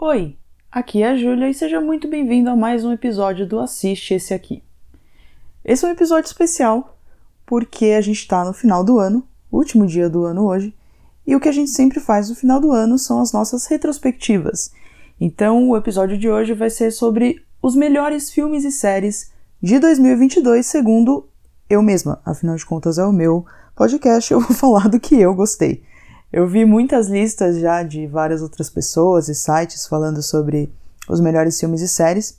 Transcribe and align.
Oi, 0.00 0.36
aqui 0.70 1.02
é 1.02 1.08
a 1.08 1.16
Júlia 1.16 1.50
e 1.50 1.54
seja 1.54 1.80
muito 1.80 2.06
bem-vindo 2.06 2.48
a 2.48 2.54
mais 2.54 2.84
um 2.84 2.92
episódio 2.92 3.44
do 3.44 3.58
Assiste 3.58 4.14
Esse 4.14 4.32
Aqui. 4.32 4.62
Esse 5.64 5.84
é 5.84 5.88
um 5.88 5.90
episódio 5.90 6.28
especial 6.28 6.96
porque 7.44 7.86
a 7.86 8.00
gente 8.00 8.18
está 8.18 8.44
no 8.44 8.52
final 8.52 8.84
do 8.84 9.00
ano, 9.00 9.26
último 9.50 9.88
dia 9.88 10.08
do 10.08 10.22
ano 10.22 10.46
hoje, 10.46 10.72
e 11.26 11.34
o 11.34 11.40
que 11.40 11.48
a 11.48 11.52
gente 11.52 11.70
sempre 11.70 11.98
faz 11.98 12.30
no 12.30 12.36
final 12.36 12.60
do 12.60 12.70
ano 12.70 12.96
são 12.96 13.20
as 13.20 13.32
nossas 13.32 13.66
retrospectivas. 13.66 14.70
Então, 15.20 15.68
o 15.68 15.76
episódio 15.76 16.16
de 16.16 16.30
hoje 16.30 16.54
vai 16.54 16.70
ser 16.70 16.92
sobre 16.92 17.44
os 17.60 17.74
melhores 17.74 18.30
filmes 18.30 18.64
e 18.64 18.70
séries 18.70 19.32
de 19.60 19.80
2022, 19.80 20.64
segundo 20.64 21.28
eu 21.68 21.82
mesma. 21.82 22.22
Afinal 22.24 22.54
de 22.54 22.64
contas, 22.64 22.98
é 22.98 23.04
o 23.04 23.12
meu 23.12 23.44
podcast, 23.74 24.32
eu 24.32 24.38
vou 24.38 24.54
falar 24.54 24.88
do 24.88 25.00
que 25.00 25.16
eu 25.16 25.34
gostei. 25.34 25.82
Eu 26.32 26.46
vi 26.46 26.64
muitas 26.64 27.08
listas 27.08 27.58
já 27.58 27.82
de 27.82 28.06
várias 28.06 28.42
outras 28.42 28.68
pessoas 28.68 29.28
e 29.28 29.34
sites 29.34 29.86
falando 29.86 30.22
sobre 30.22 30.70
os 31.08 31.20
melhores 31.20 31.58
filmes 31.58 31.80
e 31.80 31.88
séries. 31.88 32.38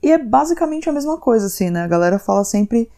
E 0.00 0.12
é 0.12 0.18
basicamente 0.18 0.88
a 0.88 0.92
mesma 0.92 1.18
coisa, 1.18 1.46
assim, 1.46 1.70
né? 1.70 1.82
A 1.82 1.88
galera 1.88 2.18
fala 2.18 2.44
sempre 2.44 2.88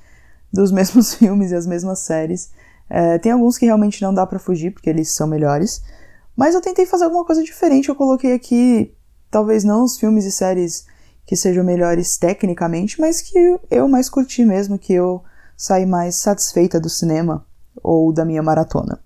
dos 0.52 0.70
mesmos 0.72 1.14
filmes 1.14 1.50
e 1.50 1.54
as 1.54 1.66
mesmas 1.66 2.00
séries. 2.00 2.50
É, 2.90 3.18
tem 3.18 3.32
alguns 3.32 3.56
que 3.56 3.64
realmente 3.64 4.02
não 4.02 4.12
dá 4.12 4.26
para 4.26 4.38
fugir, 4.38 4.70
porque 4.70 4.90
eles 4.90 5.14
são 5.14 5.26
melhores. 5.26 5.82
Mas 6.36 6.54
eu 6.54 6.60
tentei 6.60 6.84
fazer 6.84 7.04
alguma 7.04 7.24
coisa 7.24 7.42
diferente. 7.42 7.88
Eu 7.88 7.96
coloquei 7.96 8.34
aqui, 8.34 8.94
talvez 9.30 9.64
não 9.64 9.82
os 9.82 9.98
filmes 9.98 10.26
e 10.26 10.32
séries 10.32 10.86
que 11.24 11.34
sejam 11.34 11.64
melhores 11.64 12.16
tecnicamente, 12.18 13.00
mas 13.00 13.20
que 13.20 13.58
eu 13.70 13.88
mais 13.88 14.08
curti 14.08 14.44
mesmo, 14.44 14.78
que 14.78 14.92
eu 14.92 15.24
saí 15.56 15.86
mais 15.86 16.16
satisfeita 16.16 16.78
do 16.78 16.88
cinema 16.90 17.44
ou 17.82 18.12
da 18.12 18.24
minha 18.24 18.42
maratona. 18.42 19.00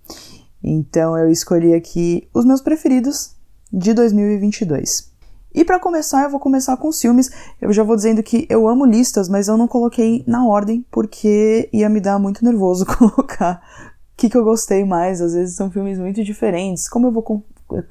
Então 0.62 1.16
eu 1.16 1.30
escolhi 1.30 1.74
aqui 1.74 2.28
os 2.34 2.44
meus 2.44 2.60
preferidos 2.60 3.34
de 3.72 3.94
2022. 3.94 5.10
E 5.52 5.64
para 5.64 5.80
começar, 5.80 6.22
eu 6.22 6.30
vou 6.30 6.38
começar 6.38 6.76
com 6.76 6.88
os 6.88 7.00
filmes. 7.00 7.30
Eu 7.60 7.72
já 7.72 7.82
vou 7.82 7.96
dizendo 7.96 8.22
que 8.22 8.46
eu 8.48 8.68
amo 8.68 8.84
listas, 8.84 9.28
mas 9.28 9.48
eu 9.48 9.56
não 9.56 9.66
coloquei 9.66 10.22
na 10.26 10.46
ordem 10.46 10.84
porque 10.90 11.68
ia 11.72 11.88
me 11.88 12.00
dar 12.00 12.18
muito 12.18 12.44
nervoso 12.44 12.86
colocar 12.98 13.60
o 14.12 14.16
que, 14.16 14.30
que 14.30 14.36
eu 14.36 14.44
gostei 14.44 14.84
mais. 14.84 15.20
Às 15.20 15.34
vezes 15.34 15.56
são 15.56 15.70
filmes 15.70 15.98
muito 15.98 16.22
diferentes. 16.22 16.88
Como 16.88 17.08
eu 17.08 17.12
vou 17.12 17.44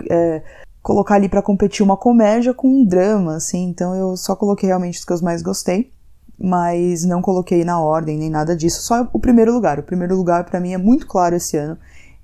é, 0.09 0.41
colocar 0.81 1.15
ali 1.15 1.27
para 1.27 1.41
competir 1.41 1.83
uma 1.83 1.97
comédia 1.97 2.53
com 2.53 2.67
um 2.69 2.85
drama, 2.85 3.35
assim? 3.35 3.67
Então 3.67 3.93
eu 3.93 4.15
só 4.15 4.35
coloquei 4.35 4.67
realmente 4.67 4.99
os 4.99 5.05
que 5.05 5.11
eu 5.11 5.21
mais 5.21 5.41
gostei, 5.41 5.91
mas 6.39 7.03
não 7.03 7.21
coloquei 7.21 7.65
na 7.65 7.81
ordem 7.81 8.17
nem 8.17 8.29
nada 8.29 8.55
disso. 8.55 8.83
Só 8.83 9.05
o 9.11 9.19
primeiro 9.19 9.53
lugar. 9.53 9.79
O 9.79 9.83
primeiro 9.83 10.15
lugar 10.15 10.45
para 10.45 10.61
mim 10.61 10.71
é 10.71 10.77
muito 10.77 11.05
claro 11.05 11.35
esse 11.35 11.57
ano 11.57 11.77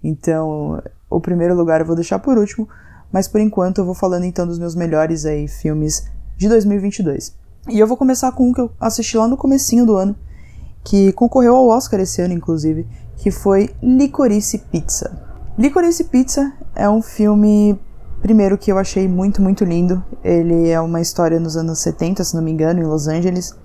então, 0.08 0.80
o 1.10 1.20
primeiro 1.20 1.56
lugar 1.56 1.82
eu 1.82 1.88
vou 1.88 1.96
deixar 1.96 2.20
por 2.20 2.38
último, 2.38 2.70
mas 3.12 3.28
por 3.28 3.42
enquanto 3.42 3.80
eu 3.80 3.86
vou 3.86 3.96
falando 3.96 4.26
então 4.26 4.46
dos 4.46 4.60
meus 4.60 4.76
melhores 4.76 5.26
aí 5.26 5.48
filmes 5.48 6.06
de 6.38 6.48
2022. 6.48 7.36
E 7.70 7.80
eu 7.80 7.88
vou 7.88 7.98
começar 7.98 8.32
com 8.32 8.50
um 8.50 8.54
que 8.54 8.62
eu 8.62 8.70
assisti 8.80 9.18
lá 9.18 9.28
no 9.28 9.36
comecinho 9.36 9.84
do 9.84 9.96
ano, 9.96 10.16
que 10.84 11.12
concorreu 11.14 11.56
ao 11.56 11.68
Oscar 11.70 12.00
esse 12.00 12.22
ano 12.22 12.36
inclusive, 12.36 12.86
que 13.18 13.32
foi 13.32 13.72
Licorice 13.82 14.60
Pizza. 14.72 15.20
Licorice 15.58 16.04
Pizza 16.04 16.54
é 16.76 16.88
um 16.88 17.02
filme 17.02 17.80
primeiro 18.22 18.60
que 18.60 18.72
eu 18.72 18.78
achei 18.78 19.08
muito, 19.08 19.42
muito 19.42 19.64
lindo. 19.66 20.04
Ele 20.24 20.70
é 20.70 20.80
uma 20.80 21.02
história 21.02 21.40
nos 21.40 21.58
anos 21.58 21.80
70, 21.80 22.24
se 22.24 22.36
não 22.36 22.44
me 22.44 22.52
engano, 22.52 22.80
em 22.80 22.86
Los 22.86 23.08
Angeles. 23.08 23.56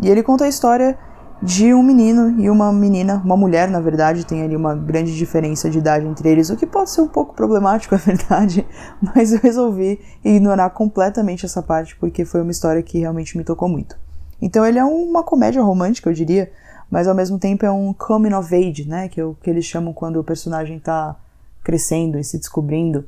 E 0.00 0.08
ele 0.08 0.22
conta 0.22 0.44
a 0.44 0.48
história 0.48 0.96
de 1.42 1.72
um 1.72 1.82
menino 1.82 2.38
e 2.38 2.50
uma 2.50 2.70
menina, 2.70 3.20
uma 3.24 3.36
mulher, 3.36 3.68
na 3.68 3.80
verdade, 3.80 4.26
tem 4.26 4.42
ali 4.42 4.54
uma 4.54 4.74
grande 4.74 5.16
diferença 5.16 5.70
de 5.70 5.78
idade 5.78 6.06
entre 6.06 6.28
eles, 6.28 6.50
o 6.50 6.56
que 6.56 6.66
pode 6.66 6.90
ser 6.90 7.00
um 7.00 7.08
pouco 7.08 7.34
problemático, 7.34 7.94
é 7.96 7.98
verdade, 7.98 8.66
mas 9.00 9.32
eu 9.32 9.40
resolvi 9.40 9.98
ignorar 10.22 10.70
completamente 10.70 11.46
essa 11.46 11.62
parte 11.62 11.96
porque 11.96 12.26
foi 12.26 12.42
uma 12.42 12.50
história 12.50 12.82
que 12.82 12.98
realmente 12.98 13.38
me 13.38 13.44
tocou 13.44 13.68
muito. 13.68 13.96
Então 14.40 14.66
ele 14.66 14.78
é 14.78 14.84
uma 14.84 15.22
comédia 15.22 15.62
romântica, 15.62 16.10
eu 16.10 16.14
diria, 16.14 16.50
mas 16.90 17.08
ao 17.08 17.14
mesmo 17.14 17.38
tempo 17.38 17.64
é 17.64 17.70
um 17.70 17.94
coming 17.94 18.34
of 18.34 18.54
age, 18.54 18.86
né, 18.86 19.08
que 19.08 19.18
é 19.20 19.24
o 19.24 19.34
que 19.34 19.48
eles 19.48 19.64
chamam 19.64 19.94
quando 19.94 20.20
o 20.20 20.24
personagem 20.24 20.76
está 20.76 21.16
crescendo 21.64 22.18
e 22.18 22.24
se 22.24 22.38
descobrindo. 22.38 23.06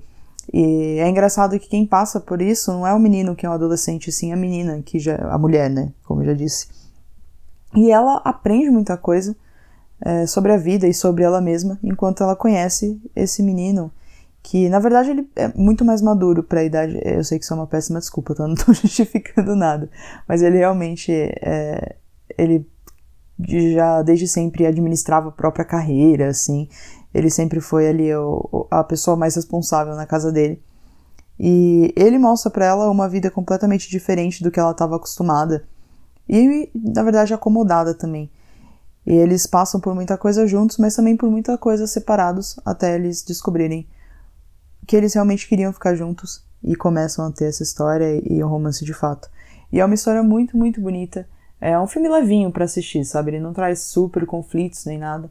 E 0.53 0.99
é 0.99 1.09
engraçado 1.09 1.59
que 1.59 1.69
quem 1.69 1.87
passa 1.87 2.19
por 2.19 2.41
isso 2.41 2.73
não 2.73 2.87
é 2.87 2.95
o 2.95 2.99
menino 2.99 3.37
que 3.37 3.45
é 3.45 3.49
um 3.49 3.53
adolescente, 3.53 4.11
sim 4.11 4.33
a 4.33 4.37
menina, 4.37 4.83
que 4.83 4.99
já 4.99 5.17
a 5.31 5.37
mulher, 5.37 5.69
né, 5.69 5.93
como 6.03 6.23
eu 6.23 6.27
já 6.27 6.33
disse 6.33 6.82
e 7.75 7.91
ela 7.91 8.17
aprende 8.25 8.71
muita 8.71 8.97
coisa 8.97 9.37
é, 10.01 10.27
sobre 10.27 10.53
a 10.53 10.57
vida 10.57 10.87
e 10.87 10.95
sobre 10.95 11.25
ela 11.25 11.41
mesma 11.41 11.79
enquanto 11.83 12.23
ela 12.23 12.37
conhece 12.37 13.01
esse 13.15 13.43
menino 13.43 13.93
que 14.43 14.69
na 14.69 14.81
verdade 14.81 15.11
ele 15.11 15.31
é 15.37 15.49
muito 15.55 15.85
mais 15.85 16.03
maduro 16.03 16.43
para 16.43 16.61
a 16.61 16.65
idade. 16.65 17.01
Eu 17.05 17.23
sei 17.23 17.39
que 17.39 17.45
isso 17.45 17.55
é 17.55 17.57
uma 17.57 17.67
péssima 17.67 18.01
desculpa, 18.01 18.33
então 18.33 18.47
não 18.49 18.55
estou 18.55 18.75
justificando 18.75 19.55
nada, 19.55 19.89
mas 20.27 20.43
ele 20.43 20.59
realmente 20.59 21.13
é, 21.13 21.97
ele 22.37 22.67
já 23.75 24.03
desde 24.03 24.27
sempre 24.27 24.67
administrava 24.67 25.29
a 25.29 25.33
própria 25.33 25.65
carreira, 25.65 26.29
assim. 26.29 26.69
Ele 27.15 27.31
sempre 27.31 27.61
foi 27.61 27.89
ali 27.89 28.15
o, 28.15 28.67
a 28.71 28.83
pessoa 28.83 29.17
mais 29.17 29.35
responsável 29.37 29.95
na 29.95 30.07
casa 30.07 30.33
dele. 30.33 30.63
E 31.39 31.93
ele 31.97 32.19
mostra 32.19 32.51
para 32.51 32.67
ela 32.67 32.91
uma 32.91 33.09
vida 33.09 33.31
completamente 33.31 33.89
diferente 33.91 34.43
do 34.43 34.51
que 34.51 34.61
ela 34.61 34.71
estava 34.71 34.97
acostumada 34.97 35.65
e, 36.41 36.71
na 36.75 37.03
verdade, 37.03 37.35
acomodada 37.35 37.93
também. 37.93 38.31
E 39.07 39.13
eles 39.13 39.47
passam 39.47 39.79
por 39.79 39.95
muita 39.95 40.17
coisa 40.17 40.47
juntos, 40.47 40.79
mas 40.79 40.97
também 40.97 41.15
por 41.15 41.31
muita 41.31 41.59
coisa 41.59 41.87
separados, 41.87 42.59
até 42.65 42.95
eles 42.95 43.23
descobrirem 43.23 43.87
que 44.87 44.97
eles 44.97 45.13
realmente 45.13 45.47
queriam 45.47 45.73
ficar 45.73 45.95
juntos 45.95 46.43
e 46.65 46.75
começam 46.75 47.27
a 47.27 47.31
ter 47.31 47.47
essa 47.47 47.63
história 47.63 48.23
e 48.25 48.43
um 48.43 48.49
romance 48.49 48.85
de 48.85 48.95
fato. 48.95 49.29
E 49.71 49.79
é 49.79 49.85
uma 49.85 49.95
história 49.95 50.23
muito, 50.23 50.57
muito 50.57 50.81
bonita. 50.81 51.29
É 51.61 51.79
um 51.79 51.87
filme 51.87 52.09
levinho 52.09 52.51
para 52.51 52.65
assistir, 52.65 53.05
sabe? 53.05 53.33
Ele 53.33 53.41
não 53.41 53.53
traz 53.53 53.81
super 53.81 54.25
conflitos 54.25 54.87
nem 54.87 54.99
nada. 54.99 55.31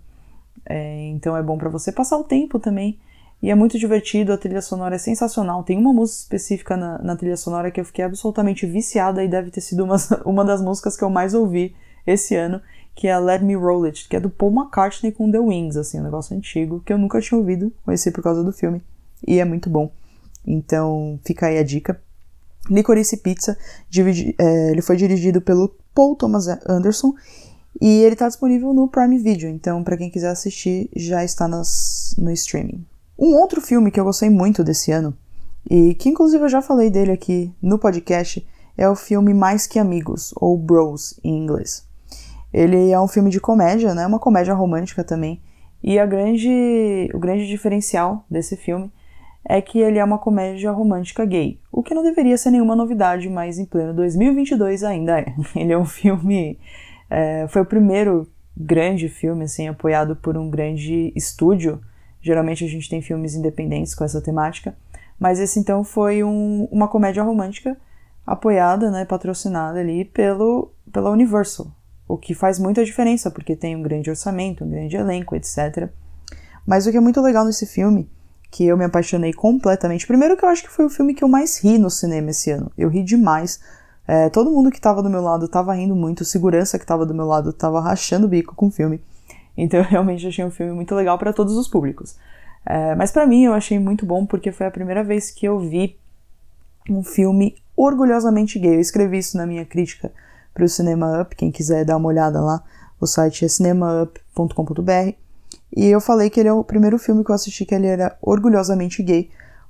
É, 0.65 1.07
então 1.07 1.35
é 1.35 1.41
bom 1.41 1.57
para 1.57 1.69
você 1.69 1.91
passar 1.91 2.17
o 2.17 2.23
tempo 2.23 2.59
também. 2.59 2.99
E 3.41 3.49
é 3.49 3.55
muito 3.55 3.79
divertido, 3.79 4.31
a 4.31 4.37
trilha 4.37 4.61
sonora 4.61 4.95
é 4.95 4.99
sensacional. 4.99 5.63
Tem 5.63 5.77
uma 5.77 5.91
música 5.91 6.21
específica 6.21 6.77
na, 6.77 6.99
na 6.99 7.15
trilha 7.15 7.35
sonora 7.35 7.71
que 7.71 7.81
eu 7.81 7.85
fiquei 7.85 8.05
absolutamente 8.05 8.67
viciada 8.67 9.23
e 9.23 9.27
deve 9.27 9.49
ter 9.49 9.61
sido 9.61 9.83
uma, 9.83 9.95
uma 10.25 10.45
das 10.45 10.61
músicas 10.61 10.95
que 10.95 11.03
eu 11.03 11.09
mais 11.09 11.33
ouvi 11.33 11.75
esse 12.05 12.35
ano, 12.35 12.61
que 12.93 13.07
é 13.07 13.17
Let 13.17 13.41
Me 13.41 13.55
Roll 13.55 13.85
It, 13.85 14.07
que 14.07 14.15
é 14.15 14.19
do 14.19 14.29
Paul 14.29 14.51
McCartney 14.51 15.11
com 15.11 15.31
The 15.31 15.39
Wings, 15.39 15.75
assim, 15.75 15.99
um 15.99 16.03
negócio 16.03 16.35
antigo, 16.35 16.81
que 16.85 16.93
eu 16.93 16.97
nunca 16.97 17.19
tinha 17.19 17.37
ouvido, 17.37 17.73
conheci 17.83 18.11
por 18.11 18.23
causa 18.23 18.43
do 18.43 18.51
filme, 18.51 18.81
e 19.27 19.39
é 19.39 19.45
muito 19.45 19.69
bom. 19.69 19.91
Então 20.45 21.19
fica 21.23 21.47
aí 21.47 21.57
a 21.57 21.63
dica. 21.63 21.99
Licorice 22.69 23.17
Pizza, 23.17 23.57
dividi, 23.89 24.35
é, 24.37 24.71
ele 24.71 24.81
foi 24.81 24.95
dirigido 24.95 25.41
pelo 25.41 25.75
Paul 25.95 26.15
Thomas 26.15 26.47
Anderson 26.67 27.13
e 27.79 28.03
ele 28.03 28.13
está 28.13 28.27
disponível 28.27 28.73
no 28.73 28.87
Prime 28.87 29.17
Video, 29.17 29.49
então 29.49 29.83
para 29.83 29.97
quem 29.97 30.11
quiser 30.11 30.29
assistir 30.29 30.89
já 30.95 31.23
está 31.23 31.47
nas, 31.47 32.13
no 32.17 32.31
streaming. 32.31 32.85
Um 33.21 33.35
outro 33.35 33.61
filme 33.61 33.91
que 33.91 33.99
eu 33.99 34.03
gostei 34.03 34.31
muito 34.31 34.63
desse 34.63 34.91
ano, 34.91 35.15
e 35.69 35.93
que 35.93 36.09
inclusive 36.09 36.43
eu 36.43 36.49
já 36.49 36.59
falei 36.59 36.89
dele 36.89 37.11
aqui 37.11 37.53
no 37.61 37.77
podcast, 37.77 38.43
é 38.75 38.89
o 38.89 38.95
filme 38.95 39.31
Mais 39.31 39.67
Que 39.67 39.77
Amigos, 39.77 40.33
ou 40.37 40.57
Bros 40.57 41.19
em 41.23 41.37
inglês. 41.37 41.87
Ele 42.51 42.89
é 42.89 42.99
um 42.99 43.07
filme 43.07 43.29
de 43.29 43.39
comédia, 43.39 43.93
né? 43.93 44.07
Uma 44.07 44.17
comédia 44.17 44.55
romântica 44.55 45.03
também. 45.03 45.39
E 45.83 45.99
a 45.99 46.05
grande, 46.07 47.11
o 47.13 47.19
grande 47.19 47.47
diferencial 47.47 48.25
desse 48.27 48.57
filme 48.57 48.91
é 49.47 49.61
que 49.61 49.77
ele 49.77 49.99
é 49.99 50.03
uma 50.03 50.17
comédia 50.17 50.71
romântica 50.71 51.23
gay, 51.23 51.59
o 51.71 51.83
que 51.83 51.93
não 51.93 52.01
deveria 52.01 52.39
ser 52.39 52.49
nenhuma 52.49 52.75
novidade, 52.75 53.29
mas 53.29 53.59
em 53.59 53.65
pleno 53.65 53.93
2022 53.93 54.83
ainda 54.83 55.19
é. 55.19 55.35
Ele 55.55 55.71
é 55.71 55.77
um 55.77 55.85
filme, 55.85 56.57
é, 57.07 57.45
foi 57.49 57.61
o 57.61 57.65
primeiro 57.65 58.27
grande 58.57 59.07
filme 59.09 59.43
assim 59.43 59.67
apoiado 59.67 60.15
por 60.15 60.35
um 60.35 60.49
grande 60.49 61.13
estúdio 61.15 61.79
Geralmente 62.21 62.63
a 62.63 62.67
gente 62.67 62.89
tem 62.89 63.01
filmes 63.01 63.33
independentes 63.33 63.95
com 63.95 64.03
essa 64.03 64.21
temática, 64.21 64.75
mas 65.19 65.39
esse 65.39 65.59
então 65.59 65.83
foi 65.83 66.23
um, 66.23 66.67
uma 66.71 66.87
comédia 66.87 67.23
romântica 67.23 67.77
apoiada, 68.25 68.91
né, 68.91 69.05
patrocinada 69.05 69.79
ali 69.79 70.05
pelo, 70.05 70.71
pela 70.91 71.09
Universal, 71.09 71.67
o 72.07 72.17
que 72.17 72.33
faz 72.33 72.59
muita 72.59 72.85
diferença 72.85 73.31
porque 73.31 73.55
tem 73.55 73.75
um 73.75 73.81
grande 73.81 74.09
orçamento, 74.09 74.63
um 74.63 74.69
grande 74.69 74.95
elenco, 74.95 75.35
etc. 75.35 75.89
Mas 76.65 76.85
o 76.85 76.91
que 76.91 76.97
é 76.97 77.01
muito 77.01 77.21
legal 77.21 77.43
nesse 77.45 77.65
filme, 77.65 78.09
que 78.49 78.65
eu 78.65 78.77
me 78.77 78.85
apaixonei 78.85 79.33
completamente, 79.33 80.05
primeiro 80.05 80.37
que 80.37 80.45
eu 80.45 80.49
acho 80.49 80.63
que 80.63 80.71
foi 80.71 80.85
o 80.85 80.89
filme 80.89 81.13
que 81.13 81.23
eu 81.23 81.27
mais 81.27 81.57
ri 81.63 81.77
no 81.77 81.89
cinema 81.89 82.29
esse 82.29 82.51
ano, 82.51 82.71
eu 82.77 82.89
ri 82.89 83.03
demais. 83.03 83.59
É, 84.07 84.29
todo 84.29 84.51
mundo 84.51 84.71
que 84.71 84.77
estava 84.77 85.01
do 85.01 85.09
meu 85.09 85.21
lado 85.21 85.45
estava 85.45 85.73
rindo 85.73 85.95
muito, 85.95 86.25
segurança 86.25 86.77
que 86.77 86.83
estava 86.83 87.05
do 87.05 87.13
meu 87.13 87.25
lado 87.25 87.51
estava 87.51 87.79
rachando 87.79 88.25
o 88.25 88.29
bico 88.29 88.55
com 88.55 88.67
o 88.67 88.71
filme. 88.71 89.01
Então 89.57 89.79
eu 89.79 89.85
realmente 89.85 90.27
achei 90.27 90.43
um 90.43 90.51
filme 90.51 90.73
muito 90.73 90.95
legal 90.95 91.17
para 91.17 91.33
todos 91.33 91.55
os 91.55 91.67
públicos. 91.67 92.17
É, 92.65 92.95
mas 92.95 93.11
para 93.11 93.25
mim 93.25 93.43
eu 93.43 93.53
achei 93.53 93.79
muito 93.79 94.05
bom 94.05 94.25
porque 94.25 94.51
foi 94.51 94.67
a 94.67 94.71
primeira 94.71 95.03
vez 95.03 95.31
que 95.31 95.45
eu 95.45 95.59
vi 95.59 95.97
um 96.89 97.03
filme 97.03 97.55
orgulhosamente 97.75 98.59
gay. 98.59 98.75
Eu 98.75 98.79
escrevi 98.79 99.17
isso 99.17 99.37
na 99.37 99.45
minha 99.45 99.65
crítica 99.65 100.11
para 100.53 100.65
o 100.65 100.69
Cinema 100.69 101.21
Up, 101.21 101.35
quem 101.35 101.51
quiser 101.51 101.85
dar 101.85 101.97
uma 101.97 102.09
olhada 102.09 102.41
lá, 102.41 102.61
o 102.99 103.07
site 103.07 103.45
é 103.45 103.47
cinemaup.com.br. 103.47 105.15
E 105.75 105.85
eu 105.85 106.01
falei 106.01 106.29
que 106.29 106.39
ele 106.39 106.49
é 106.49 106.53
o 106.53 106.63
primeiro 106.63 106.99
filme 106.99 107.23
que 107.23 107.31
eu 107.31 107.35
assisti 107.35 107.65
que 107.65 107.73
ele 107.73 107.87
era 107.87 108.17
orgulhosamente 108.21 109.01
gay, 109.01 109.29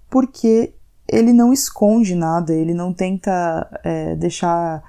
porque 0.09 0.73
ele 1.07 1.31
não 1.31 1.53
esconde 1.53 2.15
nada, 2.15 2.53
ele 2.53 2.73
não 2.73 2.91
tenta 2.91 3.79
é, 3.83 4.15
deixar 4.15 4.83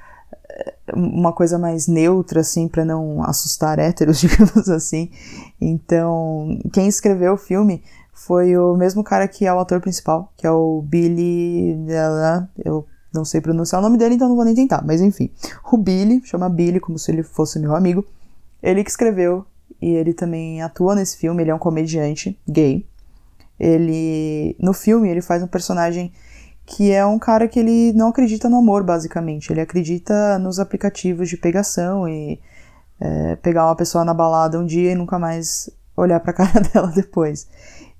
uma 0.94 1.32
coisa 1.32 1.58
mais 1.58 1.86
neutra, 1.86 2.40
assim, 2.40 2.68
para 2.68 2.84
não 2.84 3.22
assustar 3.22 3.78
héteros, 3.78 4.18
digamos 4.20 4.68
assim. 4.68 5.10
Então, 5.60 6.58
quem 6.72 6.88
escreveu 6.88 7.34
o 7.34 7.38
filme 7.38 7.82
foi 8.12 8.56
o 8.56 8.76
mesmo 8.76 9.02
cara 9.02 9.26
que 9.26 9.46
é 9.46 9.52
o 9.52 9.58
ator 9.58 9.80
principal, 9.80 10.32
que 10.36 10.46
é 10.46 10.50
o 10.50 10.82
Billy. 10.82 11.76
Eu 12.64 12.86
não 13.12 13.24
sei 13.24 13.40
pronunciar 13.40 13.80
o 13.80 13.84
nome 13.84 13.98
dele, 13.98 14.14
então 14.14 14.28
não 14.28 14.36
vou 14.36 14.44
nem 14.44 14.54
tentar, 14.54 14.82
mas 14.84 15.00
enfim. 15.00 15.30
O 15.70 15.76
Billy, 15.76 16.22
chama 16.24 16.48
Billy 16.48 16.80
como 16.80 16.98
se 16.98 17.10
ele 17.10 17.22
fosse 17.22 17.58
meu 17.58 17.74
amigo. 17.74 18.04
Ele 18.62 18.84
que 18.84 18.90
escreveu 18.90 19.44
e 19.80 19.90
ele 19.90 20.14
também 20.14 20.62
atua 20.62 20.94
nesse 20.94 21.16
filme, 21.16 21.42
ele 21.42 21.50
é 21.50 21.54
um 21.54 21.58
comediante 21.58 22.38
gay. 22.48 22.86
Ele 23.58 24.56
no 24.58 24.72
filme 24.72 25.08
ele 25.08 25.20
faz 25.20 25.42
um 25.42 25.46
personagem 25.46 26.12
que 26.64 26.92
é 26.92 27.04
um 27.04 27.18
cara 27.18 27.48
que 27.48 27.58
ele 27.58 27.92
não 27.92 28.08
acredita 28.08 28.48
no 28.48 28.58
amor, 28.58 28.82
basicamente. 28.82 29.52
Ele 29.52 29.60
acredita 29.60 30.38
nos 30.38 30.58
aplicativos 30.58 31.28
de 31.28 31.36
pegação 31.36 32.08
e 32.08 32.40
é, 33.00 33.36
pegar 33.36 33.66
uma 33.66 33.76
pessoa 33.76 34.04
na 34.04 34.14
balada 34.14 34.58
um 34.58 34.66
dia 34.66 34.92
e 34.92 34.94
nunca 34.94 35.18
mais 35.18 35.68
olhar 35.96 36.20
para 36.20 36.30
a 36.30 36.34
cara 36.46 36.60
dela 36.60 36.88
depois. 36.88 37.48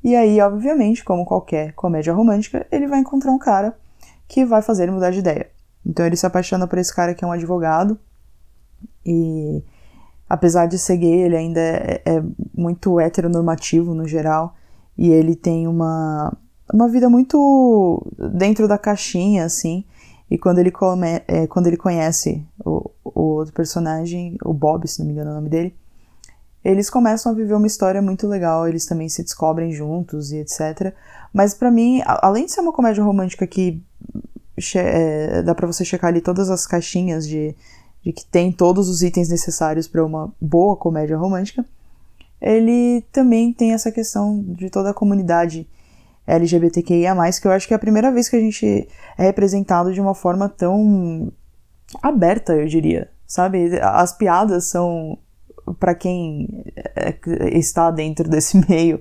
E 0.03 0.17
aí, 0.17 0.41
obviamente, 0.41 1.05
como 1.05 1.25
qualquer 1.25 1.73
comédia 1.75 2.13
romântica, 2.13 2.67
ele 2.71 2.87
vai 2.87 3.01
encontrar 3.01 3.33
um 3.33 3.39
cara 3.39 3.77
que 4.27 4.45
vai 4.45 4.63
fazer 4.63 4.85
ele 4.85 4.93
mudar 4.93 5.11
de 5.11 5.19
ideia. 5.19 5.51
Então 5.85 6.07
ele 6.07 6.17
se 6.17 6.27
apaixona 6.27 6.67
por 6.67 6.79
esse 6.79 6.95
cara 6.95 7.15
que 7.15 7.25
é 7.25 7.27
um 7.27 7.33
advogado 7.33 7.99
e 9.05 9.63
apesar 10.29 10.67
de 10.67 10.79
ser 10.79 10.97
gay, 10.97 11.23
ele 11.23 11.37
ainda 11.37 11.61
é, 11.61 12.03
é 12.05 12.23
muito 12.57 12.99
heteronormativo 12.99 13.95
no 13.95 14.07
geral 14.07 14.55
e 14.97 15.11
ele 15.11 15.35
tem 15.35 15.67
uma, 15.67 16.37
uma 16.73 16.89
vida 16.89 17.09
muito 17.09 18.07
dentro 18.33 18.67
da 18.67 18.79
caixinha, 18.79 19.45
assim. 19.45 19.85
E 20.31 20.39
quando 20.39 20.59
ele, 20.59 20.71
come, 20.71 21.23
é, 21.29 21.47
quando 21.47 21.67
ele 21.67 21.77
conhece 21.77 22.43
o, 22.65 22.91
o 23.05 23.21
outro 23.21 23.53
personagem, 23.53 24.37
o 24.45 24.55
Bob, 24.55 24.89
se 24.89 24.99
não 24.99 25.07
me 25.07 25.13
engano 25.13 25.31
é 25.31 25.33
o 25.33 25.37
nome 25.37 25.51
dele, 25.51 25.75
eles 26.65 26.89
começam 26.89 27.33
a 27.33 27.35
viver 27.35 27.55
uma 27.55 27.67
história 27.67 28.01
muito 28.01 28.27
legal, 28.27 28.67
eles 28.67 28.87
também 28.87 29.09
se 29.09 29.23
descobrem 29.23 29.73
juntos 29.73 30.33
e 30.33 30.39
etc. 30.39 30.95
Mas 31.33 31.53
para 31.55 31.71
mim, 31.71 32.01
além 32.05 32.47
de 32.47 32.53
ser 32.53 32.61
uma 32.61 32.73
comédia 32.73 33.03
romântica 33.03 33.47
que 33.47 33.83
é, 34.77 35.43
dá 35.43 35.55
para 35.55 35.67
você 35.67 35.85
checar 35.85 36.09
ali 36.09 36.21
todas 36.21 36.51
as 36.51 36.67
caixinhas 36.67 37.27
de, 37.27 37.55
de 38.03 38.13
que 38.13 38.25
tem 38.25 38.53
todos 38.53 38.89
os 38.89 39.03
itens 39.03 39.29
necessários 39.29 39.89
para 39.89 40.05
uma 40.05 40.33
boa 40.41 40.77
comédia 40.77 41.19
romântica, 41.19 41.65
ele 42.41 43.05
também 43.13 43.53
tem 43.53 43.73
essa 43.73 43.91
questão 43.91 44.43
de 44.43 44.71
toda 44.71 44.91
a 44.91 44.95
comunidade 44.95 45.69
LGBTQIA+, 46.27 47.15
que 47.41 47.47
eu 47.47 47.53
acho 47.53 47.67
que 47.67 47.75
é 47.75 47.77
a 47.77 47.81
primeira 47.81 48.11
vez 48.13 48.29
que 48.29 48.37
a 48.37 48.41
gente 48.41 48.89
é 49.19 49.23
representado 49.23 49.93
de 49.93 50.01
uma 50.01 50.15
forma 50.15 50.49
tão 50.49 51.33
aberta, 52.01 52.55
eu 52.55 52.67
diria, 52.67 53.11
sabe? 53.27 53.79
As 53.81 54.17
piadas 54.17 54.65
são, 54.65 55.19
para 55.79 55.95
quem 55.95 56.65
é, 56.77 57.59
está 57.59 57.91
dentro 57.91 58.29
desse 58.29 58.57
meio, 58.69 59.01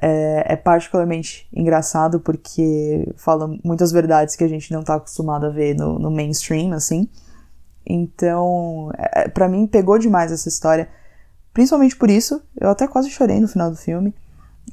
é, 0.00 0.52
é, 0.54 0.56
particularmente 0.56 1.46
engraçado 1.52 2.20
porque 2.20 3.06
fala 3.16 3.50
muitas 3.62 3.92
verdades 3.92 4.34
que 4.34 4.44
a 4.44 4.48
gente 4.48 4.72
não 4.72 4.80
está 4.80 4.94
acostumado 4.94 5.46
a 5.46 5.50
ver 5.50 5.74
no, 5.74 5.98
no 5.98 6.10
mainstream, 6.10 6.72
assim. 6.72 7.08
Então, 7.86 8.90
é, 8.96 9.28
para 9.28 9.48
mim 9.48 9.66
pegou 9.66 9.98
demais 9.98 10.32
essa 10.32 10.48
história. 10.48 10.88
Principalmente 11.52 11.96
por 11.96 12.08
isso, 12.08 12.40
eu 12.58 12.70
até 12.70 12.86
quase 12.86 13.10
chorei 13.10 13.40
no 13.40 13.48
final 13.48 13.70
do 13.70 13.76
filme. 13.76 14.14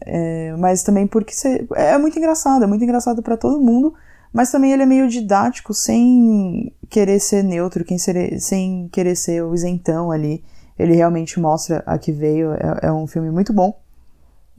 É, 0.01 0.55
mas 0.57 0.83
também 0.83 1.07
porque 1.07 1.33
cê, 1.33 1.67
é 1.75 1.97
muito 1.97 2.17
engraçado, 2.17 2.63
é 2.63 2.67
muito 2.67 2.83
engraçado 2.83 3.21
para 3.23 3.35
todo 3.35 3.59
mundo, 3.59 3.93
mas 4.31 4.51
também 4.51 4.71
ele 4.71 4.83
é 4.83 4.85
meio 4.85 5.07
didático, 5.07 5.73
sem 5.73 6.71
querer 6.89 7.19
ser 7.19 7.43
neutro, 7.43 7.83
ser, 7.97 8.39
sem 8.39 8.87
querer 8.89 9.15
ser 9.15 9.43
o 9.43 9.53
isentão 9.53 10.11
ali. 10.11 10.43
Ele 10.77 10.93
realmente 10.93 11.39
mostra 11.39 11.83
a 11.85 11.97
que 11.97 12.11
veio, 12.11 12.53
é, 12.53 12.79
é 12.83 12.91
um 12.91 13.07
filme 13.07 13.31
muito 13.31 13.51
bom. 13.51 13.79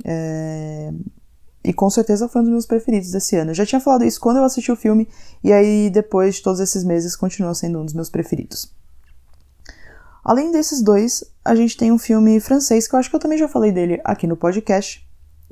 É, 0.04 0.92
e 1.62 1.72
com 1.72 1.90
certeza 1.90 2.28
foi 2.28 2.40
um 2.40 2.44
dos 2.44 2.52
meus 2.52 2.66
preferidos 2.66 3.10
desse 3.10 3.36
ano. 3.36 3.50
Eu 3.50 3.54
já 3.54 3.66
tinha 3.66 3.80
falado 3.80 4.04
isso 4.04 4.20
quando 4.20 4.38
eu 4.38 4.44
assisti 4.44 4.72
o 4.72 4.76
filme, 4.76 5.08
e 5.44 5.52
aí 5.52 5.90
depois 5.90 6.36
de 6.36 6.42
todos 6.42 6.60
esses 6.60 6.82
meses 6.82 7.14
continua 7.14 7.54
sendo 7.54 7.80
um 7.80 7.84
dos 7.84 7.94
meus 7.94 8.10
preferidos. 8.10 8.72
Além 10.24 10.50
desses 10.52 10.82
dois, 10.82 11.24
a 11.44 11.54
gente 11.54 11.76
tem 11.76 11.90
um 11.90 11.98
filme 11.98 12.38
francês 12.40 12.86
que 12.86 12.94
eu 12.94 12.98
acho 12.98 13.08
que 13.08 13.16
eu 13.16 13.20
também 13.20 13.38
já 13.38 13.48
falei 13.48 13.72
dele 13.72 14.00
aqui 14.04 14.26
no 14.26 14.36
podcast, 14.36 15.07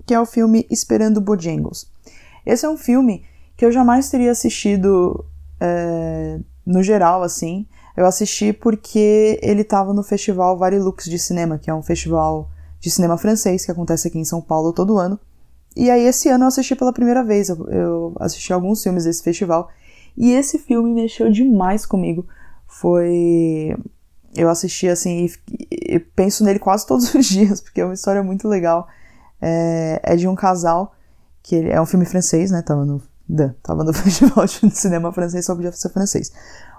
que 0.06 0.14
é 0.14 0.20
o 0.20 0.24
filme 0.24 0.66
Esperando 0.70 1.20
Bojangles. 1.20 1.90
Esse 2.44 2.64
é 2.64 2.68
um 2.68 2.76
filme 2.76 3.24
que 3.56 3.64
eu 3.64 3.72
jamais 3.72 4.08
teria 4.08 4.30
assistido 4.30 5.24
é, 5.60 6.38
no 6.64 6.82
geral, 6.82 7.22
assim. 7.22 7.66
Eu 7.96 8.06
assisti 8.06 8.52
porque 8.52 9.38
ele 9.42 9.62
estava 9.62 9.92
no 9.92 10.02
festival 10.02 10.56
Varilux 10.56 11.04
de 11.06 11.18
Cinema, 11.18 11.58
que 11.58 11.68
é 11.68 11.74
um 11.74 11.82
festival 11.82 12.48
de 12.78 12.90
cinema 12.90 13.16
francês 13.16 13.64
que 13.64 13.72
acontece 13.72 14.06
aqui 14.06 14.18
em 14.18 14.24
São 14.24 14.40
Paulo 14.40 14.72
todo 14.72 14.98
ano. 14.98 15.18
E 15.74 15.90
aí 15.90 16.06
esse 16.06 16.28
ano 16.28 16.44
eu 16.44 16.48
assisti 16.48 16.76
pela 16.76 16.92
primeira 16.92 17.24
vez, 17.24 17.48
eu, 17.48 17.66
eu 17.68 18.16
assisti 18.20 18.52
alguns 18.52 18.82
filmes 18.82 19.04
desse 19.04 19.22
festival. 19.22 19.70
E 20.16 20.32
esse 20.32 20.58
filme 20.58 20.90
mexeu 20.92 21.30
demais 21.30 21.84
comigo. 21.84 22.26
Foi 22.66 23.74
eu 24.34 24.50
assisti 24.50 24.86
assim 24.86 25.26
e, 25.50 25.94
e, 25.94 25.98
penso 25.98 26.44
nele 26.44 26.58
quase 26.58 26.86
todos 26.86 27.12
os 27.14 27.24
dias, 27.26 27.60
porque 27.60 27.80
é 27.80 27.84
uma 27.84 27.94
história 27.94 28.22
muito 28.22 28.46
legal. 28.46 28.86
É, 29.40 30.00
é 30.02 30.16
de 30.16 30.26
um 30.26 30.34
casal 30.34 30.94
que 31.42 31.54
ele, 31.54 31.70
é 31.70 31.80
um 31.80 31.86
filme 31.86 32.04
francês, 32.04 32.50
né? 32.50 32.62
Tava 32.62 32.84
no, 32.84 33.02
tava 33.62 33.84
no 33.84 33.92
festival 33.94 34.44
de 34.46 34.70
cinema 34.70 35.12
francês, 35.12 35.44
só 35.44 35.54
podia 35.54 35.72
ser 35.72 35.90
francês. 35.90 36.32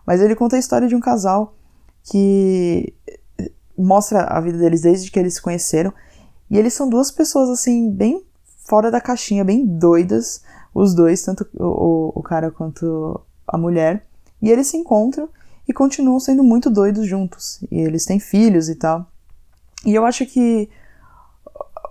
Mas 0.05 0.21
ele 0.21 0.35
conta 0.35 0.55
a 0.55 0.59
história 0.59 0.87
de 0.87 0.95
um 0.95 0.99
casal 0.99 1.55
que 2.03 2.93
mostra 3.77 4.21
a 4.23 4.41
vida 4.41 4.57
deles 4.57 4.81
desde 4.81 5.11
que 5.11 5.19
eles 5.19 5.35
se 5.35 5.41
conheceram. 5.41 5.93
E 6.49 6.57
eles 6.57 6.73
são 6.73 6.89
duas 6.89 7.11
pessoas, 7.11 7.49
assim, 7.49 7.91
bem 7.91 8.25
fora 8.65 8.89
da 8.89 8.99
caixinha, 8.99 9.43
bem 9.43 9.65
doidas, 9.65 10.41
os 10.73 10.93
dois, 10.93 11.21
tanto 11.21 11.47
o, 11.53 12.11
o 12.15 12.23
cara 12.23 12.49
quanto 12.49 13.19
a 13.47 13.57
mulher. 13.57 14.05
E 14.41 14.49
eles 14.49 14.67
se 14.67 14.77
encontram 14.77 15.29
e 15.67 15.73
continuam 15.73 16.19
sendo 16.19 16.43
muito 16.43 16.69
doidos 16.69 17.05
juntos. 17.05 17.59
E 17.69 17.79
eles 17.79 18.05
têm 18.05 18.19
filhos 18.19 18.69
e 18.69 18.75
tal. 18.75 19.05
E 19.85 19.93
eu 19.93 20.05
acho 20.05 20.25
que 20.25 20.69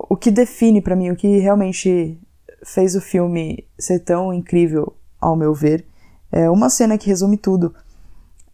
o 0.08 0.16
que 0.16 0.30
define 0.30 0.80
para 0.80 0.96
mim, 0.96 1.10
o 1.10 1.16
que 1.16 1.38
realmente 1.38 2.18
fez 2.64 2.94
o 2.94 3.00
filme 3.00 3.66
ser 3.78 4.00
tão 4.00 4.32
incrível, 4.32 4.94
ao 5.20 5.36
meu 5.36 5.54
ver, 5.54 5.86
é 6.30 6.48
uma 6.50 6.68
cena 6.68 6.98
que 6.98 7.08
resume 7.08 7.36
tudo. 7.36 7.74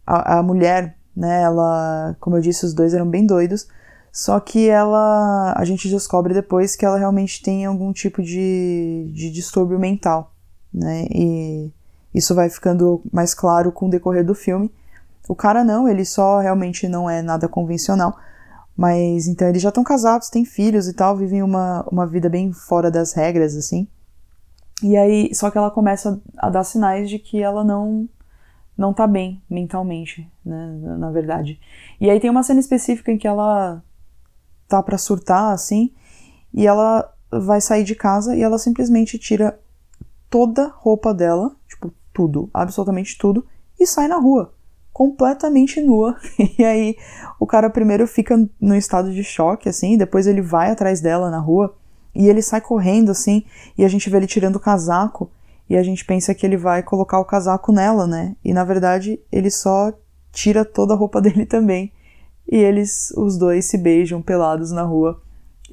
A, 0.05 0.39
a 0.39 0.43
mulher, 0.43 0.95
né, 1.15 1.41
ela, 1.41 2.15
como 2.19 2.37
eu 2.37 2.41
disse, 2.41 2.65
os 2.65 2.73
dois 2.73 2.93
eram 2.93 3.07
bem 3.07 3.25
doidos, 3.25 3.67
só 4.11 4.39
que 4.39 4.69
ela, 4.69 5.53
a 5.57 5.65
gente 5.65 5.89
descobre 5.89 6.33
depois 6.33 6.75
que 6.75 6.85
ela 6.85 6.97
realmente 6.97 7.41
tem 7.41 7.65
algum 7.65 7.91
tipo 7.91 8.21
de, 8.21 9.11
de 9.13 9.31
distúrbio 9.31 9.79
mental, 9.79 10.31
né, 10.73 11.05
e 11.09 11.71
isso 12.13 12.35
vai 12.35 12.49
ficando 12.49 13.01
mais 13.11 13.33
claro 13.33 13.71
com 13.71 13.87
o 13.87 13.89
decorrer 13.89 14.23
do 14.23 14.35
filme. 14.35 14.71
O 15.27 15.35
cara 15.35 15.63
não, 15.63 15.87
ele 15.87 16.05
só 16.05 16.39
realmente 16.39 16.87
não 16.87 17.09
é 17.09 17.21
nada 17.21 17.47
convencional. 17.47 18.15
Mas 18.75 19.27
então 19.27 19.47
eles 19.47 19.61
já 19.61 19.69
estão 19.69 19.83
casados, 19.83 20.29
têm 20.29 20.45
filhos 20.45 20.87
e 20.87 20.93
tal, 20.93 21.15
vivem 21.15 21.43
uma, 21.43 21.83
uma 21.91 22.07
vida 22.07 22.27
bem 22.29 22.51
fora 22.51 22.89
das 22.89 23.13
regras, 23.13 23.55
assim. 23.55 23.87
E 24.81 24.97
aí, 24.97 25.33
só 25.33 25.51
que 25.51 25.57
ela 25.57 25.69
começa 25.71 26.21
a 26.37 26.49
dar 26.49 26.63
sinais 26.63 27.09
de 27.09 27.19
que 27.19 27.41
ela 27.41 27.63
não 27.63 28.09
não 28.75 28.91
tá 28.91 29.05
bem 29.05 29.39
mentalmente, 29.47 30.27
né, 30.43 30.97
na 30.97 31.11
verdade. 31.11 31.59
E 32.01 32.09
aí 32.09 32.19
tem 32.19 32.29
uma 32.29 32.41
cena 32.41 32.59
específica 32.59 33.11
em 33.11 33.19
que 33.19 33.27
ela 33.27 33.83
tá 34.67 34.81
para 34.81 34.97
surtar, 34.97 35.53
assim, 35.53 35.93
e 36.51 36.65
ela 36.65 37.13
vai 37.31 37.61
sair 37.61 37.83
de 37.83 37.93
casa 37.93 38.35
e 38.35 38.41
ela 38.41 38.57
simplesmente 38.57 39.19
tira 39.19 39.59
toda 40.27 40.65
a 40.65 40.71
roupa 40.75 41.13
dela, 41.13 41.55
tipo, 41.67 41.93
tudo, 42.11 42.49
absolutamente 42.51 43.15
tudo, 43.15 43.45
e 43.79 43.85
sai 43.85 44.07
na 44.07 44.17
rua 44.17 44.51
completamente 44.93 45.81
nua. 45.81 46.15
E 46.57 46.63
aí 46.63 46.95
o 47.39 47.47
cara 47.47 47.69
primeiro 47.69 48.07
fica 48.07 48.37
no 48.61 48.75
estado 48.75 49.11
de 49.11 49.23
choque, 49.23 49.67
assim, 49.67 49.97
depois 49.97 50.27
ele 50.27 50.41
vai 50.41 50.71
atrás 50.71 51.01
dela 51.01 51.31
na 51.31 51.39
rua 51.39 51.75
e 52.15 52.29
ele 52.29 52.41
sai 52.41 52.61
correndo, 52.61 53.09
assim, 53.09 53.43
e 53.77 53.83
a 53.83 53.87
gente 53.87 54.09
vê 54.09 54.17
ele 54.17 54.27
tirando 54.27 54.57
o 54.57 54.59
casaco 54.59 55.31
e 55.67 55.75
a 55.75 55.81
gente 55.81 56.05
pensa 56.05 56.35
que 56.35 56.45
ele 56.45 56.57
vai 56.57 56.83
colocar 56.83 57.19
o 57.19 57.25
casaco 57.25 57.71
nela, 57.71 58.05
né? 58.05 58.35
E 58.45 58.53
na 58.53 58.63
verdade 58.63 59.19
ele 59.31 59.49
só 59.49 59.91
tira 60.31 60.63
toda 60.63 60.93
a 60.93 60.97
roupa 60.97 61.19
dele 61.21 61.45
também. 61.45 61.91
E 62.49 62.57
eles, 62.57 63.11
os 63.17 63.37
dois, 63.37 63.65
se 63.65 63.77
beijam 63.77 64.21
pelados 64.21 64.71
na 64.71 64.83
rua. 64.83 65.21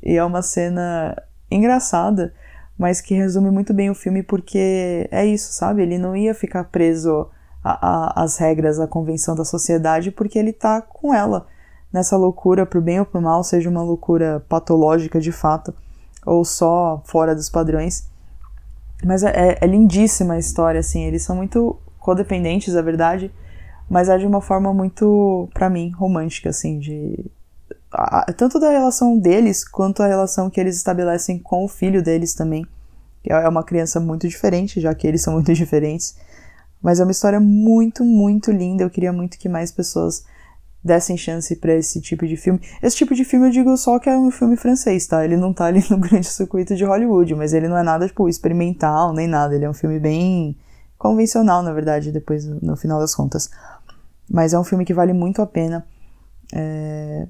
E 0.03 0.17
é 0.17 0.25
uma 0.25 0.41
cena 0.41 1.15
engraçada, 1.51 2.33
mas 2.79 3.01
que 3.01 3.13
resume 3.13 3.51
muito 3.51 3.75
bem 3.75 3.91
o 3.91 3.95
filme 3.95 4.23
porque 4.23 5.09
é 5.11 5.27
isso, 5.27 5.53
sabe? 5.53 5.83
Ele 5.83 5.99
não 5.99 6.17
ia 6.17 6.33
ficar 6.33 6.65
preso 6.65 7.29
a, 7.63 8.21
a, 8.21 8.23
as 8.23 8.37
regras, 8.39 8.81
a 8.81 8.87
convenção 8.87 9.35
da 9.35 9.45
sociedade, 9.45 10.11
porque 10.11 10.39
ele 10.39 10.53
tá 10.53 10.81
com 10.81 11.15
ela 11.15 11.47
nessa 11.93 12.17
loucura, 12.17 12.65
pro 12.65 12.81
bem 12.81 13.01
ou 13.01 13.07
pro 13.07 13.21
mal, 13.21 13.43
seja 13.43 13.69
uma 13.69 13.83
loucura 13.83 14.45
patológica 14.49 15.21
de 15.21 15.33
fato, 15.33 15.75
ou 16.25 16.45
só 16.45 17.03
fora 17.05 17.35
dos 17.35 17.49
padrões. 17.49 18.09
Mas 19.05 19.23
é, 19.23 19.31
é, 19.31 19.59
é 19.61 19.67
lindíssima 19.67 20.35
a 20.35 20.39
história, 20.39 20.81
assim. 20.81 21.05
Eles 21.05 21.23
são 21.23 21.37
muito 21.37 21.77
codependentes, 21.99 22.75
é 22.75 22.83
verdade. 22.83 23.33
Mas 23.89 24.09
é 24.09 24.17
de 24.17 24.27
uma 24.27 24.41
forma 24.41 24.73
muito, 24.73 25.49
para 25.53 25.69
mim, 25.71 25.91
romântica, 25.91 26.51
assim, 26.51 26.79
de. 26.79 27.31
A, 27.91 28.33
tanto 28.33 28.61
da 28.61 28.71
relação 28.71 29.19
deles, 29.19 29.67
quanto 29.67 30.03
a 30.03 30.07
relação 30.07 30.49
que 30.49 30.61
eles 30.61 30.77
estabelecem 30.77 31.39
com 31.39 31.65
o 31.65 31.69
filho 31.69 32.03
deles 32.03 32.35
também. 32.35 32.65
Que 33.23 33.33
é 33.33 33.49
uma 33.49 33.65
criança 33.65 33.99
muito 33.99 34.29
diferente, 34.29 34.81
já 34.81 34.95
que 34.95 35.07
eles 35.07 35.23
são 35.23 35.35
muito 35.35 35.53
diferentes. 35.55 36.17
Mas 36.83 37.01
é 37.01 37.05
uma 37.05 37.13
história 37.13 37.41
muito, 37.41 38.05
muito 38.05 38.51
linda. 38.51 38.83
Eu 38.83 38.91
queria 38.91 39.13
muito 39.13 39.39
que 39.39 39.49
mais 39.49 39.71
pessoas 39.71 40.25
dessem 40.83 41.17
chance 41.17 41.55
para 41.57 41.75
esse 41.75 42.01
tipo 42.01 42.27
de 42.27 42.37
filme. 42.37 42.61
Esse 42.83 42.97
tipo 42.97 43.15
de 43.15 43.25
filme 43.25 43.49
eu 43.49 43.51
digo 43.51 43.77
só 43.77 43.99
que 43.99 44.09
é 44.09 44.17
um 44.17 44.31
filme 44.31 44.57
francês, 44.57 45.07
tá? 45.07 45.25
Ele 45.25 45.37
não 45.37 45.53
tá 45.53 45.67
ali 45.67 45.85
no 45.91 45.99
grande 46.01 46.27
circuito 46.27 46.75
de 46.75 46.85
Hollywood, 46.85 47.35
mas 47.35 47.53
ele 47.53 47.69
não 47.69 47.77
é 47.77 47.83
nada, 47.83 48.07
tipo, 48.07 48.29
experimental, 48.29 49.13
nem 49.13 49.27
nada. 49.27 49.55
Ele 49.55 49.65
é 49.65 49.71
um 49.71 49.75
filme 49.75 49.99
bem 50.01 50.57
convencional, 50.97 51.63
na 51.63 51.73
verdade, 51.73 52.11
depois, 52.11 52.47
no 52.47 52.77
final 52.77 52.99
das 52.99 53.15
contas. 53.15 53.51
Mas 54.29 54.53
é 54.53 54.59
um 54.59 54.65
filme 54.65 54.85
que 54.85 54.95
vale 54.95 55.13
muito 55.13 55.43
a 55.43 55.47
pena. 55.47 55.87
É... 56.55 57.27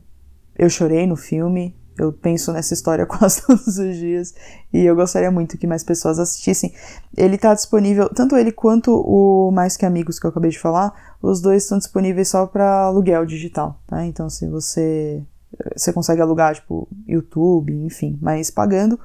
Eu 0.57 0.69
chorei 0.69 1.07
no 1.07 1.17
filme, 1.17 1.75
eu 1.99 2.13
penso 2.13 2.53
nessa 2.53 2.75
história 2.75 3.05
quase 3.07 3.43
todos 3.47 3.79
os 3.79 3.97
dias 3.97 4.35
e 4.73 4.85
eu 4.85 4.95
gostaria 4.97 5.31
muito 5.31 5.59
que 5.59 5.67
mais 5.67 5.85
pessoas 5.85 6.19
assistissem. 6.19 6.73
Ele 7.17 7.37
está 7.37 7.55
disponível, 7.55 8.09
tanto 8.09 8.37
ele 8.37 8.53
quanto 8.53 8.93
o 8.93 9.51
Mais 9.51 9.77
Que 9.77 9.87
Amigos 9.87 10.19
que 10.19 10.27
eu 10.27 10.31
acabei 10.31 10.51
de 10.51 10.59
falar, 10.59 11.17
os 11.23 11.41
dois 11.41 11.65
estão 11.65 11.79
disponíveis 11.79 12.29
só 12.29 12.47
para 12.47 12.85
aluguel 12.85 13.27
digital, 13.27 13.81
tá? 13.87 14.05
Então 14.05 14.29
se 14.31 14.49
você 14.49 15.23
você 15.77 15.93
consegue 15.93 16.23
alugar 16.23 16.55
tipo 16.55 16.89
YouTube, 17.07 17.73
enfim, 17.73 18.19
mas 18.23 18.51
pagando 18.51 18.99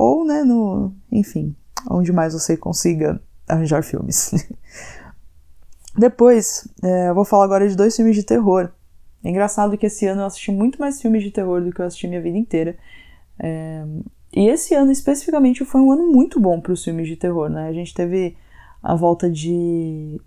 ou, 0.00 0.24
né, 0.24 0.42
no, 0.42 0.94
enfim, 1.12 1.54
onde 1.90 2.10
mais 2.10 2.32
você 2.32 2.56
consiga 2.56 3.20
arranjar 3.46 3.82
filmes. 3.82 4.32
Depois, 5.94 6.66
é, 6.82 7.10
eu 7.10 7.14
vou 7.14 7.24
falar 7.24 7.44
agora 7.44 7.68
de 7.68 7.76
dois 7.76 7.94
filmes 7.94 8.16
de 8.16 8.22
terror 8.22 8.70
é 9.22 9.28
engraçado 9.28 9.76
que 9.76 9.86
esse 9.86 10.06
ano 10.06 10.22
eu 10.22 10.26
assisti 10.26 10.50
muito 10.50 10.80
mais 10.80 11.00
filmes 11.00 11.22
de 11.22 11.30
terror 11.30 11.62
do 11.62 11.72
que 11.72 11.80
eu 11.80 11.86
assisti 11.86 12.08
minha 12.08 12.22
vida 12.22 12.38
inteira. 12.38 12.76
É... 13.38 13.84
E 14.32 14.48
esse 14.48 14.74
ano 14.74 14.90
especificamente 14.90 15.64
foi 15.64 15.80
um 15.80 15.90
ano 15.90 16.10
muito 16.10 16.40
bom 16.40 16.60
para 16.60 16.72
os 16.72 16.84
filmes 16.84 17.08
de 17.08 17.16
terror, 17.16 17.48
né? 17.48 17.68
A 17.68 17.72
gente 17.72 17.92
teve 17.92 18.36
a 18.82 18.94
volta 18.94 19.28
de 19.28 20.20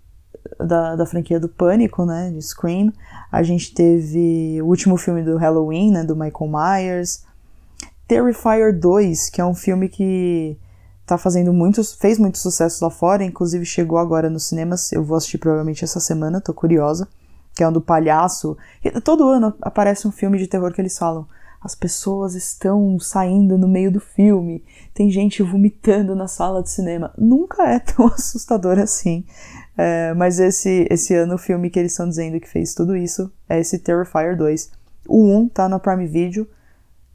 da, 0.58 0.94
da 0.94 1.06
franquia 1.06 1.40
do 1.40 1.48
Pânico, 1.48 2.04
né? 2.04 2.30
De 2.30 2.40
Scream. 2.42 2.92
A 3.32 3.42
gente 3.42 3.74
teve 3.74 4.60
o 4.62 4.66
último 4.66 4.96
filme 4.96 5.22
do 5.22 5.36
Halloween, 5.38 5.90
né? 5.90 6.04
Do 6.04 6.14
Michael 6.14 6.50
Myers. 6.50 7.24
Terrifier 8.06 8.78
2, 8.78 9.30
que 9.30 9.40
é 9.40 9.44
um 9.44 9.54
filme 9.54 9.88
que 9.88 10.58
tá 11.06 11.16
fazendo 11.16 11.52
muitos, 11.52 11.94
fez 11.94 12.18
muito 12.18 12.38
sucesso 12.38 12.84
lá 12.84 12.90
fora, 12.90 13.24
inclusive 13.24 13.64
chegou 13.64 13.98
agora 13.98 14.28
nos 14.28 14.44
cinemas. 14.44 14.92
Eu 14.92 15.02
vou 15.02 15.16
assistir 15.16 15.38
provavelmente 15.38 15.82
essa 15.82 15.98
semana, 15.98 16.40
tô 16.40 16.52
curiosa 16.52 17.08
que 17.54 17.62
é 17.62 17.68
um 17.68 17.72
do 17.72 17.80
palhaço. 17.80 18.56
Todo 19.02 19.28
ano 19.28 19.54
aparece 19.60 20.08
um 20.08 20.12
filme 20.12 20.38
de 20.38 20.46
terror 20.46 20.72
que 20.72 20.80
eles 20.80 20.98
falam. 20.98 21.26
As 21.64 21.74
pessoas 21.74 22.34
estão 22.34 22.98
saindo 22.98 23.56
no 23.56 23.66
meio 23.66 23.90
do 23.90 23.98
filme, 23.98 24.62
tem 24.92 25.10
gente 25.10 25.42
vomitando 25.42 26.14
na 26.14 26.28
sala 26.28 26.62
de 26.62 26.70
cinema. 26.70 27.14
Nunca 27.16 27.62
é 27.62 27.78
tão 27.78 28.06
assustador 28.12 28.78
assim. 28.78 29.24
É, 29.76 30.12
mas 30.12 30.38
esse, 30.38 30.86
esse 30.90 31.14
ano 31.14 31.36
o 31.36 31.38
filme 31.38 31.70
que 31.70 31.78
eles 31.78 31.92
estão 31.92 32.06
dizendo 32.06 32.38
que 32.38 32.48
fez 32.48 32.74
tudo 32.74 32.94
isso 32.94 33.32
é 33.48 33.58
esse 33.58 33.78
Terrifier 33.78 34.36
2. 34.36 34.72
O 35.08 35.24
1 35.24 35.48
tá 35.48 35.68
no 35.68 35.80
Prime 35.80 36.06
Video. 36.06 36.46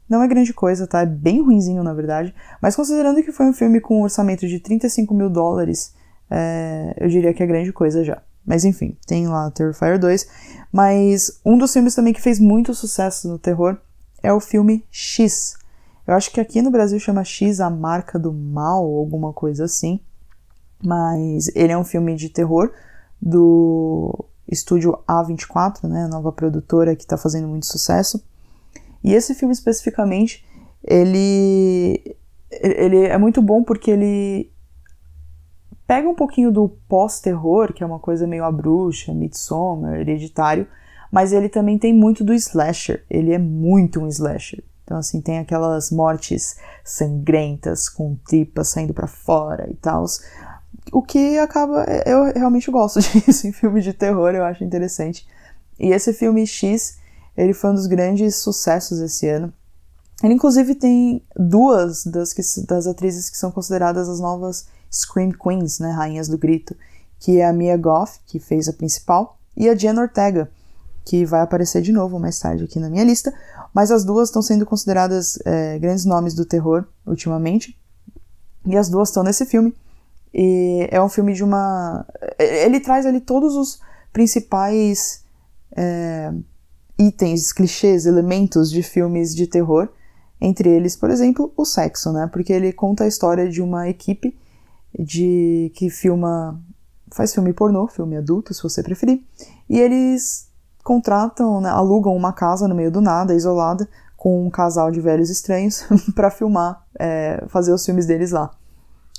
Não 0.08 0.20
é 0.20 0.26
grande 0.26 0.52
coisa, 0.52 0.84
tá? 0.84 1.02
É 1.02 1.06
bem 1.06 1.40
ruinzinho, 1.40 1.84
na 1.84 1.94
verdade. 1.94 2.34
Mas 2.60 2.74
considerando 2.74 3.22
que 3.22 3.30
foi 3.30 3.46
um 3.46 3.52
filme 3.52 3.80
com 3.80 4.00
um 4.00 4.02
orçamento 4.02 4.48
de 4.48 4.58
35 4.58 5.14
mil 5.14 5.30
dólares, 5.30 5.94
é, 6.28 6.94
eu 6.98 7.08
diria 7.08 7.32
que 7.32 7.42
é 7.42 7.46
grande 7.46 7.72
coisa 7.72 8.02
já. 8.02 8.20
Mas 8.44 8.64
enfim, 8.64 8.96
tem 9.06 9.28
lá 9.28 9.50
Terrifier 9.50 9.98
2. 9.98 10.26
Mas 10.72 11.40
um 11.44 11.58
dos 11.58 11.72
filmes 11.72 11.94
também 11.94 12.12
que 12.12 12.20
fez 12.20 12.38
muito 12.38 12.74
sucesso 12.74 13.28
no 13.28 13.38
terror 13.38 13.76
é 14.22 14.32
o 14.32 14.40
filme 14.40 14.84
X. 14.90 15.56
Eu 16.06 16.14
acho 16.14 16.30
que 16.30 16.40
aqui 16.40 16.60
no 16.62 16.70
Brasil 16.70 16.98
chama 16.98 17.24
X 17.24 17.60
a 17.60 17.70
marca 17.70 18.18
do 18.18 18.32
mal, 18.32 18.84
alguma 18.84 19.32
coisa 19.32 19.64
assim. 19.64 20.00
Mas 20.82 21.50
ele 21.54 21.72
é 21.72 21.78
um 21.78 21.84
filme 21.84 22.16
de 22.16 22.28
terror 22.28 22.72
do 23.20 24.24
estúdio 24.48 24.98
A24, 25.06 25.88
né, 25.88 26.04
a 26.04 26.08
nova 26.08 26.32
produtora 26.32 26.96
que 26.96 27.02
está 27.02 27.16
fazendo 27.16 27.46
muito 27.46 27.66
sucesso. 27.66 28.22
E 29.04 29.12
esse 29.12 29.34
filme 29.34 29.52
especificamente, 29.52 30.44
ele 30.82 32.16
ele 32.50 33.06
é 33.06 33.16
muito 33.16 33.40
bom 33.40 33.62
porque 33.62 33.90
ele 33.90 34.49
pega 35.90 36.08
um 36.08 36.14
pouquinho 36.14 36.52
do 36.52 36.68
pós-terror, 36.88 37.72
que 37.72 37.82
é 37.82 37.86
uma 37.86 37.98
coisa 37.98 38.24
meio 38.24 38.44
a 38.44 38.52
bruxa, 38.52 39.12
Midsommar, 39.12 39.94
hereditário, 39.94 40.64
mas 41.10 41.32
ele 41.32 41.48
também 41.48 41.80
tem 41.80 41.92
muito 41.92 42.22
do 42.22 42.32
slasher. 42.32 43.04
Ele 43.10 43.32
é 43.32 43.38
muito 43.38 43.98
um 43.98 44.06
slasher. 44.06 44.62
Então, 44.84 44.98
assim, 44.98 45.20
tem 45.20 45.40
aquelas 45.40 45.90
mortes 45.90 46.54
sangrentas, 46.84 47.88
com 47.88 48.14
tripas 48.24 48.68
saindo 48.68 48.94
para 48.94 49.08
fora 49.08 49.68
e 49.68 49.74
tal. 49.74 50.04
O 50.92 51.02
que 51.02 51.36
acaba. 51.38 51.84
Eu 52.06 52.32
realmente 52.34 52.70
gosto 52.70 53.00
disso 53.02 53.48
em 53.48 53.52
filme 53.52 53.80
de 53.80 53.92
terror, 53.92 54.32
eu 54.32 54.44
acho 54.44 54.62
interessante. 54.62 55.26
E 55.76 55.90
esse 55.90 56.12
filme 56.12 56.46
X, 56.46 57.00
ele 57.36 57.52
foi 57.52 57.70
um 57.70 57.74
dos 57.74 57.88
grandes 57.88 58.36
sucessos 58.36 59.00
esse 59.00 59.26
ano. 59.26 59.52
Ele, 60.22 60.34
inclusive, 60.34 60.72
tem 60.76 61.20
duas 61.36 62.04
das, 62.04 62.32
das 62.68 62.86
atrizes 62.86 63.28
que 63.28 63.36
são 63.36 63.50
consideradas 63.50 64.08
as 64.08 64.20
novas 64.20 64.68
Scream 64.90 65.32
Queens, 65.32 65.78
né, 65.78 65.90
Rainhas 65.90 66.28
do 66.28 66.36
Grito, 66.38 66.74
que 67.18 67.38
é 67.38 67.46
a 67.46 67.52
Mia 67.52 67.76
Goth, 67.76 68.20
que 68.26 68.38
fez 68.38 68.68
a 68.68 68.72
principal, 68.72 69.38
e 69.56 69.68
a 69.68 69.74
Jen 69.74 69.98
Ortega, 69.98 70.50
que 71.04 71.24
vai 71.24 71.40
aparecer 71.40 71.82
de 71.82 71.92
novo 71.92 72.18
mais 72.18 72.38
tarde 72.38 72.64
aqui 72.64 72.78
na 72.78 72.88
minha 72.88 73.04
lista, 73.04 73.32
mas 73.74 73.90
as 73.90 74.04
duas 74.04 74.28
estão 74.28 74.42
sendo 74.42 74.64
consideradas 74.66 75.38
é, 75.44 75.78
grandes 75.78 76.04
nomes 76.04 76.34
do 76.34 76.44
terror 76.44 76.84
ultimamente, 77.06 77.78
e 78.66 78.76
as 78.76 78.88
duas 78.88 79.08
estão 79.08 79.22
nesse 79.22 79.44
filme, 79.46 79.74
e 80.32 80.88
é 80.90 81.02
um 81.02 81.08
filme 81.08 81.32
de 81.34 81.42
uma... 81.42 82.06
ele 82.38 82.80
traz 82.80 83.04
ali 83.04 83.20
todos 83.20 83.54
os 83.56 83.80
principais 84.12 85.24
é, 85.76 86.32
itens, 86.98 87.52
clichês, 87.52 88.06
elementos 88.06 88.70
de 88.70 88.82
filmes 88.82 89.34
de 89.34 89.46
terror, 89.46 89.88
entre 90.40 90.70
eles, 90.70 90.96
por 90.96 91.10
exemplo, 91.10 91.52
o 91.56 91.64
sexo, 91.64 92.12
né, 92.12 92.28
porque 92.32 92.52
ele 92.52 92.72
conta 92.72 93.04
a 93.04 93.08
história 93.08 93.48
de 93.48 93.60
uma 93.60 93.88
equipe 93.88 94.36
de 94.98 95.72
que 95.74 95.90
filma 95.90 96.60
faz 97.12 97.34
filme 97.34 97.52
pornô, 97.52 97.86
filme 97.88 98.16
adulto, 98.16 98.54
se 98.54 98.62
você 98.62 98.82
preferir, 98.82 99.24
e 99.68 99.78
eles 99.78 100.48
contratam, 100.84 101.60
né, 101.60 101.68
alugam 101.68 102.14
uma 102.14 102.32
casa 102.32 102.68
no 102.68 102.74
meio 102.74 102.90
do 102.90 103.00
nada, 103.00 103.34
isolada, 103.34 103.88
com 104.16 104.46
um 104.46 104.50
casal 104.50 104.90
de 104.90 105.00
velhos 105.00 105.30
estranhos 105.30 105.84
para 106.14 106.30
filmar, 106.30 106.84
é, 106.98 107.44
fazer 107.48 107.72
os 107.72 107.84
filmes 107.84 108.06
deles 108.06 108.30
lá. 108.30 108.50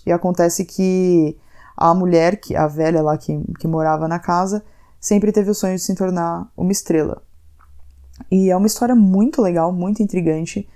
E 0.06 0.12
acontece 0.12 0.66
que 0.66 1.38
a 1.76 1.94
mulher, 1.94 2.40
que 2.40 2.56
a 2.56 2.68
velha 2.68 3.02
lá 3.02 3.18
que, 3.18 3.40
que 3.60 3.68
morava 3.68 4.08
na 4.08 4.20
casa, 4.20 4.64
sempre 5.00 5.32
teve 5.32 5.50
o 5.50 5.56
sonho 5.56 5.76
de 5.76 5.82
se 5.82 5.96
tornar 5.96 6.48
uma 6.56 6.72
estrela. 6.72 7.22
E 8.30 8.52
é 8.52 8.56
uma 8.56 8.68
história 8.68 8.96
muito 8.96 9.42
legal, 9.42 9.72
muito 9.72 10.04
intrigante 10.04 10.68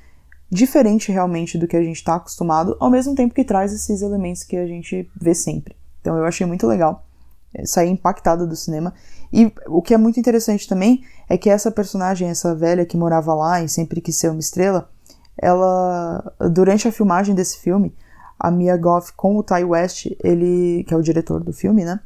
diferente 0.49 1.11
realmente 1.11 1.57
do 1.57 1.67
que 1.67 1.75
a 1.75 1.83
gente 1.83 1.97
está 1.97 2.15
acostumado, 2.15 2.77
ao 2.79 2.89
mesmo 2.89 3.15
tempo 3.15 3.33
que 3.33 3.43
traz 3.43 3.73
esses 3.73 4.01
elementos 4.01 4.43
que 4.43 4.55
a 4.55 4.67
gente 4.67 5.09
vê 5.19 5.33
sempre. 5.33 5.75
Então 6.01 6.17
eu 6.17 6.25
achei 6.25 6.45
muito 6.45 6.67
legal 6.67 7.05
é, 7.53 7.65
sair 7.65 7.89
impactada 7.89 8.45
do 8.45 8.55
cinema. 8.55 8.93
E 9.33 9.51
o 9.67 9.81
que 9.81 9.93
é 9.93 9.97
muito 9.97 10.19
interessante 10.19 10.67
também 10.67 11.03
é 11.27 11.37
que 11.37 11.49
essa 11.49 11.71
personagem, 11.71 12.29
essa 12.29 12.53
velha 12.53 12.85
que 12.85 12.97
morava 12.97 13.33
lá 13.33 13.61
e 13.61 13.69
sempre 13.69 14.01
quis 14.01 14.17
ser 14.17 14.29
uma 14.29 14.39
estrela, 14.39 14.89
ela, 15.37 16.33
durante 16.51 16.87
a 16.87 16.91
filmagem 16.91 17.35
desse 17.35 17.59
filme, 17.59 17.93
a 18.39 18.51
Mia 18.51 18.77
Goth 18.77 19.11
com 19.15 19.37
o 19.37 19.43
Ty 19.43 19.63
West, 19.63 20.07
ele, 20.23 20.83
que 20.87 20.93
é 20.93 20.97
o 20.97 21.01
diretor 21.01 21.43
do 21.43 21.51
filme, 21.51 21.83
né? 21.83 21.99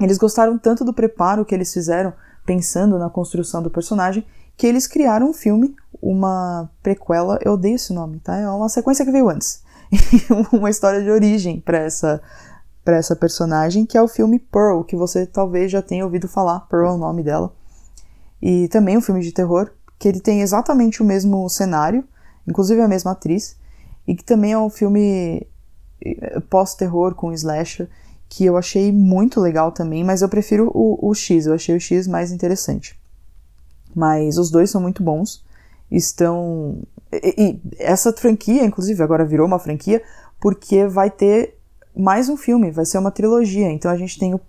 Eles 0.00 0.16
gostaram 0.16 0.56
tanto 0.58 0.84
do 0.84 0.94
preparo 0.94 1.44
que 1.44 1.54
eles 1.54 1.72
fizeram 1.72 2.12
pensando 2.46 2.98
na 2.98 3.10
construção 3.10 3.62
do 3.62 3.70
personagem 3.70 4.24
que 4.56 4.66
eles 4.66 4.86
criaram 4.86 5.30
um 5.30 5.32
filme 5.32 5.74
uma 6.02 6.70
prequela, 6.82 7.38
eu 7.44 7.52
odeio 7.52 7.76
esse 7.76 7.92
nome, 7.92 8.18
tá? 8.20 8.36
É 8.36 8.48
uma 8.48 8.68
sequência 8.68 9.04
que 9.04 9.12
veio 9.12 9.28
antes. 9.28 9.62
uma 10.52 10.70
história 10.70 11.02
de 11.02 11.10
origem 11.10 11.60
para 11.60 11.78
essa 11.78 12.22
para 12.82 12.96
essa 12.96 13.14
personagem, 13.14 13.84
que 13.84 13.96
é 13.96 14.02
o 14.02 14.08
filme 14.08 14.38
Pearl, 14.38 14.82
que 14.82 14.96
você 14.96 15.26
talvez 15.26 15.70
já 15.70 15.82
tenha 15.82 16.04
ouvido 16.04 16.26
falar, 16.26 16.60
Pearl 16.60 16.86
é 16.86 16.92
o 16.92 16.96
nome 16.96 17.22
dela. 17.22 17.54
E 18.40 18.68
também 18.68 18.96
um 18.96 19.02
filme 19.02 19.20
de 19.20 19.32
terror, 19.32 19.70
que 19.98 20.08
ele 20.08 20.18
tem 20.18 20.40
exatamente 20.40 21.02
o 21.02 21.04
mesmo 21.04 21.46
cenário, 21.50 22.02
inclusive 22.48 22.80
a 22.80 22.88
mesma 22.88 23.12
atriz, 23.12 23.56
e 24.08 24.16
que 24.16 24.24
também 24.24 24.52
é 24.52 24.58
um 24.58 24.70
filme 24.70 25.46
eh, 26.02 26.40
pós-terror 26.48 27.14
com 27.14 27.32
slasher, 27.32 27.88
que 28.30 28.46
eu 28.46 28.56
achei 28.56 28.90
muito 28.90 29.40
legal 29.40 29.70
também, 29.70 30.02
mas 30.02 30.22
eu 30.22 30.28
prefiro 30.28 30.70
o, 30.74 31.10
o 31.10 31.14
X, 31.14 31.46
eu 31.46 31.54
achei 31.54 31.76
o 31.76 31.80
X 31.80 32.06
mais 32.06 32.32
interessante. 32.32 32.98
Mas 33.94 34.38
os 34.38 34.50
dois 34.50 34.70
são 34.70 34.80
muito 34.80 35.02
bons 35.02 35.44
estão. 35.90 36.82
E, 37.12 37.34
e, 37.36 37.60
essa 37.78 38.12
franquia, 38.12 38.64
inclusive, 38.64 39.02
agora 39.02 39.24
virou 39.24 39.46
uma 39.46 39.58
franquia 39.58 40.02
porque 40.40 40.86
vai 40.86 41.10
ter 41.10 41.58
mais 41.94 42.28
um 42.28 42.36
filme, 42.36 42.70
vai 42.70 42.84
ser 42.84 42.98
uma 42.98 43.10
trilogia. 43.10 43.70
Então 43.70 43.90
a 43.90 43.96
gente 43.96 44.18
tem 44.18 44.34
o, 44.34 44.40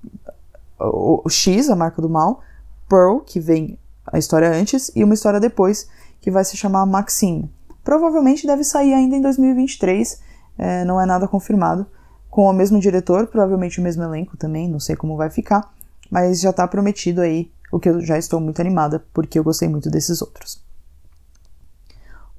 o, 0.80 1.22
o 1.26 1.30
X, 1.30 1.70
a 1.70 1.76
marca 1.76 2.02
do 2.02 2.10
mal, 2.10 2.42
Pearl, 2.88 3.20
que 3.20 3.40
vem 3.40 3.78
a 4.06 4.18
história 4.18 4.50
antes, 4.52 4.92
e 4.96 5.04
uma 5.04 5.14
história 5.14 5.40
depois, 5.40 5.88
que 6.20 6.32
vai 6.32 6.44
se 6.44 6.58
chamar 6.58 6.86
Maxine. 6.86 7.52
Provavelmente 7.84 8.46
deve 8.46 8.64
sair 8.64 8.94
ainda 8.94 9.16
em 9.16 9.22
2023, 9.22 10.22
é, 10.58 10.86
não 10.86 11.00
é 11.00 11.06
nada 11.06 11.28
confirmado, 11.28 11.86
com 12.30 12.46
o 12.46 12.54
mesmo 12.54 12.80
diretor, 12.80 13.28
provavelmente 13.28 13.80
o 13.80 13.84
mesmo 13.84 14.04
elenco 14.04 14.38
também, 14.38 14.70
não 14.70 14.80
sei 14.80 14.96
como 14.96 15.18
vai 15.18 15.30
ficar, 15.30 15.74
mas 16.10 16.40
já 16.40 16.54
tá 16.54 16.68
prometido 16.68 17.22
aí, 17.22 17.52
o 17.72 17.80
que 17.80 17.90
eu 17.90 18.02
já 18.02 18.18
estou 18.18 18.40
muito 18.40 18.60
animada, 18.60 19.04
porque 19.14 19.40
eu 19.40 19.44
gostei 19.44 19.68
muito 19.68 19.90
desses 19.90 20.22
outros. 20.22 20.62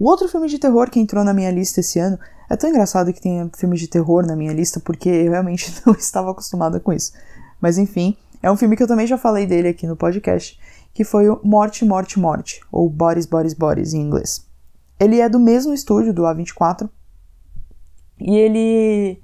O 0.03 0.07
outro 0.07 0.29
filme 0.29 0.49
de 0.49 0.59
terror 0.59 0.91
que 0.91 0.99
entrou 0.99 1.23
na 1.23 1.33
minha 1.33 1.53
lista 1.53 1.79
esse 1.79 1.97
ano 2.01 2.19
é 2.51 2.57
tão 2.57 2.69
engraçado 2.69 3.13
que 3.13 3.21
tenha 3.21 3.49
filmes 3.57 3.79
de 3.79 3.87
terror 3.87 4.27
na 4.27 4.35
minha 4.35 4.53
lista, 4.53 4.81
porque 4.81 5.09
eu 5.09 5.31
realmente 5.31 5.73
não 5.87 5.95
estava 5.95 6.33
acostumada 6.33 6.81
com 6.81 6.93
isso. 6.93 7.13
Mas 7.61 7.79
enfim, 7.79 8.17
é 8.43 8.51
um 8.51 8.57
filme 8.57 8.77
que 8.77 8.83
eu 8.83 8.89
também 8.89 9.07
já 9.07 9.17
falei 9.17 9.47
dele 9.47 9.69
aqui 9.69 9.87
no 9.87 9.95
podcast, 9.95 10.59
que 10.93 11.05
foi 11.05 11.29
o 11.29 11.39
Morte, 11.45 11.85
Morte, 11.85 12.19
Morte, 12.19 12.61
ou 12.73 12.91
Bodies, 12.91 13.27
Bodies, 13.27 13.55
Bodies 13.55 13.95
em 13.95 14.01
inglês. 14.01 14.45
Ele 14.99 15.21
é 15.21 15.29
do 15.29 15.39
mesmo 15.39 15.73
estúdio 15.73 16.13
do 16.13 16.23
A24, 16.23 16.91
e 18.19 18.35
ele, 18.35 19.23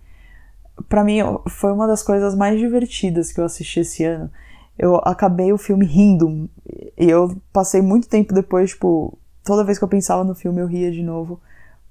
para 0.88 1.02
mim, 1.02 1.18
foi 1.48 1.72
uma 1.72 1.88
das 1.88 2.04
coisas 2.04 2.36
mais 2.36 2.56
divertidas 2.56 3.32
que 3.32 3.40
eu 3.40 3.44
assisti 3.44 3.80
esse 3.80 4.04
ano. 4.04 4.30
Eu 4.78 4.94
acabei 4.98 5.52
o 5.52 5.58
filme 5.58 5.84
rindo, 5.84 6.48
e 6.96 7.10
eu 7.10 7.36
passei 7.52 7.82
muito 7.82 8.08
tempo 8.08 8.32
depois, 8.32 8.70
tipo, 8.70 9.18
toda 9.48 9.64
vez 9.64 9.78
que 9.78 9.84
eu 9.84 9.88
pensava 9.88 10.22
no 10.22 10.34
filme 10.34 10.60
eu 10.60 10.66
ria 10.66 10.92
de 10.92 11.02
novo, 11.02 11.40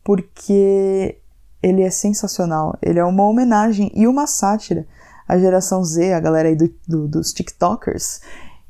porque 0.04 1.18
ele 1.62 1.82
é 1.82 1.90
sensacional. 1.90 2.78
Ele 2.84 3.00
é 3.00 3.04
uma 3.04 3.24
homenagem 3.24 3.92
e 3.96 4.08
uma 4.08 4.28
sátira 4.28 4.86
à 5.28 5.40
geração 5.40 5.84
Z, 5.84 6.14
a 6.14 6.20
galera 6.20 6.50
aí 6.50 6.56
do, 6.56 6.72
do, 6.88 7.08
dos 7.08 7.34
TikTokers. 7.34 8.22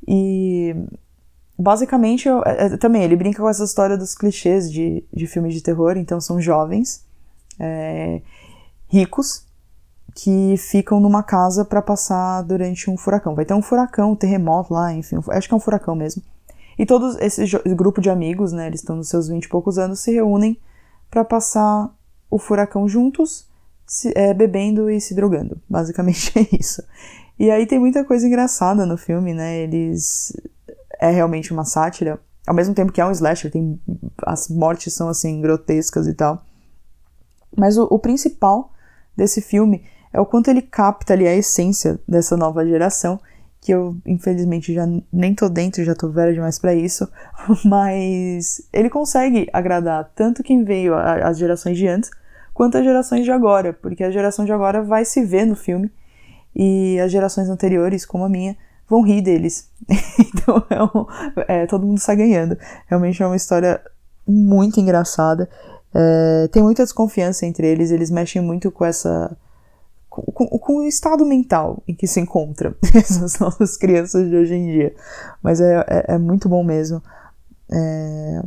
E 0.08 0.74
basicamente, 1.60 2.30
eu, 2.30 2.42
é, 2.46 2.68
é, 2.68 2.78
também, 2.78 3.04
ele 3.04 3.18
brinca 3.18 3.42
com 3.44 3.50
essa 3.50 3.66
história 3.66 3.98
dos 3.98 4.16
clichês 4.16 4.72
de, 4.72 5.04
de 5.14 5.28
filmes 5.28 5.54
de 5.54 5.62
terror. 5.62 5.98
Então, 5.98 6.22
são 6.22 6.40
jovens, 6.40 7.06
é, 7.60 8.22
ricos, 8.88 9.46
que 10.16 10.56
ficam 10.56 11.02
numa 11.02 11.24
casa 11.24 11.66
para 11.66 11.82
passar 11.82 12.42
durante 12.44 12.90
um 12.90 12.96
furacão. 12.96 13.36
Vai 13.36 13.44
ter 13.44 13.54
um 13.54 13.62
furacão, 13.62 14.14
um 14.14 14.16
terremoto 14.16 14.74
lá, 14.74 14.94
enfim, 14.94 15.18
acho 15.28 15.48
que 15.50 15.54
é 15.54 15.58
um 15.58 15.60
furacão 15.60 15.94
mesmo. 15.94 16.24
E 16.78 16.86
todos 16.86 17.18
esse 17.18 17.44
grupo 17.76 18.00
de 18.00 18.10
amigos, 18.10 18.52
né, 18.52 18.68
eles 18.68 18.82
estão 18.82 18.96
nos 18.96 19.10
seus 19.10 19.28
20 19.28 19.46
e 19.46 19.50
poucos 19.50 19.78
anos, 19.78 20.00
se 20.00 20.12
reúnem 20.12 20.60
para 21.10 21.26
passar 21.26 21.92
o 22.30 22.38
furacão 22.38 22.88
juntos, 22.88 23.48
se, 23.86 24.12
é, 24.16 24.34
bebendo 24.34 24.90
e 24.90 25.02
se 25.02 25.16
drogando. 25.16 25.60
Basicamente 25.68 26.32
é 26.38 26.48
isso. 26.56 26.84
E 27.40 27.50
aí 27.50 27.66
tem 27.66 27.80
muita 27.80 28.04
coisa 28.04 28.28
engraçada 28.28 28.86
no 28.86 28.98
filme, 28.98 29.34
né? 29.34 29.58
Eles. 29.58 30.34
É 31.00 31.12
realmente 31.12 31.54
uma 31.54 31.64
sátira. 31.64 32.20
Ao 32.46 32.56
mesmo 32.56 32.74
tempo 32.74 32.92
que 32.92 33.00
é 33.00 33.06
um 33.06 33.12
slasher, 33.12 33.52
tem... 33.52 33.80
as 34.26 34.48
mortes 34.50 34.94
são 34.94 35.10
assim, 35.10 35.40
grotescas 35.42 36.08
e 36.08 36.14
tal. 36.14 36.44
Mas 37.56 37.78
o, 37.78 37.84
o 37.84 38.00
principal 38.00 38.72
desse 39.16 39.42
filme 39.42 39.84
é 40.12 40.20
o 40.20 40.26
quanto 40.26 40.50
ele 40.50 40.62
capta 40.62 41.14
ali 41.14 41.28
a 41.28 41.36
essência 41.36 42.00
dessa 42.08 42.36
nova 42.36 42.66
geração 42.66 43.20
que 43.68 43.74
eu 43.74 43.98
infelizmente 44.06 44.74
já 44.74 44.88
nem 45.12 45.36
tô 45.36 45.50
dentro, 45.50 45.84
já 45.84 45.94
tô 45.94 46.08
velha 46.08 46.34
demais 46.34 46.58
para 46.58 46.74
isso, 46.74 47.06
mas 47.66 48.62
ele 48.72 48.90
consegue 48.90 49.50
agradar 49.52 50.10
tanto 50.16 50.42
quem 50.42 50.64
veio 50.64 50.96
as 50.96 51.38
gerações 51.38 51.78
de 51.78 51.86
antes 51.86 52.10
quanto 52.54 52.78
as 52.78 52.86
gerações 52.86 53.26
de 53.26 53.32
agora, 53.32 53.74
porque 53.74 54.06
a 54.06 54.10
geração 54.10 54.46
de 54.46 54.54
agora 54.54 54.82
vai 54.82 55.04
se 55.04 55.22
ver 55.26 55.46
no 55.46 55.54
filme 55.54 55.92
e 56.56 56.98
as 57.02 57.12
gerações 57.12 57.50
anteriores, 57.50 58.06
como 58.06 58.24
a 58.24 58.30
minha, 58.30 58.56
vão 58.88 59.02
rir 59.02 59.22
deles. 59.22 59.70
então 60.18 60.66
é, 60.70 60.82
um, 60.82 61.06
é, 61.46 61.66
todo 61.68 61.86
mundo 61.86 62.00
sai 62.00 62.16
ganhando. 62.16 62.58
Realmente 62.88 63.22
é 63.22 63.28
uma 63.28 63.36
história 63.36 63.82
muito 64.26 64.80
engraçada. 64.80 65.50
É, 65.94 66.48
tem 66.48 66.64
muita 66.64 66.84
desconfiança 66.84 67.46
entre 67.46 67.68
eles, 67.68 67.92
eles 67.92 68.10
mexem 68.10 68.42
muito 68.42 68.72
com 68.72 68.86
essa 68.86 69.36
com, 70.34 70.48
com, 70.48 70.78
o 70.78 70.84
estado 70.84 71.26
mental 71.26 71.82
em 71.88 71.96
que 71.96 72.08
se 72.08 72.20
encontra 72.20 72.76
essas 72.94 73.40
novas 73.40 73.78
crianças 73.78 74.30
de 74.30 74.36
hoje 74.36 74.56
em 74.56 74.66
dia. 74.66 74.96
Mas 75.42 75.62
é, 75.62 75.86
é, 75.88 76.16
é 76.16 76.18
muito 76.18 76.50
bom 76.50 76.64
mesmo. 76.64 77.02
É... 77.72 78.42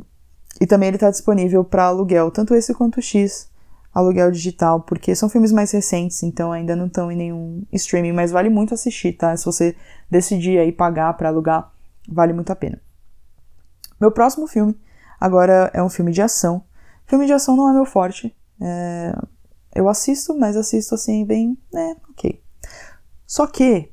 E 0.61 0.67
também 0.67 0.89
ele 0.89 0.97
está 0.97 1.11
disponível 1.11 1.65
para 1.65 1.85
aluguel, 1.85 2.31
tanto 2.31 2.55
esse 2.55 2.75
quanto 2.75 2.99
o 2.99 3.03
X, 3.03 3.49
aluguel 3.95 4.31
digital, 4.31 4.81
porque 4.83 5.15
são 5.15 5.29
filmes 5.29 5.53
mais 5.53 5.71
recentes, 5.71 6.23
então 6.23 6.53
ainda 6.53 6.77
não 6.77 6.87
estão 6.87 7.11
em 7.11 7.17
nenhum 7.17 7.63
streaming, 7.73 8.13
mas 8.13 8.31
vale 8.31 8.51
muito 8.51 8.75
assistir, 8.75 9.15
tá? 9.15 9.35
Se 9.37 9.45
você 9.45 9.75
decidir 10.11 10.59
aí 10.59 10.71
pagar 10.71 11.15
para 11.15 11.29
alugar, 11.29 11.73
vale 12.07 12.33
muito 12.33 12.53
a 12.53 12.57
pena. 12.57 12.81
Meu 13.99 14.11
próximo 14.11 14.47
filme 14.47 14.77
agora 15.19 15.71
é 15.73 15.83
um 15.83 15.89
filme 15.89 16.13
de 16.13 16.23
ação. 16.23 16.63
Filme 17.07 17.27
de 17.27 17.33
ação 17.33 17.57
não 17.57 17.71
é 17.71 17.73
meu 17.73 17.85
forte. 17.85 18.35
É... 18.61 19.15
Eu 19.75 19.89
assisto, 19.89 20.37
mas 20.37 20.57
assisto 20.57 20.95
assim, 20.95 21.25
bem, 21.25 21.57
né, 21.73 21.97
ok. 22.11 22.43
Só 23.27 23.47
que 23.47 23.91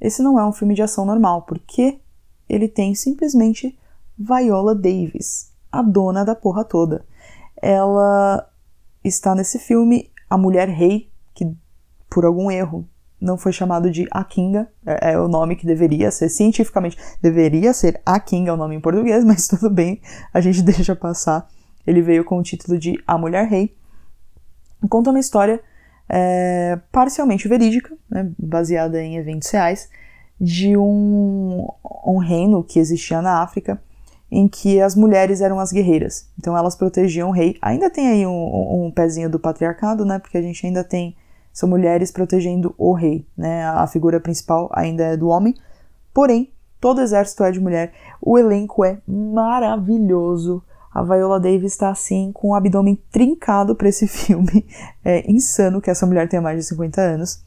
esse 0.00 0.22
não 0.22 0.38
é 0.38 0.44
um 0.44 0.52
filme 0.52 0.74
de 0.74 0.82
ação 0.82 1.04
normal, 1.04 1.42
porque 1.42 2.00
ele 2.48 2.68
tem 2.68 2.94
simplesmente 2.94 3.78
Viola 4.18 4.74
Davis, 4.74 5.52
a 5.70 5.82
dona 5.82 6.24
da 6.24 6.34
porra 6.34 6.64
toda. 6.64 7.04
Ela 7.60 8.48
está 9.04 9.34
nesse 9.34 9.58
filme 9.58 10.10
a 10.28 10.36
mulher 10.36 10.68
rei, 10.68 11.10
que 11.34 11.54
por 12.08 12.24
algum 12.24 12.50
erro 12.50 12.88
não 13.20 13.38
foi 13.38 13.52
chamado 13.52 13.90
de 13.90 14.08
A 14.10 14.24
Kinga, 14.24 14.68
é, 14.84 15.12
é, 15.12 15.18
o 15.18 15.28
nome 15.28 15.54
que 15.54 15.64
deveria 15.64 16.10
ser, 16.10 16.28
cientificamente, 16.28 16.96
deveria 17.20 17.72
ser 17.72 18.00
A 18.04 18.18
Kinga, 18.18 18.50
é 18.50 18.54
o 18.54 18.56
nome 18.56 18.74
em 18.74 18.80
português, 18.80 19.22
mas 19.24 19.46
tudo 19.46 19.70
bem, 19.70 20.00
a 20.34 20.40
gente 20.40 20.60
deixa 20.62 20.96
passar. 20.96 21.48
Ele 21.86 22.02
veio 22.02 22.24
com 22.24 22.38
o 22.38 22.42
título 22.42 22.78
de 22.78 23.00
A 23.06 23.16
Mulher 23.16 23.46
Rei 23.46 23.76
conta 24.88 25.10
uma 25.10 25.20
história 25.20 25.60
é, 26.08 26.78
parcialmente 26.90 27.48
verídica, 27.48 27.96
né, 28.10 28.30
baseada 28.38 29.02
em 29.02 29.16
eventos 29.16 29.50
reais, 29.50 29.88
de 30.40 30.76
um, 30.76 31.68
um 32.06 32.18
reino 32.18 32.64
que 32.64 32.78
existia 32.78 33.22
na 33.22 33.42
África 33.42 33.80
em 34.30 34.48
que 34.48 34.80
as 34.80 34.96
mulheres 34.96 35.42
eram 35.42 35.60
as 35.60 35.70
guerreiras. 35.70 36.28
Então 36.38 36.56
elas 36.56 36.74
protegiam 36.74 37.28
o 37.28 37.32
rei. 37.32 37.58
Ainda 37.60 37.90
tem 37.90 38.08
aí 38.08 38.26
um, 38.26 38.86
um 38.86 38.90
pezinho 38.90 39.28
do 39.28 39.38
patriarcado, 39.38 40.06
né? 40.06 40.18
Porque 40.18 40.38
a 40.38 40.42
gente 40.42 40.66
ainda 40.66 40.82
tem 40.82 41.14
são 41.52 41.68
mulheres 41.68 42.10
protegendo 42.10 42.74
o 42.78 42.94
rei, 42.94 43.26
né? 43.36 43.66
A 43.66 43.86
figura 43.86 44.18
principal 44.18 44.70
ainda 44.72 45.04
é 45.04 45.16
do 45.18 45.28
homem. 45.28 45.54
Porém, 46.14 46.50
todo 46.80 47.02
exército 47.02 47.44
é 47.44 47.52
de 47.52 47.60
mulher. 47.60 47.92
O 48.22 48.38
elenco 48.38 48.84
é 48.84 48.98
maravilhoso. 49.06 50.64
A 50.94 51.02
Viola 51.02 51.40
Davis 51.40 51.72
está 51.72 51.90
assim 51.90 52.30
com 52.32 52.48
o 52.48 52.54
abdômen 52.54 52.96
trincado 53.10 53.74
para 53.74 53.88
esse 53.88 54.06
filme. 54.08 54.66
É 55.04 55.30
insano 55.30 55.80
que 55.80 55.90
essa 55.90 56.06
mulher 56.06 56.28
tenha 56.28 56.42
mais 56.42 56.58
de 56.58 56.64
50 56.64 57.00
anos. 57.00 57.42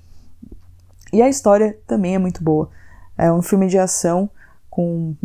E 1.14 1.22
a 1.22 1.30
história 1.30 1.78
também 1.88 2.16
é 2.16 2.20
muito 2.20 2.44
boa. 2.44 2.70
É 3.18 3.32
um 3.32 3.42
filme 3.42 3.68
de 3.68 3.78
ação 3.78 4.30
com 4.70 5.16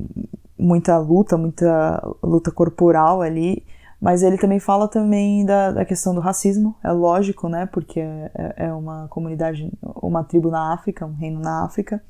muita 0.57 0.97
luta, 0.99 1.37
muita 1.37 2.01
luta 2.23 2.51
corporal 2.53 3.23
ali, 3.23 3.65
mas 4.01 4.23
ele 4.23 4.39
também 4.39 4.61
fala 4.61 4.87
também 4.87 5.45
da, 5.45 5.73
da 5.73 5.85
questão 5.85 6.15
do 6.15 6.21
racismo, 6.21 6.77
é 6.85 6.93
lógico, 6.93 7.49
né, 7.49 7.67
porque 7.67 8.01
é, 8.01 8.55
é 8.57 8.73
uma 8.73 9.09
comunidade, 9.09 9.71
uma 9.83 10.23
tribo 10.23 10.51
na 10.51 10.73
África, 10.73 11.05
um 11.05 11.15
reino 11.15 11.41
na 11.41 11.65
África. 11.65 12.03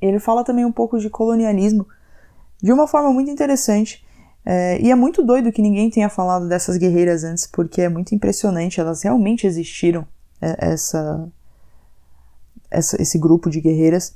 Ele 0.00 0.18
fala 0.18 0.44
também 0.44 0.64
um 0.64 0.72
pouco 0.72 0.98
de 0.98 1.10
colonialismo, 1.10 1.86
de 2.62 2.72
uma 2.72 2.86
forma 2.86 3.12
muito 3.12 3.30
interessante, 3.30 4.04
é, 4.44 4.78
e 4.80 4.90
é 4.90 4.94
muito 4.94 5.22
doido 5.22 5.50
que 5.50 5.62
ninguém 5.62 5.88
tenha 5.88 6.08
falado 6.08 6.48
dessas 6.48 6.76
guerreiras 6.76 7.24
antes, 7.24 7.46
porque 7.46 7.80
é 7.80 7.88
muito 7.88 8.14
impressionante, 8.14 8.80
elas 8.80 9.02
realmente 9.02 9.46
existiram, 9.46 10.06
é, 10.40 10.72
essa, 10.72 11.28
essa, 12.70 13.00
esse 13.00 13.18
grupo 13.18 13.48
de 13.48 13.60
guerreiras. 13.60 14.14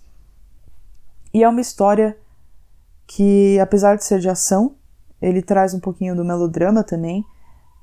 E 1.33 1.43
é 1.43 1.49
uma 1.49 1.61
história 1.61 2.17
que, 3.07 3.59
apesar 3.59 3.97
de 3.97 4.05
ser 4.05 4.19
de 4.19 4.29
ação, 4.29 4.75
ele 5.21 5.41
traz 5.41 5.73
um 5.73 5.81
pouquinho 5.81 6.15
do 6.15 6.25
melodrama 6.25 6.85
também, 6.85 7.25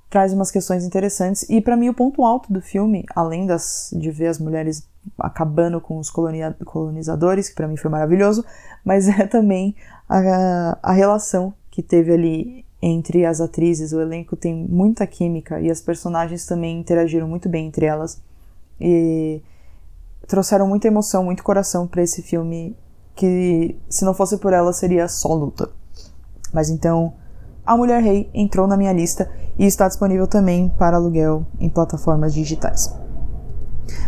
traz 0.08 0.32
umas 0.32 0.52
questões 0.52 0.86
interessantes. 0.86 1.50
E 1.50 1.60
para 1.60 1.76
mim, 1.76 1.90
o 1.90 1.94
ponto 1.94 2.24
alto 2.24 2.54
do 2.54 2.62
filme, 2.62 3.04
além 3.16 3.48
das, 3.48 3.90
de 3.92 4.12
ver 4.12 4.28
as 4.28 4.40
mulheres 4.40 4.88
acabando 5.20 5.82
com 5.82 5.98
os 5.98 6.12
colonizadores, 6.12 7.50
que 7.50 7.56
para 7.56 7.68
mim 7.68 7.76
foi 7.76 7.90
maravilhoso, 7.90 8.46
mas 8.84 9.08
é 9.20 9.26
também 9.26 9.76
a, 10.08 10.78
a 10.82 10.92
relação 10.92 11.54
que 11.76 11.84
teve 11.84 12.14
ali 12.14 12.66
entre 12.82 13.26
as 13.26 13.42
atrizes, 13.42 13.92
o 13.92 14.00
elenco 14.00 14.38
tem 14.38 14.56
muita 14.56 15.06
química 15.06 15.60
e 15.60 15.70
as 15.70 15.82
personagens 15.82 16.46
também 16.46 16.80
interagiram 16.80 17.28
muito 17.28 17.50
bem 17.50 17.68
entre 17.68 17.86
elas 17.86 18.22
e 18.80 19.42
trouxeram 20.26 20.66
muita 20.68 20.88
emoção, 20.88 21.26
muito 21.26 21.44
coração 21.44 21.86
para 21.86 22.02
esse 22.02 22.22
filme 22.22 22.78
que 23.14 23.76
se 23.90 24.06
não 24.06 24.14
fosse 24.14 24.38
por 24.38 24.54
ela 24.54 24.72
seria 24.72 25.10
só 25.10 25.34
luta. 25.34 25.70
Mas 26.54 26.70
então, 26.70 27.14
A 27.66 27.76
Mulher 27.76 28.02
Rei 28.02 28.30
entrou 28.34 28.68
na 28.68 28.78
minha 28.78 28.94
lista 28.94 29.30
e 29.60 29.66
está 29.66 29.86
disponível 29.86 30.28
também 30.28 30.70
para 30.78 30.96
aluguel 30.96 31.46
em 31.60 31.68
plataformas 31.68 32.34
digitais. 32.34 32.96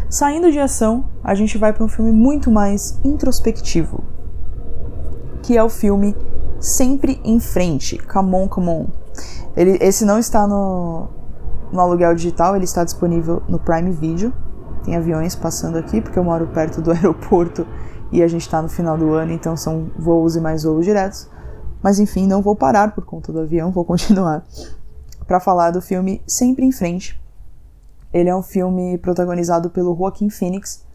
Saindo 0.10 0.54
de 0.54 0.60
ação, 0.60 1.10
a 1.22 1.36
gente 1.36 1.58
vai 1.58 1.74
para 1.74 1.84
um 1.84 1.90
filme 1.90 2.14
muito 2.14 2.50
mais 2.50 2.98
introspectivo, 3.04 4.06
que 5.44 5.58
é 5.58 5.64
o 5.64 5.70
filme 5.70 6.16
Sempre 6.60 7.22
em 7.24 7.40
Frente, 7.40 7.98
Come 7.98 8.36
On, 8.36 8.48
Come 8.48 8.70
On. 8.70 8.88
Ele, 9.56 9.78
esse 9.82 10.06
não 10.06 10.20
está 10.20 10.48
no, 10.48 11.08
no 11.72 11.80
aluguel 11.80 12.16
digital, 12.16 12.56
ele 12.56 12.66
está 12.66 12.84
disponível 12.84 13.42
no 13.48 13.60
Prime 13.60 13.92
Video. 13.92 14.34
Tem 14.84 14.96
aviões 14.96 15.36
passando 15.36 15.78
aqui, 15.78 16.02
porque 16.02 16.18
eu 16.18 16.24
moro 16.24 16.48
perto 16.48 16.82
do 16.82 16.92
aeroporto 16.92 17.66
e 18.12 18.24
a 18.24 18.28
gente 18.28 18.42
está 18.42 18.62
no 18.62 18.70
final 18.70 18.98
do 18.98 19.14
ano, 19.14 19.32
então 19.32 19.58
são 19.58 19.92
voos 19.98 20.36
e 20.36 20.42
mais 20.42 20.64
voos 20.64 20.86
diretos. 20.86 21.30
Mas 21.82 22.00
enfim, 22.00 22.28
não 22.28 22.42
vou 22.42 22.56
parar 22.56 22.94
por 22.94 23.06
conta 23.06 23.32
do 23.32 23.40
avião, 23.40 23.70
vou 23.72 23.86
continuar 23.86 24.44
para 25.28 25.40
falar 25.40 25.72
do 25.72 25.82
filme 25.82 26.22
Sempre 26.26 26.66
em 26.66 26.72
Frente. 26.72 27.20
Ele 28.14 28.30
é 28.30 28.36
um 28.36 28.42
filme 28.42 28.98
protagonizado 28.98 29.70
pelo 29.70 29.96
Joaquim 29.96 30.30
Phoenix, 30.30 30.86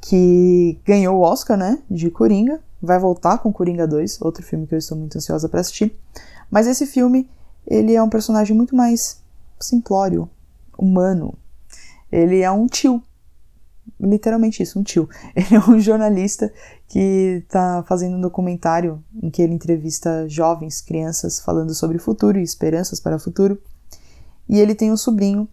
que 0.00 0.80
ganhou 0.84 1.18
o 1.18 1.20
Oscar, 1.20 1.56
né, 1.56 1.78
de 1.90 2.10
Coringa, 2.10 2.60
vai 2.82 2.98
voltar 2.98 3.38
com 3.38 3.52
Coringa 3.52 3.86
2, 3.86 4.20
outro 4.20 4.42
filme 4.42 4.66
que 4.66 4.74
eu 4.74 4.78
estou 4.78 4.98
muito 4.98 5.16
ansiosa 5.16 5.48
para 5.48 5.60
assistir. 5.60 5.96
Mas 6.50 6.66
esse 6.66 6.84
filme, 6.86 7.30
ele 7.66 7.94
é 7.94 8.02
um 8.02 8.10
personagem 8.10 8.56
muito 8.56 8.74
mais 8.74 9.22
simplório, 9.60 10.28
humano. 10.76 11.34
Ele 12.10 12.40
é 12.40 12.50
um 12.50 12.66
tio. 12.66 13.02
Literalmente 13.98 14.62
isso, 14.62 14.78
um 14.78 14.82
tio. 14.82 15.08
Ele 15.34 15.56
é 15.56 15.60
um 15.60 15.78
jornalista 15.78 16.52
que 16.88 17.42
está 17.44 17.82
fazendo 17.84 18.16
um 18.16 18.20
documentário 18.20 19.02
em 19.22 19.30
que 19.30 19.40
ele 19.40 19.54
entrevista 19.54 20.28
jovens, 20.28 20.80
crianças, 20.80 21.40
falando 21.40 21.74
sobre 21.74 21.96
o 21.96 22.00
futuro 22.00 22.38
e 22.38 22.42
esperanças 22.42 23.00
para 23.00 23.16
o 23.16 23.20
futuro. 23.20 23.60
E 24.48 24.60
ele 24.60 24.74
tem 24.74 24.92
um 24.92 24.96
sobrinho 24.96 25.48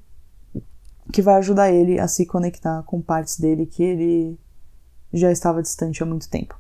que 1.12 1.22
vai 1.22 1.36
ajudar 1.36 1.72
ele 1.72 2.00
a 2.00 2.08
se 2.08 2.26
conectar 2.26 2.84
com 2.84 3.02
partes 3.02 3.40
dele 3.40 3.66
que 3.66 3.82
ele 3.82 4.40
já 5.14 5.32
estava 5.32 5.62
distante 5.62 6.04
há 6.04 6.06
muito 6.06 6.30
tempo. 6.30 6.60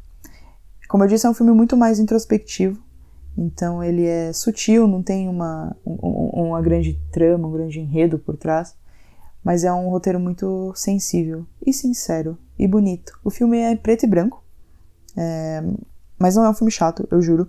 Como 0.90 1.04
eu 1.04 1.08
disse, 1.08 1.28
é 1.28 1.30
um 1.30 1.36
filme 1.36 1.52
muito 1.54 1.78
mais 1.78 2.00
introspectivo, 2.00 2.82
então 3.38 3.84
ele 3.84 4.08
é 4.08 4.34
sutil, 4.34 4.88
não 4.88 5.04
tem 5.04 5.30
uma, 5.30 5.78
um, 5.86 6.48
uma 6.48 6.60
grande 6.64 7.00
trama, 7.12 7.48
um 7.48 7.52
grande 7.52 7.80
enredo 7.80 8.18
por 8.18 8.36
trás, 8.36 8.76
mas 9.44 9.64
é 9.64 9.72
um 9.72 9.88
roteiro 9.90 10.20
muito 10.20 10.74
sensível 10.76 11.46
e 11.64 11.72
sincero 11.72 12.36
e 12.58 12.68
bonito. 12.68 13.20
O 13.24 13.30
filme 13.30 13.60
é 13.60 13.76
preto 13.76 14.08
e 14.08 14.10
branco, 14.10 14.44
é, 15.16 15.64
mas 16.18 16.36
não 16.36 16.44
é 16.44 16.50
um 16.50 16.56
filme 16.56 16.72
chato, 16.72 17.08
eu 17.12 17.22
juro. 17.22 17.48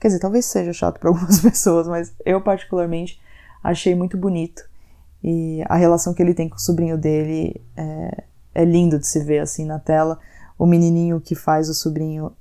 Quer 0.00 0.08
dizer, 0.08 0.20
talvez 0.20 0.46
seja 0.46 0.72
chato 0.72 0.98
para 0.98 1.10
algumas 1.12 1.40
pessoas, 1.40 1.86
mas 1.86 2.14
eu 2.24 2.40
particularmente 2.40 3.20
achei 3.62 3.94
muito 3.94 4.16
bonito. 4.16 4.66
E 5.22 5.62
a 5.66 5.76
relação 5.76 6.14
que 6.14 6.22
ele 6.22 6.32
tem 6.32 6.48
com 6.48 6.56
o 6.56 6.60
sobrinho 6.60 6.96
dele 6.96 7.60
é, 7.76 8.24
é 8.54 8.64
lindo 8.64 8.98
de 8.98 9.06
se 9.06 9.22
ver 9.22 9.40
assim 9.40 9.66
na 9.66 9.78
tela. 9.78 10.18
O 10.58 10.64
menininho 10.64 11.20
que 11.20 11.34
faz 11.34 11.68
o 11.68 11.74
sobrinho 11.74 12.32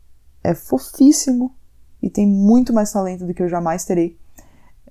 é 0.43 0.53
fofíssimo 0.53 1.55
e 2.01 2.09
tem 2.09 2.27
muito 2.27 2.73
mais 2.73 2.91
talento 2.91 3.25
do 3.25 3.33
que 3.33 3.41
eu 3.41 3.49
jamais 3.49 3.85
terei. 3.85 4.17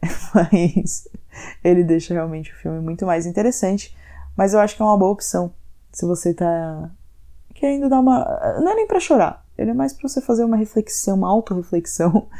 Mas 0.34 1.08
ele 1.62 1.84
deixa 1.84 2.14
realmente 2.14 2.52
o 2.52 2.56
filme 2.56 2.80
muito 2.80 3.06
mais 3.06 3.26
interessante. 3.26 3.96
Mas 4.36 4.52
eu 4.52 4.60
acho 4.60 4.76
que 4.76 4.82
é 4.82 4.84
uma 4.84 4.98
boa 4.98 5.12
opção 5.12 5.52
se 5.96 6.04
você 6.04 6.34
tá 6.34 6.90
querendo 7.54 7.88
dar 7.88 8.00
uma. 8.00 8.22
Não 8.60 8.72
é 8.72 8.74
nem 8.74 8.86
pra 8.86 9.00
chorar, 9.00 9.42
ele 9.56 9.70
é 9.70 9.74
mais 9.74 9.94
pra 9.94 10.06
você 10.06 10.20
fazer 10.20 10.44
uma 10.44 10.56
reflexão, 10.56 11.16
uma 11.16 11.28
autorreflexão. 11.28 12.28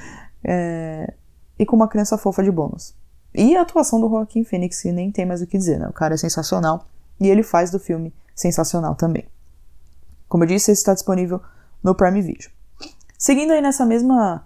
É... 0.49 1.13
E 1.59 1.67
com 1.67 1.75
uma 1.75 1.89
criança 1.89 2.17
fofa 2.17 2.41
de 2.41 2.53
bônus. 2.53 2.95
E 3.35 3.57
a 3.57 3.63
atuação 3.63 3.99
do 4.01 4.09
Joaquim 4.09 4.45
Phoenix, 4.45 4.81
que 4.81 4.93
nem 4.93 5.11
tem 5.11 5.27
mais 5.27 5.43
o 5.43 5.47
que 5.47 5.59
dizer, 5.59 5.77
né? 5.81 5.89
O 5.89 5.93
cara 5.93 6.15
é 6.15 6.17
sensacional. 6.17 6.87
E 7.19 7.27
ele 7.27 7.43
faz 7.43 7.69
do 7.73 7.81
filme 7.81 8.15
sensacional 8.33 8.95
também. 8.95 9.27
Como 10.29 10.45
eu 10.45 10.49
disse, 10.49 10.71
esse 10.71 10.83
está 10.83 10.95
disponível 10.95 11.41
no 11.83 11.97
Prime 11.97 12.23
Video. 12.23 12.49
Seguindo 13.19 13.53
aí 13.53 13.63
nessa 13.63 13.87
mesma 13.87 14.45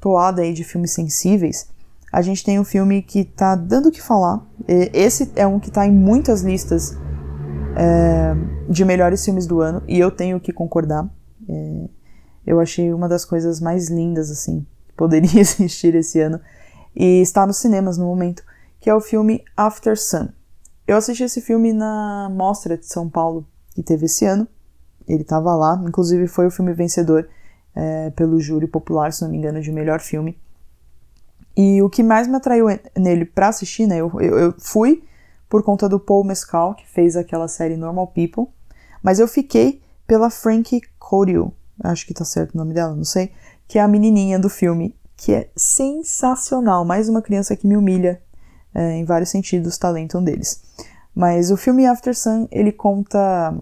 toada 0.00 0.42
aí 0.42 0.52
de 0.52 0.64
filmes 0.64 0.92
sensíveis, 0.92 1.68
a 2.12 2.22
gente 2.22 2.44
tem 2.44 2.60
um 2.60 2.64
filme 2.64 3.02
que 3.02 3.24
tá 3.24 3.56
dando 3.56 3.88
o 3.88 3.90
que 3.90 4.00
falar. 4.00 4.46
Esse 4.68 5.32
é 5.34 5.46
um 5.46 5.58
que 5.58 5.70
tá 5.70 5.84
em 5.86 5.92
muitas 5.92 6.42
listas 6.42 6.96
é, 7.76 8.34
de 8.68 8.84
melhores 8.84 9.24
filmes 9.24 9.46
do 9.46 9.60
ano, 9.60 9.82
e 9.88 9.98
eu 9.98 10.10
tenho 10.10 10.38
que 10.38 10.52
concordar. 10.52 11.08
É, 11.48 11.88
eu 12.46 12.60
achei 12.60 12.92
uma 12.92 13.08
das 13.08 13.24
coisas 13.24 13.60
mais 13.60 13.88
lindas, 13.88 14.30
assim, 14.30 14.64
que 14.86 14.94
poderia 14.94 15.40
existir 15.40 15.94
esse 15.96 16.20
ano, 16.20 16.40
e 16.94 17.20
está 17.20 17.44
nos 17.46 17.56
cinemas 17.56 17.98
no 17.98 18.06
momento, 18.06 18.44
que 18.78 18.88
é 18.88 18.94
o 18.94 19.00
filme 19.00 19.42
After 19.56 19.98
Sun. 19.98 20.28
Eu 20.86 20.96
assisti 20.96 21.24
esse 21.24 21.40
filme 21.40 21.72
na 21.72 22.30
Mostra 22.30 22.76
de 22.76 22.86
São 22.86 23.08
Paulo, 23.08 23.44
que 23.74 23.82
teve 23.82 24.06
esse 24.06 24.24
ano, 24.24 24.46
ele 25.08 25.22
estava 25.22 25.54
lá, 25.54 25.82
inclusive 25.84 26.28
foi 26.28 26.46
o 26.46 26.50
filme 26.50 26.72
vencedor 26.72 27.28
é, 27.74 28.10
pelo 28.10 28.40
júri 28.40 28.66
popular, 28.66 29.12
se 29.12 29.22
não 29.22 29.30
me 29.30 29.38
engano, 29.38 29.60
de 29.60 29.72
melhor 29.72 30.00
filme. 30.00 30.38
E 31.56 31.80
o 31.82 31.88
que 31.88 32.02
mais 32.02 32.26
me 32.26 32.36
atraiu 32.36 32.66
nele 32.96 33.24
para 33.24 33.48
assistir, 33.48 33.86
né? 33.86 33.98
Eu, 33.98 34.10
eu, 34.20 34.38
eu, 34.38 34.54
fui 34.58 35.04
por 35.48 35.62
conta 35.62 35.88
do 35.88 36.00
Paul 36.00 36.24
Mescal, 36.24 36.74
que 36.74 36.86
fez 36.88 37.16
aquela 37.16 37.46
série 37.46 37.76
Normal 37.76 38.08
People, 38.08 38.46
mas 39.02 39.20
eu 39.20 39.28
fiquei 39.28 39.80
pela 40.06 40.30
Frankie 40.30 40.80
Codill, 40.98 41.52
acho 41.82 42.06
que 42.06 42.14
tá 42.14 42.24
certo 42.24 42.54
o 42.54 42.58
nome 42.58 42.74
dela, 42.74 42.94
não 42.94 43.04
sei, 43.04 43.32
que 43.68 43.78
é 43.78 43.82
a 43.82 43.88
menininha 43.88 44.38
do 44.38 44.48
filme, 44.48 44.96
que 45.16 45.32
é 45.32 45.50
sensacional. 45.56 46.84
Mais 46.84 47.08
uma 47.08 47.22
criança 47.22 47.56
que 47.56 47.66
me 47.66 47.76
humilha 47.76 48.20
é, 48.74 48.96
em 48.96 49.04
vários 49.04 49.30
sentidos, 49.30 49.78
talento 49.78 50.18
um 50.18 50.24
deles. 50.24 50.62
Mas 51.14 51.50
o 51.50 51.56
filme 51.56 51.86
After 51.86 52.16
Sun, 52.16 52.48
ele 52.50 52.72
conta 52.72 53.56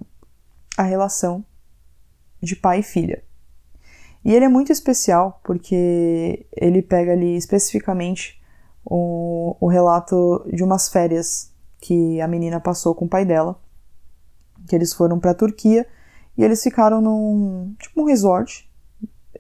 a 0.77 0.83
relação 0.83 1.45
de 2.43 2.57
pai 2.57 2.81
e 2.81 2.83
filha. 2.83 3.23
E 4.25 4.35
ele 4.35 4.45
é 4.45 4.49
muito 4.49 4.71
especial 4.71 5.41
porque 5.45 6.47
ele 6.57 6.81
pega 6.81 7.13
ali 7.13 7.37
especificamente 7.37 8.41
o, 8.85 9.57
o 9.61 9.67
relato 9.67 10.45
de 10.53 10.63
umas 10.63 10.89
férias 10.89 11.53
que 11.81 12.21
a 12.21 12.29
menina 12.29 12.61
passou 12.61 12.95
com 12.95 13.05
o 13.07 13.09
pai 13.09 13.25
dela, 13.25 13.61
que 14.69 14.77
eles 14.77 14.93
foram 14.93 15.19
para 15.19 15.33
a 15.33 15.35
Turquia 15.35 15.87
e 16.39 16.45
eles 16.45 16.63
ficaram 16.63 17.01
num 17.01 17.75
tipo 17.79 18.03
um 18.03 18.05
resort. 18.05 18.71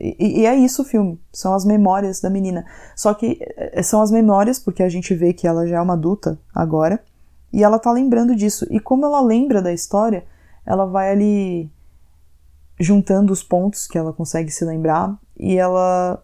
E, 0.01 0.40
e, 0.40 0.47
é 0.47 0.55
isso 0.55 0.83
o 0.83 0.85
filme, 0.85 1.21
são 1.33 1.55
as 1.55 1.64
memórias 1.64 2.21
da 2.21 2.29
menina. 2.29 2.64
Só 2.97 3.14
que 3.14 3.38
é, 3.57 3.83
são 3.83 4.03
as 4.03 4.11
memórias 4.11 4.59
porque 4.59 4.83
a 4.83 4.88
gente 4.88 5.14
vê 5.14 5.33
que 5.33 5.47
ela 5.47 5.66
já 5.66 5.77
é 5.77 5.81
uma 5.81 5.95
adulta 5.95 6.40
agora 6.53 7.03
e 7.53 7.62
ela 7.62 7.79
tá 7.79 7.92
lembrando 7.92 8.35
disso. 8.35 8.66
E 8.71 8.81
como 8.81 9.07
ela 9.07 9.21
lembra 9.21 9.62
da 9.62 9.73
história, 9.73 10.25
ela 10.66 10.87
vai 10.87 11.11
ali 11.11 11.71
juntando 12.83 13.33
os 13.33 13.42
pontos 13.42 13.87
que 13.87 13.97
ela 13.97 14.12
consegue 14.12 14.51
se 14.51 14.64
lembrar 14.64 15.16
e 15.38 15.57
ela 15.57 16.23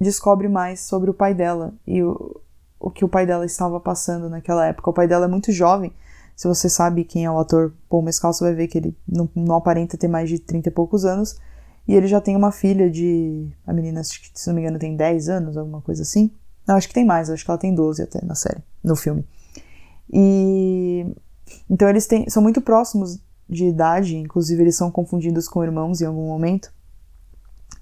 descobre 0.00 0.48
mais 0.48 0.80
sobre 0.80 1.10
o 1.10 1.14
pai 1.14 1.34
dela 1.34 1.74
e 1.86 2.02
o, 2.02 2.40
o 2.80 2.90
que 2.90 3.04
o 3.04 3.08
pai 3.08 3.26
dela 3.26 3.44
estava 3.44 3.78
passando 3.78 4.28
naquela 4.30 4.66
época. 4.66 4.88
O 4.88 4.92
pai 4.92 5.06
dela 5.06 5.26
é 5.26 5.28
muito 5.28 5.52
jovem. 5.52 5.92
Se 6.34 6.48
você 6.48 6.68
sabe 6.68 7.04
quem 7.04 7.26
é 7.26 7.30
o 7.30 7.38
ator 7.38 7.74
Paul 7.90 8.02
Mescal, 8.02 8.32
você 8.32 8.44
vai 8.44 8.54
ver 8.54 8.68
que 8.68 8.78
ele 8.78 8.96
não, 9.06 9.28
não 9.34 9.56
aparenta 9.56 9.98
ter 9.98 10.08
mais 10.08 10.30
de 10.30 10.38
30 10.38 10.68
e 10.68 10.72
poucos 10.72 11.04
anos. 11.04 11.38
E 11.86 11.94
ele 11.94 12.06
já 12.06 12.20
tem 12.20 12.36
uma 12.36 12.52
filha 12.52 12.90
de. 12.90 13.50
A 13.66 13.72
menina, 13.72 14.02
se 14.04 14.46
não 14.46 14.54
me 14.54 14.62
engano, 14.62 14.78
tem 14.78 14.96
10 14.96 15.28
anos, 15.28 15.56
alguma 15.56 15.82
coisa 15.82 16.02
assim. 16.02 16.30
Não, 16.66 16.76
acho 16.76 16.88
que 16.88 16.94
tem 16.94 17.04
mais, 17.04 17.28
acho 17.28 17.44
que 17.44 17.50
ela 17.50 17.58
tem 17.58 17.74
12 17.74 18.02
até 18.02 18.24
na 18.24 18.34
série, 18.34 18.62
no 18.84 18.94
filme. 18.94 19.26
E. 20.12 21.06
Então 21.68 21.88
eles 21.88 22.06
têm, 22.06 22.28
são 22.28 22.42
muito 22.42 22.60
próximos 22.60 23.18
de 23.48 23.66
idade, 23.66 24.16
inclusive 24.16 24.62
eles 24.62 24.76
são 24.76 24.90
confundidos 24.90 25.48
com 25.48 25.64
irmãos 25.64 26.00
em 26.00 26.06
algum 26.06 26.26
momento, 26.26 26.72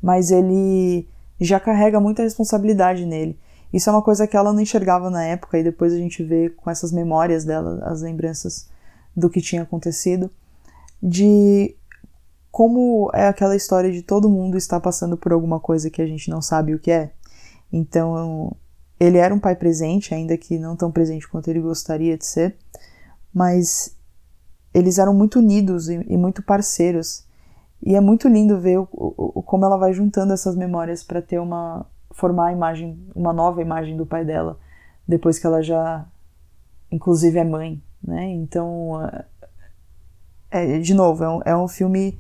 mas 0.01 0.31
ele 0.31 1.09
já 1.41 1.59
carrega 1.59 2.01
muita 2.01 2.23
responsabilidade 2.23 3.05
nele. 3.05 3.39
Isso 3.73 3.91
é 3.91 3.93
uma 3.93 4.03
coisa 4.03 4.27
que 4.27 4.37
ela 4.37 4.53
não 4.53 4.61
enxergava 4.61 5.11
na 5.11 5.25
época 5.25 5.59
e 5.59 5.65
depois 5.65 5.93
a 5.93 5.97
gente 5.97 6.23
vê 6.23 6.51
com 6.51 6.71
essas 6.71 6.93
memórias 6.93 7.45
dela, 7.45 7.81
as 7.85 8.01
lembranças 8.03 8.69
do 9.15 9.29
que 9.29 9.41
tinha 9.41 9.63
acontecido, 9.63 10.31
de 11.03 11.75
como 12.51 13.11
é 13.13 13.27
aquela 13.27 13.57
história 13.57 13.91
de 13.91 14.03
todo 14.03 14.31
mundo 14.31 14.57
estar 14.57 14.81
passando 14.81 15.17
por 15.17 15.33
alguma 15.33 15.59
coisa 15.59 15.91
que 15.91 16.01
a 16.01 16.07
gente 16.07 16.31
não 16.31 16.41
sabe 16.41 16.75
o 16.75 16.79
que 16.79 16.91
é. 16.91 17.11
Então, 17.73 18.57
ele 18.99 19.19
era 19.19 19.35
um 19.35 19.39
pai 19.39 19.57
presente, 19.57 20.15
ainda 20.15 20.37
que 20.37 20.59
não 20.59 20.77
tão 20.77 20.91
presente 20.91 21.29
quanto 21.29 21.49
ele 21.49 21.61
gostaria 21.61 22.17
de 22.17 22.25
ser, 22.25 22.57
mas 23.35 23.96
eles 24.77 24.99
eram 24.99 25.15
muito 25.15 25.39
unidos 25.39 25.89
e, 25.89 26.05
e 26.07 26.17
muito 26.19 26.43
parceiros. 26.43 27.25
E 27.83 27.97
é 27.97 28.01
muito 28.01 28.29
lindo 28.29 28.61
ver 28.61 28.79
o, 28.79 28.89
o, 28.93 29.43
como 29.43 29.65
ela 29.65 29.79
vai 29.79 29.93
juntando 29.95 30.35
essas 30.35 30.55
memórias 30.55 31.03
para 31.03 31.23
ter 31.23 31.39
uma 31.39 31.87
formar 32.11 32.49
a 32.49 32.53
imagem, 32.53 32.99
uma 33.15 33.33
nova 33.33 33.61
imagem 33.63 33.97
do 33.97 34.07
pai 34.07 34.25
dela, 34.25 34.59
depois 35.07 35.39
que 35.39 35.47
ela 35.47 35.63
já 35.63 36.07
inclusive 36.91 37.39
é 37.39 37.45
mãe, 37.45 37.83
né? 38.03 38.31
Então, 38.31 38.93
é, 40.51 40.79
de 40.79 40.95
novo, 40.95 41.25
é 41.25 41.29
um, 41.29 41.41
é 41.47 41.57
um 41.57 41.69
filme 41.69 42.19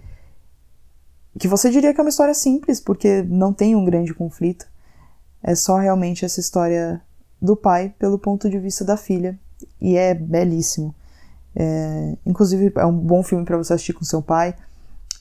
que 1.38 1.48
você 1.48 1.70
diria 1.70 1.92
que 1.92 2.00
é 2.00 2.02
uma 2.02 2.10
história 2.10 2.34
simples, 2.34 2.80
porque 2.80 3.22
não 3.22 3.52
tem 3.52 3.74
um 3.76 3.84
grande 3.84 4.14
conflito. 4.14 4.66
É 5.42 5.54
só 5.54 5.76
realmente 5.76 6.24
essa 6.24 6.40
história 6.40 7.02
do 7.40 7.54
pai 7.54 7.94
pelo 7.98 8.18
ponto 8.18 8.48
de 8.48 8.58
vista 8.58 8.84
da 8.84 8.96
filha. 8.96 9.38
E 9.80 9.96
é 9.96 10.14
belíssimo. 10.14 10.94
É, 11.58 12.16
inclusive, 12.26 12.70
é 12.76 12.84
um 12.84 12.96
bom 12.96 13.22
filme 13.22 13.44
para 13.44 13.56
você 13.56 13.72
assistir 13.72 13.94
com 13.94 14.04
seu 14.04 14.20
pai. 14.20 14.54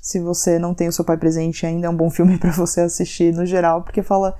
Se 0.01 0.19
você 0.19 0.59
não 0.59 0.73
tem 0.73 0.89
o 0.89 0.91
seu 0.91 1.05
pai 1.05 1.17
presente 1.17 1.65
ainda, 1.65 1.87
é 1.87 1.89
um 1.89 1.95
bom 1.95 2.09
filme 2.09 2.37
para 2.39 2.51
você 2.51 2.81
assistir 2.81 3.33
no 3.33 3.45
geral, 3.45 3.83
porque 3.83 4.03
fala 4.03 4.35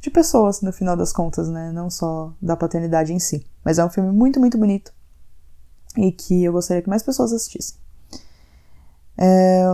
de 0.00 0.10
pessoas 0.10 0.60
no 0.62 0.72
final 0.72 0.96
das 0.96 1.12
contas, 1.12 1.48
né? 1.48 1.70
Não 1.72 1.90
só 1.90 2.32
da 2.40 2.56
paternidade 2.56 3.12
em 3.12 3.18
si. 3.18 3.46
Mas 3.64 3.78
é 3.78 3.84
um 3.84 3.90
filme 3.90 4.10
muito, 4.10 4.40
muito 4.40 4.58
bonito 4.58 4.92
e 5.96 6.10
que 6.10 6.44
eu 6.44 6.52
gostaria 6.52 6.82
que 6.82 6.88
mais 6.88 7.02
pessoas 7.02 7.32
assistissem. 7.32 7.78
É, 9.16 9.64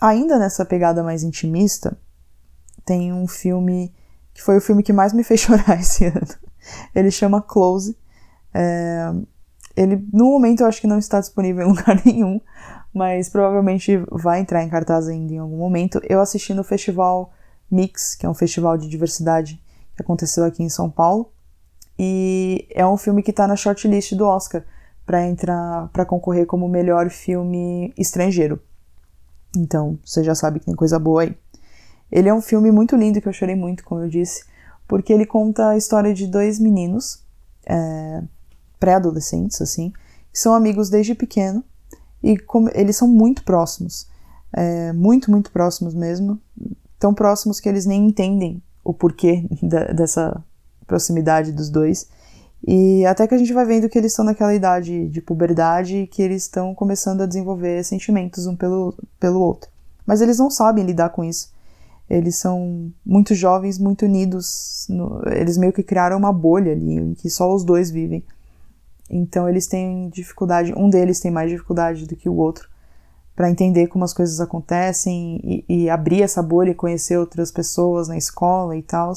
ainda 0.00 0.38
nessa 0.38 0.64
pegada 0.64 1.02
mais 1.02 1.22
intimista, 1.22 1.96
tem 2.84 3.12
um 3.12 3.26
filme 3.26 3.94
que 4.32 4.42
foi 4.42 4.56
o 4.56 4.60
filme 4.60 4.82
que 4.82 4.92
mais 4.92 5.12
me 5.12 5.22
fez 5.22 5.40
chorar 5.40 5.80
esse 5.80 6.06
ano. 6.06 6.34
Ele 6.94 7.10
chama 7.10 7.42
Close. 7.42 7.96
É, 8.52 9.12
ele, 9.76 10.06
no 10.12 10.26
momento, 10.26 10.60
eu 10.60 10.66
acho 10.66 10.80
que 10.80 10.86
não 10.86 10.98
está 10.98 11.20
disponível 11.20 11.64
em 11.64 11.68
lugar 11.70 12.00
nenhum, 12.04 12.40
mas 12.92 13.28
provavelmente 13.28 13.96
vai 14.10 14.40
entrar 14.40 14.62
em 14.62 14.68
cartaz 14.68 15.08
ainda 15.08 15.32
em 15.32 15.38
algum 15.38 15.56
momento. 15.56 16.00
Eu 16.08 16.20
assisti 16.20 16.54
no 16.54 16.62
Festival 16.62 17.32
Mix, 17.70 18.14
que 18.14 18.24
é 18.24 18.28
um 18.28 18.34
festival 18.34 18.76
de 18.76 18.88
diversidade 18.88 19.60
que 19.96 20.02
aconteceu 20.02 20.44
aqui 20.44 20.62
em 20.62 20.68
São 20.68 20.90
Paulo, 20.90 21.32
e 21.98 22.66
é 22.70 22.86
um 22.86 22.96
filme 22.96 23.22
que 23.22 23.30
está 23.30 23.46
na 23.46 23.56
shortlist 23.56 24.14
do 24.14 24.26
Oscar 24.26 24.64
para 25.06 25.26
entrar 25.26 25.88
para 25.92 26.04
concorrer 26.04 26.46
como 26.46 26.68
melhor 26.68 27.10
filme 27.10 27.92
estrangeiro. 27.96 28.60
Então, 29.56 29.98
você 30.04 30.24
já 30.24 30.34
sabe 30.34 30.58
que 30.58 30.66
tem 30.66 30.74
coisa 30.74 30.98
boa 30.98 31.22
aí. 31.22 31.36
Ele 32.10 32.28
é 32.28 32.34
um 32.34 32.40
filme 32.40 32.70
muito 32.70 32.96
lindo 32.96 33.20
que 33.20 33.28
eu 33.28 33.32
chorei 33.32 33.54
muito, 33.54 33.84
como 33.84 34.02
eu 34.02 34.08
disse, 34.08 34.44
porque 34.86 35.12
ele 35.12 35.26
conta 35.26 35.70
a 35.70 35.76
história 35.76 36.12
de 36.12 36.26
dois 36.26 36.58
meninos 36.58 37.24
é, 37.66 38.22
pré-adolescentes, 38.84 39.62
assim, 39.62 39.90
que 40.30 40.38
são 40.38 40.52
amigos 40.52 40.90
desde 40.90 41.14
pequeno 41.14 41.64
e 42.22 42.36
eles 42.74 42.96
são 42.96 43.08
muito 43.08 43.42
próximos, 43.42 44.06
é, 44.52 44.92
muito, 44.92 45.30
muito 45.30 45.50
próximos 45.50 45.94
mesmo, 45.94 46.38
tão 46.98 47.14
próximos 47.14 47.60
que 47.60 47.68
eles 47.68 47.86
nem 47.86 48.06
entendem 48.06 48.62
o 48.84 48.92
porquê 48.92 49.46
da, 49.62 49.86
dessa 49.86 50.44
proximidade 50.86 51.50
dos 51.50 51.70
dois. 51.70 52.06
E 52.66 53.06
até 53.06 53.26
que 53.26 53.34
a 53.34 53.38
gente 53.38 53.54
vai 53.54 53.64
vendo 53.64 53.88
que 53.88 53.96
eles 53.96 54.12
estão 54.12 54.24
naquela 54.24 54.54
idade 54.54 55.08
de 55.08 55.22
puberdade 55.22 55.96
e 55.96 56.06
que 56.06 56.20
eles 56.20 56.42
estão 56.42 56.74
começando 56.74 57.22
a 57.22 57.26
desenvolver 57.26 57.82
sentimentos 57.82 58.46
um 58.46 58.54
pelo, 58.54 58.94
pelo 59.18 59.40
outro. 59.40 59.70
Mas 60.06 60.20
eles 60.20 60.38
não 60.38 60.50
sabem 60.50 60.84
lidar 60.84 61.08
com 61.08 61.24
isso. 61.24 61.50
Eles 62.08 62.36
são 62.36 62.92
muito 63.04 63.34
jovens, 63.34 63.78
muito 63.78 64.04
unidos. 64.04 64.86
No, 64.90 65.22
eles 65.26 65.56
meio 65.56 65.72
que 65.72 65.82
criaram 65.82 66.18
uma 66.18 66.32
bolha 66.32 66.72
ali 66.72 66.98
em 66.98 67.14
que 67.14 67.30
só 67.30 67.54
os 67.54 67.64
dois 67.64 67.90
vivem. 67.90 68.22
Então 69.08 69.48
eles 69.48 69.66
têm 69.66 70.08
dificuldade, 70.08 70.72
um 70.76 70.88
deles 70.88 71.20
tem 71.20 71.30
mais 71.30 71.50
dificuldade 71.50 72.06
do 72.06 72.16
que 72.16 72.28
o 72.28 72.34
outro 72.34 72.68
para 73.34 73.50
entender 73.50 73.88
como 73.88 74.04
as 74.04 74.14
coisas 74.14 74.40
acontecem 74.40 75.40
e, 75.42 75.64
e, 75.68 75.90
abrir 75.90 76.22
essa 76.22 76.42
bolha 76.42 76.70
e 76.70 76.74
conhecer 76.74 77.18
outras 77.18 77.50
pessoas 77.50 78.06
na 78.06 78.16
escola 78.16 78.76
e 78.76 78.82
tal. 78.82 79.12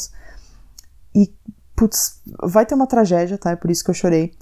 E 1.13 1.31
putz, 1.75 2.19
vai 2.43 2.65
ter 2.65 2.73
uma 2.73 2.87
tragédia, 2.87 3.37
tá? 3.37 3.51
É 3.51 3.55
por 3.55 3.69
isso 3.69 3.83
que 3.83 3.91
eu 3.91 3.95
chorei. 3.95 4.33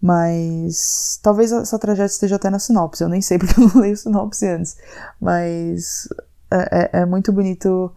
Mas 0.00 1.20
talvez 1.22 1.52
essa 1.52 1.78
tragédia 1.78 2.12
esteja 2.12 2.34
até 2.34 2.50
na 2.50 2.58
sinopse. 2.58 3.04
Eu 3.04 3.08
nem 3.08 3.22
sei 3.22 3.38
porque 3.38 3.58
eu 3.58 3.68
não 3.68 3.80
leio 3.80 3.96
sinopse 3.96 4.46
antes. 4.46 4.76
Mas 5.20 6.08
é, 6.50 6.98
é, 6.98 7.02
é 7.02 7.06
muito 7.06 7.32
bonito 7.32 7.92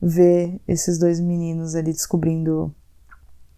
ver 0.00 0.60
esses 0.68 0.96
dois 0.98 1.18
meninos 1.18 1.74
ali 1.74 1.92
descobrindo 1.92 2.72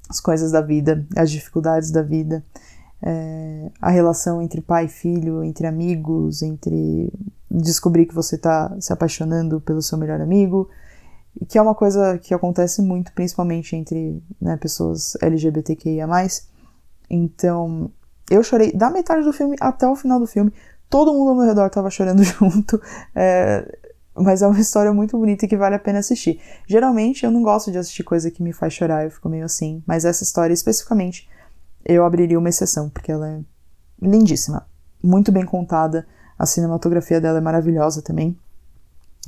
as 0.09 0.19
coisas 0.19 0.51
da 0.51 0.63
vida, 0.63 1.07
as 1.15 1.31
dificuldades 1.31 1.91
da 1.91 2.03
vida, 2.03 2.43
é, 3.03 3.71
a 3.81 3.91
relação 3.91 4.43
entre 4.43 4.61
pai 4.61 4.87
e 4.87 4.89
filho, 4.89 5.43
entre 5.43 5.67
amigos, 5.67 6.43
entre 6.43 7.13
descobrir 7.51 8.07
que 8.07 8.15
você 8.15 8.37
está 8.37 8.75
se 8.81 8.93
apaixonando 8.93 9.61
pelo 9.61 9.83
seu 9.83 9.99
melhor 9.99 10.21
amigo, 10.21 10.69
que 11.49 11.59
é 11.59 11.63
uma 11.63 11.75
coisa 11.75 12.19
que 12.19 12.35
acontece 12.35 12.83
muito, 12.83 13.13
principalmente 13.13 13.75
entre 13.75 14.23
né, 14.41 14.57
pessoas 14.57 15.17
LGBTQIA+. 15.23 16.07
Então, 17.09 17.91
eu 18.31 18.43
chorei 18.43 18.73
da 18.73 18.91
metade 18.91 19.25
do 19.25 19.33
filme 19.33 19.57
até 19.61 19.87
o 19.89 19.97
final 19.97 20.21
do 20.21 20.27
filme. 20.27 20.53
Todo 20.89 21.13
mundo 21.13 21.31
ao 21.31 21.37
meu 21.37 21.47
redor 21.47 21.67
estava 21.67 21.91
chorando 21.91 22.23
junto. 22.25 22.81
É, 23.15 23.79
mas 24.15 24.43
é 24.43 24.47
uma 24.47 24.61
história 24.61 24.93
muito 24.93 25.17
bonita 25.17 25.45
e 25.45 25.49
que 25.49 25.57
vale 25.57 25.77
a 25.77 25.79
pena 25.79 26.01
assistir. 26.01 26.41
Geralmente 26.67 27.25
eu 27.25 27.31
não 27.31 27.43
gosto 27.43 27.73
de 27.73 27.79
assistir 27.79 28.03
coisa 28.03 28.31
que 28.31 28.43
me 28.43 28.53
faz 28.53 28.73
chorar, 28.73 29.05
eu 29.05 29.11
fico 29.11 29.29
meio 29.29 29.45
assim. 29.45 29.83
Mas 29.87 30.05
essa 30.05 30.23
história 30.23 30.53
especificamente 30.53 31.29
eu 31.85 32.05
abriria 32.05 32.39
uma 32.39 32.49
exceção, 32.49 32.89
porque 32.89 33.13
ela 33.13 33.29
é 33.29 33.41
lindíssima. 34.01 34.67
Muito 35.03 35.33
bem 35.33 35.45
contada. 35.45 36.07
A 36.39 36.47
cinematografia 36.47 37.21
dela 37.21 37.39
é 37.39 37.41
maravilhosa 37.41 38.03
também. 38.03 38.37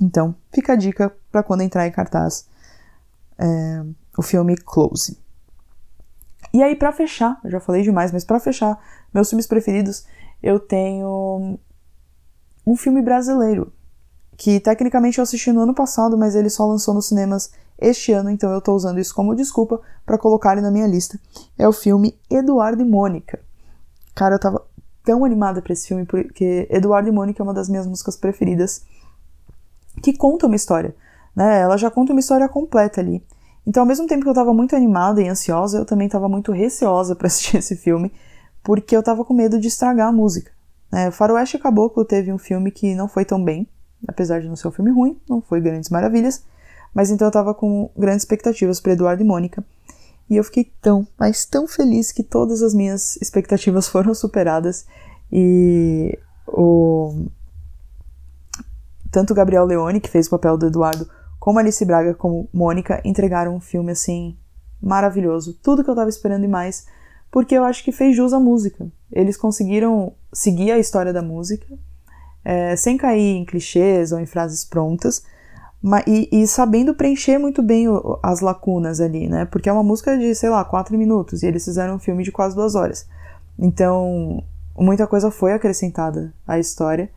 Então, 0.01 0.35
fica 0.53 0.73
a 0.73 0.77
dica 0.77 1.15
para 1.31 1.43
quando 1.43 1.63
entrar 1.63 1.87
em 1.87 1.91
cartaz 1.91 2.49
é, 3.39 3.85
o 4.17 4.23
filme 4.23 4.57
Close. 4.57 5.19
E 6.53 6.63
aí, 6.63 6.77
para 6.77 6.93
fechar, 6.93 7.39
eu 7.45 7.51
já 7.51 7.61
falei 7.61 7.83
demais, 7.83 8.13
mas 8.13 8.25
para 8.25 8.41
fechar 8.41 8.79
meus 9.13 9.29
filmes 9.29 9.47
preferidos, 9.47 10.07
eu 10.43 10.59
tenho 10.59 11.59
um 12.67 12.77
filme 12.77 13.03
brasileiro 13.03 13.73
que 14.43 14.59
tecnicamente 14.59 15.19
eu 15.19 15.23
assisti 15.23 15.53
no 15.53 15.61
ano 15.61 15.73
passado, 15.73 16.19
mas 16.19 16.35
ele 16.35 16.51
só 16.51 16.67
lançou 16.67 16.93
nos 16.93 17.07
cinemas 17.07 17.53
este 17.79 18.11
ano, 18.11 18.29
então 18.29 18.51
eu 18.51 18.61
tô 18.61 18.75
usando 18.75 18.99
isso 18.99 19.15
como 19.15 19.37
desculpa 19.37 19.81
para 20.05 20.19
colocar 20.19 20.51
ele 20.51 20.61
na 20.61 20.71
minha 20.73 20.85
lista. 20.85 21.17
É 21.57 21.69
o 21.69 21.73
filme 21.73 22.19
Eduardo 22.29 22.83
e 22.83 22.85
Mônica. 22.85 23.39
Cara, 24.17 24.35
eu 24.35 24.41
tava 24.41 24.67
tão 25.05 25.25
animada 25.25 25.63
para 25.63 25.73
esse 25.73 25.87
filme 25.87 26.05
porque 26.05 26.67
Eduardo 26.73 27.09
e 27.09 27.13
Mônica 27.13 27.41
é 27.41 27.45
uma 27.45 27.55
das 27.55 27.69
minhas 27.69 27.87
músicas 27.87 28.17
preferidas 28.17 28.83
que 30.03 30.13
conta 30.13 30.49
uma 30.49 30.57
história, 30.57 30.93
né? 31.37 31.61
Ela 31.61 31.77
já 31.77 31.89
conta 31.89 32.13
uma 32.13 32.19
história 32.19 32.49
completa 32.49 33.01
ali. 33.01 33.25
Então, 33.65 33.85
ao 33.85 33.87
mesmo 33.87 34.09
tempo 34.09 34.25
que 34.25 34.29
eu 34.29 34.35
tava 34.35 34.53
muito 34.53 34.75
animada 34.75 35.23
e 35.23 35.29
ansiosa, 35.29 35.79
eu 35.79 35.85
também 35.85 36.09
tava 36.09 36.29
muito 36.29 36.51
receosa 36.51 37.15
para 37.15 37.29
assistir 37.29 37.59
esse 37.59 37.77
filme, 37.77 38.13
porque 38.61 38.97
eu 38.97 39.05
tava 39.05 39.25
com 39.25 39.35
medo 39.35 39.61
de 39.61 39.69
estragar 39.69 40.09
a 40.09 40.13
música. 40.13 40.51
Né? 40.91 41.13
Faroeste 41.13 41.61
Caboclo 41.61 42.05
teve 42.05 42.33
um 42.33 42.39
filme 42.39 42.73
que 42.73 42.93
não 42.97 43.07
foi 43.07 43.25
tão 43.25 43.41
bem, 43.43 43.69
apesar 44.07 44.41
de 44.41 44.49
não 44.49 44.57
ser 44.57 44.69
um 44.69 44.73
filme 44.73 44.91
ruim, 44.91 45.21
não 45.29 45.41
foi 45.41 45.61
grandes 45.61 45.91
maravilhas, 45.91 46.45
mas 46.95 47.11
então 47.11 47.29
eu 47.29 47.33
tava 47.33 47.55
com 47.55 47.91
grandes 47.97 48.23
expectativas 48.23 48.81
para 48.81 48.93
Eduardo 48.93 49.23
e 49.23 49.27
Mônica. 49.27 49.65
E 50.29 50.37
eu 50.37 50.45
fiquei 50.45 50.71
tão, 50.81 51.07
mas 51.19 51.45
tão 51.45 51.67
feliz 51.67 52.13
que 52.13 52.23
todas 52.23 52.63
as 52.63 52.75
minhas 52.75 53.17
expectativas 53.17 53.87
foram 53.89 54.15
superadas 54.15 54.87
e 55.31 56.19
o 56.47 57.27
tanto 59.11 59.35
Gabriel 59.35 59.67
Leone, 59.67 60.01
que 60.01 60.09
fez 60.09 60.27
o 60.27 60.31
papel 60.31 60.57
do 60.57 60.67
Eduardo, 60.67 61.07
como 61.39 61.59
Alice 61.59 61.85
Braga, 61.85 62.15
como 62.15 62.49
Mônica, 62.53 63.01
entregaram 63.05 63.55
um 63.55 63.61
filme 63.61 63.93
assim 63.93 64.37
maravilhoso. 64.81 65.59
Tudo 65.63 65.85
que 65.85 65.91
eu 65.91 65.95
tava 65.95 66.09
esperando 66.09 66.45
e 66.45 66.49
mais, 66.49 66.87
porque 67.31 67.55
eu 67.55 67.65
acho 67.65 67.85
que 67.85 67.93
fez 67.93 68.17
jus 68.17 68.33
à 68.33 68.41
música. 68.41 68.87
Eles 69.11 69.37
conseguiram 69.37 70.15
seguir 70.33 70.71
a 70.71 70.79
história 70.79 71.13
da 71.13 71.21
música, 71.21 71.67
é, 72.45 72.77
sem 72.77 72.97
cair 72.97 73.37
em 73.37 73.45
clichês 73.45 74.13
ou 74.13 74.19
em 74.19 74.27
frases 74.27 74.65
prontas, 74.65 75.25
mas, 75.81 76.05
e, 76.07 76.29
e, 76.31 76.47
sabendo 76.47 76.95
preencher 76.95 77.39
muito 77.39 77.63
bem 77.63 77.89
o, 77.89 78.19
as 78.23 78.41
lacunas 78.41 79.01
ali, 79.01 79.29
né? 79.29 79.45
Porque 79.47 79.69
é 79.69 79.73
uma 79.73 79.83
música 79.83 80.17
de, 80.17 80.35
sei 80.35 80.49
lá, 80.49 80.65
quatro 80.65 80.97
minutos, 80.97 81.43
e 81.43 81.47
eles 81.47 81.65
fizeram 81.65 81.97
um 81.97 81.99
filme 81.99 82.23
de 82.23 82.31
quase 82.31 82.55
duas 82.55 82.75
horas. 82.75 83.07
Então, 83.59 84.43
muita 84.77 85.07
coisa 85.07 85.31
foi 85.31 85.53
acrescentada 85.53 86.33
à 86.47 86.59
história 86.59 87.11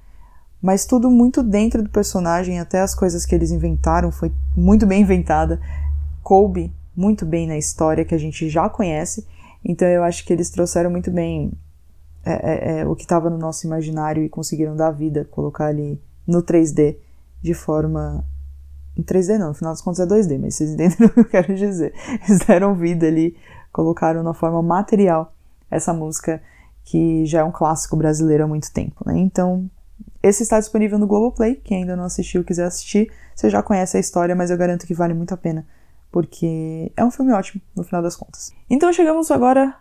mas 0.65 0.83
tudo 0.83 1.11
muito 1.11 1.43
dentro 1.43 1.83
do 1.83 1.89
personagem, 1.91 2.59
até 2.59 2.81
as 2.81 2.95
coisas 2.95 3.23
que 3.23 3.35
eles 3.35 3.51
inventaram 3.51 4.11
foi 4.11 4.31
muito 4.57 4.87
bem 4.87 5.03
inventada, 5.03 5.61
coube 6.23 6.73
muito 6.97 7.23
bem 7.23 7.45
na 7.45 7.55
história 7.55 8.03
que 8.03 8.15
a 8.15 8.17
gente 8.17 8.49
já 8.49 8.67
conhece, 8.67 9.27
então 9.63 9.87
eu 9.87 10.03
acho 10.03 10.25
que 10.25 10.33
eles 10.33 10.49
trouxeram 10.49 10.89
muito 10.89 11.11
bem 11.11 11.51
é, 12.25 12.33
é, 12.33 12.79
é, 12.79 12.87
o 12.87 12.95
que 12.95 13.03
estava 13.03 13.29
no 13.29 13.37
nosso 13.37 13.67
imaginário 13.67 14.23
e 14.23 14.29
conseguiram 14.29 14.75
dar 14.75 14.89
vida, 14.89 15.25
colocar 15.25 15.67
ali 15.67 16.01
no 16.25 16.41
3D 16.41 16.97
de 17.41 17.53
forma. 17.53 18.25
Em 18.97 19.03
3D 19.03 19.37
não, 19.37 19.49
no 19.49 19.53
final 19.53 19.73
das 19.73 19.81
contas 19.81 19.99
é 19.99 20.05
2D, 20.05 20.39
mas 20.39 20.55
vocês 20.55 20.71
entendem 20.71 20.97
o 21.07 21.09
que 21.13 21.19
eu 21.19 21.25
quero 21.25 21.53
dizer. 21.53 21.93
Eles 22.27 22.39
deram 22.39 22.73
vida 22.73 23.05
ali, 23.05 23.37
colocaram 23.71 24.23
na 24.23 24.33
forma 24.33 24.61
material 24.61 25.33
essa 25.69 25.93
música 25.93 26.41
que 26.83 27.25
já 27.25 27.39
é 27.39 27.43
um 27.43 27.51
clássico 27.51 27.95
brasileiro 27.95 28.43
há 28.43 28.47
muito 28.47 28.71
tempo, 28.71 29.03
né? 29.05 29.17
Então, 29.17 29.69
esse 30.21 30.43
está 30.43 30.59
disponível 30.59 30.97
no 30.97 31.07
Globoplay, 31.07 31.55
quem 31.55 31.79
ainda 31.79 31.95
não 31.95 32.05
assistiu 32.05 32.43
quiser 32.43 32.65
assistir, 32.65 33.11
você 33.35 33.49
já 33.49 33.61
conhece 33.61 33.97
a 33.97 33.99
história, 33.99 34.35
mas 34.35 34.49
eu 34.49 34.57
garanto 34.57 34.87
que 34.87 34.93
vale 34.93 35.13
muito 35.13 35.33
a 35.33 35.37
pena, 35.37 35.67
porque 36.11 36.91
é 36.95 37.03
um 37.03 37.11
filme 37.11 37.33
ótimo, 37.33 37.61
no 37.75 37.83
final 37.83 38.01
das 38.01 38.15
contas. 38.15 38.53
Então 38.69 38.91
chegamos 38.93 39.29
agora, 39.29 39.75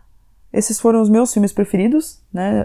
esses 0.55 0.79
foram 0.79 1.03
os 1.03 1.11
meus 1.11 1.33
filmes 1.33 1.53
preferidos, 1.53 2.23
né, 2.33 2.65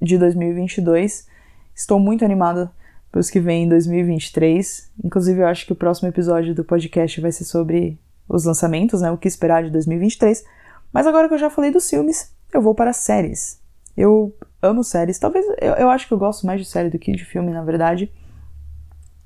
de 0.00 0.16
2022. 0.16 1.28
Estou 1.74 2.00
muito 2.00 2.24
animada 2.24 2.72
para 3.12 3.20
os 3.20 3.28
que 3.28 3.38
vêm 3.38 3.64
em 3.64 3.68
2023. 3.68 4.90
Inclusive, 5.04 5.40
eu 5.42 5.46
acho 5.46 5.66
que 5.66 5.72
o 5.72 5.76
próximo 5.76 6.08
episódio 6.08 6.54
do 6.54 6.64
podcast 6.64 7.20
vai 7.20 7.30
ser 7.30 7.44
sobre 7.44 7.98
os 8.26 8.46
lançamentos, 8.46 9.02
né? 9.02 9.10
O 9.10 9.18
que 9.18 9.28
esperar 9.28 9.62
de 9.62 9.70
2023. 9.70 10.44
Mas 10.90 11.06
agora 11.06 11.28
que 11.28 11.34
eu 11.34 11.38
já 11.38 11.50
falei 11.50 11.70
dos 11.70 11.88
filmes, 11.88 12.34
eu 12.52 12.62
vou 12.62 12.74
para 12.74 12.94
séries. 12.94 13.60
Eu 13.94 14.34
amo 14.62 14.82
séries. 14.82 15.18
Talvez 15.18 15.44
eu, 15.60 15.74
eu 15.74 15.90
acho 15.90 16.08
que 16.08 16.14
eu 16.14 16.18
gosto 16.18 16.46
mais 16.46 16.60
de 16.60 16.66
série 16.66 16.88
do 16.88 16.98
que 16.98 17.12
de 17.12 17.24
filme, 17.24 17.52
na 17.52 17.62
verdade. 17.62 18.10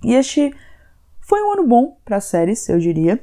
E 0.02 0.14
este 0.14 0.52
foi 1.20 1.40
um 1.42 1.52
ano 1.52 1.66
bom 1.66 1.96
para 2.04 2.20
séries, 2.20 2.68
eu 2.68 2.78
diria. 2.80 3.22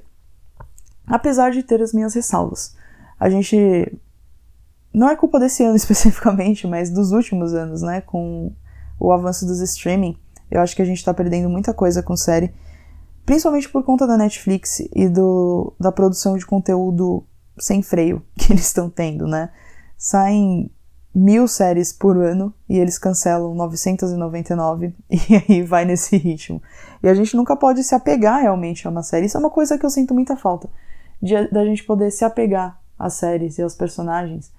Apesar 1.05 1.51
de 1.51 1.61
ter 1.61 1.81
as 1.81 1.93
minhas 1.93 2.13
ressalvas. 2.13 2.75
A 3.19 3.29
gente. 3.29 3.91
Não 4.97 5.07
é 5.07 5.15
culpa 5.15 5.39
desse 5.39 5.63
ano 5.63 5.75
especificamente, 5.77 6.65
mas 6.65 6.89
dos 6.89 7.11
últimos 7.11 7.53
anos, 7.53 7.83
né? 7.83 8.01
Com 8.01 8.51
o 8.99 9.11
avanço 9.11 9.45
dos 9.45 9.59
streaming. 9.59 10.17
Eu 10.49 10.59
acho 10.59 10.75
que 10.75 10.81
a 10.81 10.85
gente 10.85 11.05
tá 11.05 11.13
perdendo 11.13 11.47
muita 11.47 11.71
coisa 11.71 12.01
com 12.01 12.17
série. 12.17 12.51
Principalmente 13.23 13.69
por 13.69 13.83
conta 13.83 14.07
da 14.07 14.17
Netflix 14.17 14.79
e 14.95 15.07
do, 15.07 15.75
da 15.79 15.91
produção 15.91 16.35
de 16.35 16.45
conteúdo 16.45 17.23
sem 17.59 17.83
freio 17.83 18.23
que 18.39 18.51
eles 18.51 18.65
estão 18.65 18.89
tendo, 18.89 19.27
né? 19.27 19.51
Saem 19.95 20.71
mil 21.13 21.47
séries 21.47 21.93
por 21.93 22.17
ano 22.17 22.51
e 22.67 22.79
eles 22.79 22.97
cancelam 22.97 23.53
999 23.53 24.95
e 25.09 25.35
aí 25.35 25.61
vai 25.61 25.85
nesse 25.85 26.17
ritmo. 26.17 26.59
E 27.03 27.07
a 27.07 27.13
gente 27.13 27.37
nunca 27.37 27.55
pode 27.55 27.83
se 27.83 27.93
apegar 27.93 28.41
realmente 28.41 28.87
a 28.87 28.89
uma 28.89 29.03
série. 29.03 29.27
Isso 29.27 29.37
é 29.37 29.39
uma 29.39 29.51
coisa 29.51 29.77
que 29.77 29.85
eu 29.85 29.91
sinto 29.91 30.15
muita 30.15 30.35
falta, 30.35 30.67
de, 31.21 31.47
da 31.51 31.63
gente 31.65 31.83
poder 31.83 32.09
se 32.09 32.25
apegar 32.25 32.81
às 32.97 33.13
séries 33.13 33.59
e 33.59 33.61
aos 33.61 33.75
personagens. 33.75 34.56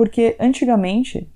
Porque 0.00 0.34
antigamente, 0.40 1.30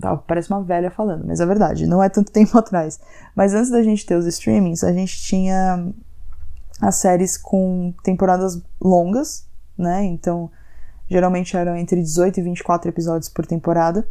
tá, 0.00 0.16
parece 0.16 0.48
uma 0.48 0.62
velha 0.62 0.92
falando, 0.92 1.26
mas 1.26 1.40
é 1.40 1.46
verdade, 1.46 1.86
não 1.86 2.00
é 2.00 2.08
tanto 2.08 2.30
tempo 2.32 2.56
atrás. 2.56 3.00
Mas 3.34 3.52
antes 3.52 3.70
da 3.70 3.82
gente 3.82 4.06
ter 4.06 4.14
os 4.14 4.26
streamings, 4.26 4.84
a 4.84 4.92
gente 4.92 5.20
tinha 5.20 5.92
as 6.80 6.94
séries 6.96 7.36
com 7.36 7.92
temporadas 8.04 8.62
longas, 8.80 9.48
né? 9.76 10.04
Então 10.04 10.50
Geralmente 11.08 11.56
eram 11.56 11.76
entre 11.76 12.02
18 12.02 12.40
e 12.40 12.42
24 12.42 12.88
episódios 12.88 13.28
por 13.28 13.46
temporada. 13.46 14.06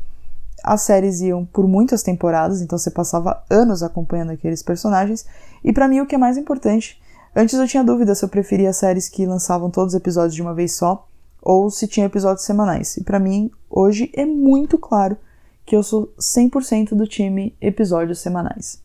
As 0.63 0.81
séries 0.81 1.19
iam 1.21 1.45
por 1.45 1.67
muitas 1.67 2.01
temporadas, 2.01 2.61
então 2.61 2.77
você 2.77 2.89
passava 2.89 3.43
anos 3.49 3.83
acompanhando 3.83 4.31
aqueles 4.31 4.63
personagens. 4.63 5.25
E 5.63 5.73
para 5.73 5.87
mim 5.87 5.99
o 5.99 6.05
que 6.05 6.15
é 6.15 6.17
mais 6.17 6.37
importante, 6.37 7.01
antes 7.35 7.59
eu 7.59 7.67
tinha 7.67 7.83
dúvida 7.83 8.15
se 8.15 8.23
eu 8.23 8.29
preferia 8.29 8.71
séries 8.71 9.09
que 9.09 9.25
lançavam 9.25 9.69
todos 9.69 9.93
os 9.93 9.99
episódios 9.99 10.33
de 10.33 10.41
uma 10.41 10.53
vez 10.53 10.75
só 10.75 11.05
ou 11.45 11.69
se 11.69 11.87
tinha 11.87 12.07
episódios 12.07 12.43
semanais. 12.43 12.97
E 12.97 13.03
para 13.03 13.19
mim 13.19 13.51
hoje 13.69 14.11
é 14.15 14.25
muito 14.25 14.79
claro 14.79 15.15
que 15.63 15.75
eu 15.75 15.83
sou 15.83 16.13
100% 16.19 16.95
do 16.95 17.07
time 17.07 17.55
episódios 17.61 18.19
semanais. 18.19 18.83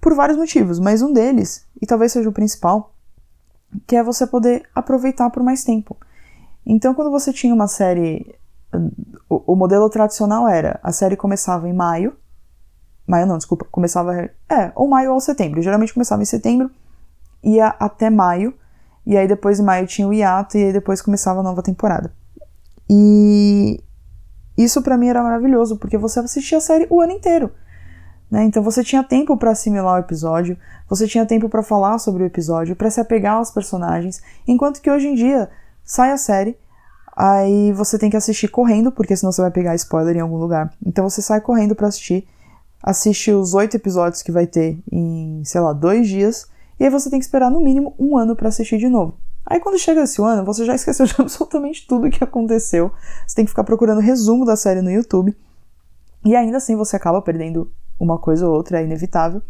Por 0.00 0.14
vários 0.14 0.38
motivos, 0.38 0.78
mas 0.78 1.02
um 1.02 1.12
deles, 1.12 1.66
e 1.80 1.86
talvez 1.86 2.12
seja 2.12 2.28
o 2.28 2.32
principal, 2.32 2.94
que 3.86 3.96
é 3.96 4.02
você 4.02 4.26
poder 4.26 4.68
aproveitar 4.74 5.30
por 5.30 5.42
mais 5.42 5.64
tempo. 5.64 5.96
Então, 6.64 6.94
quando 6.94 7.10
você 7.10 7.32
tinha 7.32 7.54
uma 7.54 7.68
série. 7.68 8.34
O, 9.28 9.52
o, 9.52 9.56
modelo 9.56 9.88
tradicional 9.90 10.48
era: 10.48 10.78
a 10.82 10.92
série 10.92 11.16
começava 11.16 11.68
em 11.68 11.72
maio. 11.72 12.16
Maio 13.06 13.26
não, 13.26 13.36
desculpa. 13.36 13.66
Começava. 13.70 14.30
É, 14.48 14.72
ou 14.74 14.88
maio 14.88 15.12
ou 15.12 15.20
setembro. 15.20 15.62
Geralmente 15.62 15.92
começava 15.94 16.22
em 16.22 16.26
setembro, 16.26 16.70
ia 17.42 17.68
até 17.68 18.10
maio. 18.10 18.54
E 19.06 19.16
aí 19.16 19.26
depois 19.26 19.58
em 19.58 19.64
maio 19.64 19.86
tinha 19.86 20.06
o 20.06 20.12
hiato. 20.12 20.56
E 20.56 20.64
aí 20.64 20.72
depois 20.72 21.02
começava 21.02 21.40
a 21.40 21.42
nova 21.42 21.62
temporada. 21.62 22.12
E. 22.88 23.82
Isso 24.56 24.82
para 24.82 24.98
mim 24.98 25.08
era 25.08 25.22
maravilhoso, 25.22 25.78
porque 25.78 25.96
você 25.96 26.20
assistia 26.20 26.58
a 26.58 26.60
série 26.60 26.86
o 26.90 27.00
ano 27.00 27.12
inteiro. 27.12 27.50
Né? 28.32 28.44
Então 28.44 28.62
você 28.62 28.82
tinha 28.82 29.04
tempo 29.04 29.36
para 29.36 29.50
assimilar 29.50 29.96
o 29.96 29.98
episódio, 29.98 30.56
você 30.88 31.06
tinha 31.06 31.26
tempo 31.26 31.50
para 31.50 31.62
falar 31.62 31.98
sobre 31.98 32.22
o 32.22 32.26
episódio, 32.26 32.74
para 32.74 32.90
se 32.90 32.98
apegar 32.98 33.34
aos 33.34 33.50
personagens, 33.50 34.22
enquanto 34.48 34.80
que 34.80 34.90
hoje 34.90 35.08
em 35.08 35.14
dia 35.14 35.50
sai 35.84 36.12
a 36.12 36.16
série, 36.16 36.56
aí 37.14 37.72
você 37.72 37.98
tem 37.98 38.08
que 38.08 38.16
assistir 38.16 38.48
correndo, 38.48 38.90
porque 38.90 39.14
senão 39.14 39.30
você 39.30 39.42
vai 39.42 39.50
pegar 39.50 39.74
spoiler 39.74 40.16
em 40.16 40.20
algum 40.20 40.38
lugar. 40.38 40.72
Então 40.84 41.08
você 41.08 41.20
sai 41.20 41.42
correndo 41.42 41.74
para 41.74 41.88
assistir, 41.88 42.26
assiste 42.82 43.30
os 43.30 43.52
oito 43.52 43.76
episódios 43.76 44.22
que 44.22 44.32
vai 44.32 44.46
ter 44.46 44.82
em, 44.90 45.42
sei 45.44 45.60
lá, 45.60 45.74
dois 45.74 46.08
dias, 46.08 46.48
e 46.82 46.84
aí 46.84 46.90
você 46.90 47.08
tem 47.08 47.20
que 47.20 47.24
esperar 47.24 47.48
no 47.48 47.60
mínimo 47.60 47.94
um 47.96 48.16
ano 48.16 48.34
para 48.34 48.48
assistir 48.48 48.76
de 48.76 48.88
novo. 48.88 49.16
Aí 49.46 49.60
quando 49.60 49.78
chega 49.78 50.02
esse 50.02 50.20
ano, 50.20 50.44
você 50.44 50.64
já 50.64 50.74
esqueceu 50.74 51.06
de 51.06 51.14
absolutamente 51.16 51.86
tudo 51.86 52.08
o 52.08 52.10
que 52.10 52.24
aconteceu. 52.24 52.90
Você 53.24 53.36
tem 53.36 53.44
que 53.44 53.52
ficar 53.52 53.62
procurando 53.62 54.00
resumo 54.00 54.44
da 54.44 54.56
série 54.56 54.82
no 54.82 54.90
YouTube. 54.90 55.32
E 56.24 56.34
ainda 56.34 56.56
assim 56.56 56.74
você 56.74 56.96
acaba 56.96 57.22
perdendo 57.22 57.70
uma 58.00 58.18
coisa 58.18 58.48
ou 58.48 58.52
outra, 58.52 58.80
é 58.80 58.84
inevitável. 58.84 59.40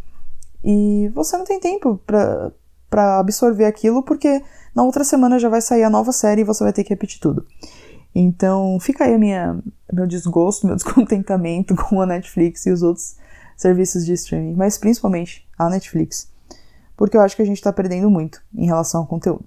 E 0.63 1.11
você 1.15 1.39
não 1.39 1.47
tem 1.47 1.59
tempo 1.59 1.99
para 2.07 3.19
absorver 3.19 3.65
aquilo 3.65 4.03
porque 4.03 4.43
na 4.75 4.83
outra 4.83 5.03
semana 5.03 5.39
já 5.39 5.49
vai 5.49 5.63
sair 5.63 5.85
a 5.85 5.91
nova 5.91 6.13
série 6.13 6.43
e 6.43 6.45
você 6.45 6.63
vai 6.63 6.73
ter 6.75 6.85
que 6.85 6.91
repetir 6.91 7.19
tudo. 7.19 7.47
Então, 8.15 8.79
fica 8.79 9.05
aí 9.05 9.17
minha, 9.17 9.59
meu 9.91 10.07
desgosto, 10.07 10.67
meu 10.69 10.77
descontentamento 10.77 11.75
com 11.77 11.99
a 11.99 12.05
Netflix 12.05 12.67
e 12.67 12.71
os 12.71 12.83
outros 12.83 13.17
serviços 13.57 14.05
de 14.05 14.13
streaming, 14.13 14.55
mas 14.55 14.77
principalmente 14.77 15.49
a 15.59 15.71
Netflix, 15.71 16.31
porque 16.97 17.17
eu 17.17 17.21
acho 17.21 17.37
que 17.37 17.43
a 17.43 17.45
gente 17.45 17.57
está 17.57 17.73
perdendo 17.73 18.11
muito 18.11 18.43
em 18.55 18.67
relação 18.67 19.01
ao 19.01 19.07
conteúdo. 19.07 19.45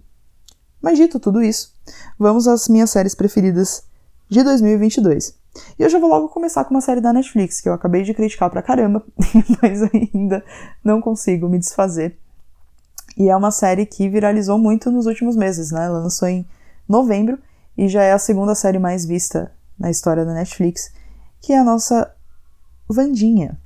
Mas 0.82 0.98
dito 0.98 1.20
tudo 1.20 1.42
isso, 1.42 1.74
vamos 2.18 2.48
às 2.48 2.68
minhas 2.68 2.90
séries 2.90 3.16
preferidas 3.16 3.84
de 4.30 4.44
2022. 4.44 5.36
E 5.80 5.84
eu 5.84 5.90
já 5.90 6.00
vou 6.00 6.10
logo 6.10 6.30
começar 6.30 6.66
com 6.66 6.74
uma 6.74 6.82
série 6.82 7.02
da 7.02 7.14
Netflix 7.14 7.62
que 7.62 7.70
eu 7.70 7.74
acabei 7.74 8.04
de 8.04 8.14
criticar 8.14 8.50
pra 8.50 8.62
caramba, 8.62 9.04
mas 9.62 9.82
ainda 9.84 10.44
não 10.84 11.02
consigo 11.02 11.48
me 11.48 11.58
desfazer 11.58 12.18
e 13.18 13.30
é 13.30 13.36
uma 13.36 13.52
série 13.52 13.86
que 13.86 14.10
viralizou 14.10 14.58
muito 14.58 14.92
nos 14.92 15.06
últimos 15.06 15.36
meses, 15.36 15.72
né? 15.72 15.86
Ela 15.86 16.00
lançou 16.00 16.28
em 16.28 16.46
novembro 16.88 17.40
e 17.78 17.88
já 17.88 18.04
é 18.04 18.12
a 18.12 18.20
segunda 18.20 18.54
série 18.54 18.78
mais 18.78 19.06
vista 19.06 19.52
na 19.80 19.90
história 19.90 20.26
da 20.26 20.34
Netflix, 20.34 20.92
que 21.42 21.54
é 21.54 21.58
a 21.58 21.64
nossa 21.64 22.14
Vandinha. 22.90 23.60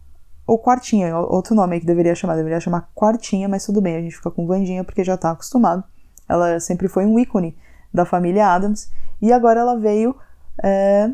Ou 0.49 0.57
Quartinha, 0.57 1.17
outro 1.17 1.53
nome 1.55 1.75
aí 1.75 1.79
que 1.79 1.85
deveria 1.85 2.15
chamar, 2.15 2.35
deveria 2.35 2.59
chamar 2.59 2.89
Quartinha, 2.95 3.47
mas 3.47 3.65
tudo 3.65 3.81
bem, 3.81 3.95
a 3.95 4.01
gente 4.01 4.15
fica 4.15 4.31
com 4.31 4.47
Vandinha 4.47 4.83
porque 4.83 5.03
já 5.03 5.17
tá 5.17 5.31
acostumado. 5.31 5.83
Ela 6.27 6.59
sempre 6.59 6.87
foi 6.87 7.05
um 7.05 7.19
ícone 7.19 7.55
da 7.93 8.05
família 8.05 8.47
Adams 8.47 8.91
e 9.21 9.31
agora 9.31 9.59
ela 9.59 9.77
veio 9.77 10.15
é, 10.63 11.11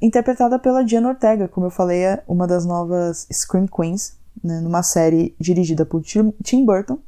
interpretada 0.00 0.58
pela 0.58 0.84
Diana 0.84 1.08
Ortega, 1.08 1.48
como 1.48 1.66
eu 1.66 1.70
falei, 1.70 2.04
é 2.04 2.22
uma 2.26 2.46
das 2.46 2.64
novas 2.64 3.26
Scream 3.32 3.66
Queens, 3.66 4.18
né, 4.42 4.60
numa 4.60 4.82
série 4.82 5.34
dirigida 5.38 5.84
por 5.84 6.02
Tim 6.02 6.64
Burton 6.64 6.98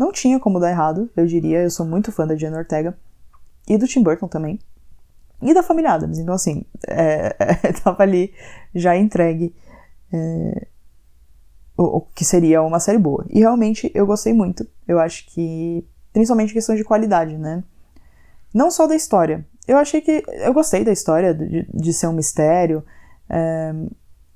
não 0.00 0.10
tinha 0.10 0.40
como 0.40 0.58
dar 0.58 0.70
errado, 0.70 1.10
eu 1.14 1.26
diria. 1.26 1.62
Eu 1.62 1.70
sou 1.70 1.84
muito 1.84 2.10
fã 2.10 2.26
da 2.26 2.34
Diana 2.34 2.56
Ortega. 2.56 2.96
E 3.68 3.76
do 3.76 3.86
Tim 3.86 4.02
Burton 4.02 4.28
também. 4.28 4.58
E 5.42 5.52
da 5.52 5.62
família 5.62 5.92
Adams. 5.92 6.18
Então, 6.18 6.32
assim, 6.32 6.64
é, 6.88 7.36
é, 7.68 7.72
tava 7.74 8.02
ali 8.02 8.32
já 8.74 8.96
entregue 8.96 9.54
é, 10.10 10.66
o, 11.82 12.00
que 12.14 12.24
seria 12.24 12.62
uma 12.62 12.78
série 12.78 12.98
boa. 12.98 13.24
E 13.30 13.40
realmente 13.40 13.90
eu 13.94 14.06
gostei 14.06 14.32
muito. 14.32 14.66
Eu 14.86 14.98
acho 14.98 15.26
que. 15.26 15.84
Principalmente 16.12 16.52
questão 16.52 16.74
de 16.74 16.84
qualidade, 16.84 17.36
né? 17.38 17.62
Não 18.52 18.70
só 18.70 18.86
da 18.86 18.94
história. 18.94 19.46
Eu 19.66 19.78
achei 19.78 20.00
que. 20.00 20.22
Eu 20.26 20.52
gostei 20.52 20.84
da 20.84 20.92
história, 20.92 21.34
de, 21.34 21.66
de 21.72 21.92
ser 21.92 22.06
um 22.08 22.12
mistério. 22.12 22.84
É, 23.28 23.72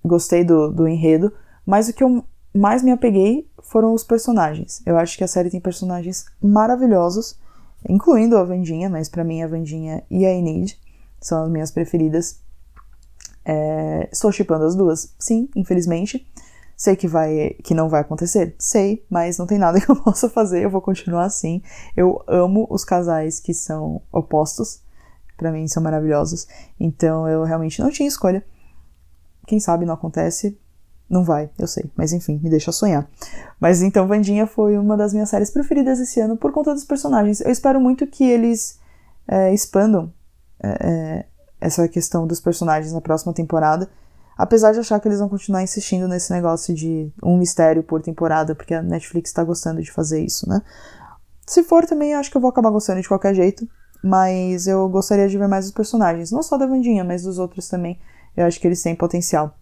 gostei 0.05 0.45
do, 0.45 0.71
do 0.71 0.89
enredo. 0.89 1.33
Mas 1.67 1.89
o 1.89 1.93
que 1.93 2.03
eu 2.03 2.25
mais 2.55 2.83
me 2.83 2.93
apeguei 2.93 3.49
foram 3.63 3.93
os 3.93 4.05
personagens. 4.05 4.83
Eu 4.87 4.97
acho 4.97 5.17
que 5.19 5.25
a 5.25 5.29
série 5.29 5.51
tem 5.51 5.61
personagens 5.61 6.27
maravilhosos, 6.41 7.39
incluindo 7.89 8.37
a 8.37 8.45
Vandinha, 8.45 8.89
mas 8.89 9.09
para 9.09 9.25
mim 9.25 9.43
a 9.43 9.47
Vandinha 9.47 10.03
e 10.11 10.25
a 10.25 10.33
Enid 10.33 10.79
são 11.21 11.45
as 11.45 11.51
minhas 11.51 11.71
preferidas. 11.71 12.39
É, 13.45 14.09
estou 14.13 14.31
chipando 14.31 14.65
as 14.65 14.75
duas, 14.75 15.15
sim, 15.19 15.49
infelizmente. 15.57 16.27
Sei 16.77 16.97
que 16.97 17.07
vai, 17.07 17.57
que 17.63 17.75
não 17.75 17.89
vai 17.89 18.01
acontecer, 18.01 18.55
sei, 18.59 19.05
mas 19.09 19.39
não 19.39 19.47
tem 19.47 19.59
nada 19.59 19.79
que 19.83 19.91
eu 19.91 19.97
possa 19.97 20.29
fazer. 20.29 20.65
Eu 20.65 20.71
vou 20.71 20.81
continuar 20.81 21.25
assim. 21.25 21.63
Eu 21.97 22.23
amo 22.27 22.67
os 22.71 22.85
casais 22.85 23.41
que 23.41 23.55
são 23.55 24.03
opostos. 24.13 24.83
Para 25.37 25.51
mim 25.51 25.67
são 25.67 25.83
maravilhosos. 25.83 26.47
Então 26.79 27.29
eu 27.29 27.45
realmente 27.45 27.81
não 27.81 27.91
tinha 27.91 28.09
escolha. 28.09 28.45
Quem 29.47 29.61
sabe 29.61 29.85
não 29.85 29.95
acontece, 29.95 30.59
não 31.09 31.23
vai, 31.23 31.51
eu 31.59 31.67
sei, 31.67 31.91
mas 31.95 32.13
enfim, 32.13 32.41
me 32.43 32.49
deixa 32.49 32.73
sonhar. 32.73 33.09
Mas 33.61 33.83
então, 33.83 34.07
Vandinha 34.09 34.47
foi 34.47 34.79
uma 34.79 34.97
das 34.97 35.13
minhas 35.13 35.29
séries 35.29 35.51
preferidas 35.51 36.01
esse 36.01 36.19
ano 36.19 36.37
por 36.37 36.51
conta 36.51 36.73
dos 36.73 36.85
personagens. 36.85 37.41
Eu 37.41 37.51
espero 37.51 37.81
muito 37.81 38.07
que 38.07 38.25
eles 38.25 38.79
é, 39.29 39.53
expandam 39.53 40.13
é, 40.63 41.27
essa 41.61 41.87
questão 41.89 42.27
dos 42.27 42.41
personagens 42.41 42.93
na 42.93 43.01
próxima 43.01 43.33
temporada. 43.33 43.89
Apesar 44.37 44.73
de 44.73 44.81
achar 44.81 45.01
que 45.01 45.09
eles 45.09 45.21
vão 45.21 45.29
continuar 45.29 45.63
insistindo 45.63 46.09
nesse 46.09 46.33
negócio 46.33 46.75
de 46.75 47.13
um 47.23 47.39
mistério 47.39 47.83
por 47.83 48.03
temporada, 48.03 48.55
porque 48.55 48.75
a 48.75 48.83
Netflix 48.83 49.33
tá 49.33 49.45
gostando 49.45 49.81
de 49.81 49.93
fazer 49.93 50.25
isso, 50.25 50.49
né? 50.49 50.61
Se 51.47 51.63
for 51.63 51.87
também, 51.87 52.15
acho 52.15 52.31
que 52.31 52.37
eu 52.37 52.41
vou 52.41 52.51
acabar 52.51 52.71
gostando 52.71 53.01
de 53.01 53.09
qualquer 53.09 53.35
jeito. 53.35 53.69
Mas 54.03 54.67
eu 54.67 54.87
gostaria 54.91 55.27
de 55.27 55.39
ver 55.39 55.49
mais 55.49 55.65
os 55.65 55.73
personagens. 55.73 56.31
Não 56.31 56.43
só 56.43 56.59
da 56.59 56.67
Vandinha, 56.67 57.03
mas 57.03 57.23
dos 57.23 57.39
outros 57.39 57.69
também. 57.69 57.99
Eu 58.37 58.45
acho 58.45 58.61
que 58.61 58.67
eles 58.67 58.83
têm 58.83 58.95
potencial 58.95 59.57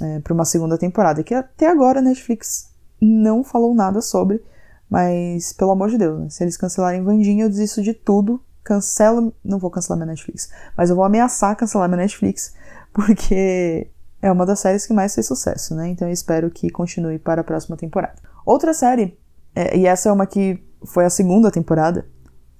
é, 0.00 0.20
para 0.20 0.32
uma 0.32 0.44
segunda 0.44 0.78
temporada, 0.78 1.24
que 1.24 1.34
até 1.34 1.68
agora 1.68 1.98
a 1.98 2.02
Netflix 2.02 2.70
não 3.00 3.42
falou 3.42 3.74
nada 3.74 4.00
sobre, 4.00 4.44
Mas, 4.88 5.52
pelo 5.52 5.70
amor 5.70 5.88
de 5.88 5.98
Deus, 5.98 6.20
né? 6.20 6.28
se 6.28 6.42
eles 6.42 6.56
cancelarem 6.56 7.02
Vandinha, 7.02 7.44
eu 7.44 7.48
desisto 7.48 7.82
de 7.82 7.94
tudo. 7.94 8.42
Cancelo. 8.62 9.32
Não 9.44 9.58
vou 9.58 9.70
cancelar 9.70 9.98
minha 9.98 10.06
Netflix, 10.06 10.50
mas 10.76 10.90
eu 10.90 10.96
vou 10.96 11.04
ameaçar 11.04 11.56
cancelar 11.56 11.88
minha 11.88 12.02
Netflix, 12.02 12.54
porque 12.92 13.90
é 14.22 14.30
uma 14.30 14.44
das 14.44 14.60
séries 14.60 14.86
que 14.86 14.92
mais 14.92 15.14
fez 15.14 15.26
sucesso, 15.26 15.74
né? 15.74 15.88
Então 15.88 16.08
eu 16.08 16.12
espero 16.12 16.50
que 16.50 16.70
continue 16.70 17.18
para 17.18 17.40
a 17.40 17.44
próxima 17.44 17.76
temporada. 17.76 18.16
Outra 18.44 18.74
série, 18.74 19.18
é, 19.54 19.76
e 19.76 19.86
essa 19.86 20.08
é 20.08 20.12
uma 20.12 20.26
que 20.26 20.62
foi 20.84 21.04
a 21.04 21.10
segunda 21.10 21.50
temporada, 21.50 22.06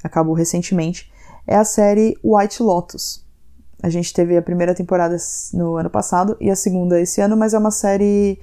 acabou 0.02 0.34
recentemente, 0.34 1.12
é 1.46 1.56
a 1.56 1.64
série 1.64 2.16
White 2.22 2.62
Lotus. 2.62 3.26
A 3.82 3.88
gente 3.88 4.12
teve 4.12 4.36
a 4.36 4.42
primeira 4.42 4.74
temporada 4.74 5.16
no 5.54 5.76
ano 5.76 5.88
passado 5.88 6.36
e 6.40 6.50
a 6.50 6.56
segunda 6.56 7.00
esse 7.00 7.20
ano, 7.20 7.36
mas 7.36 7.54
é 7.54 7.58
uma 7.58 7.70
série 7.70 8.38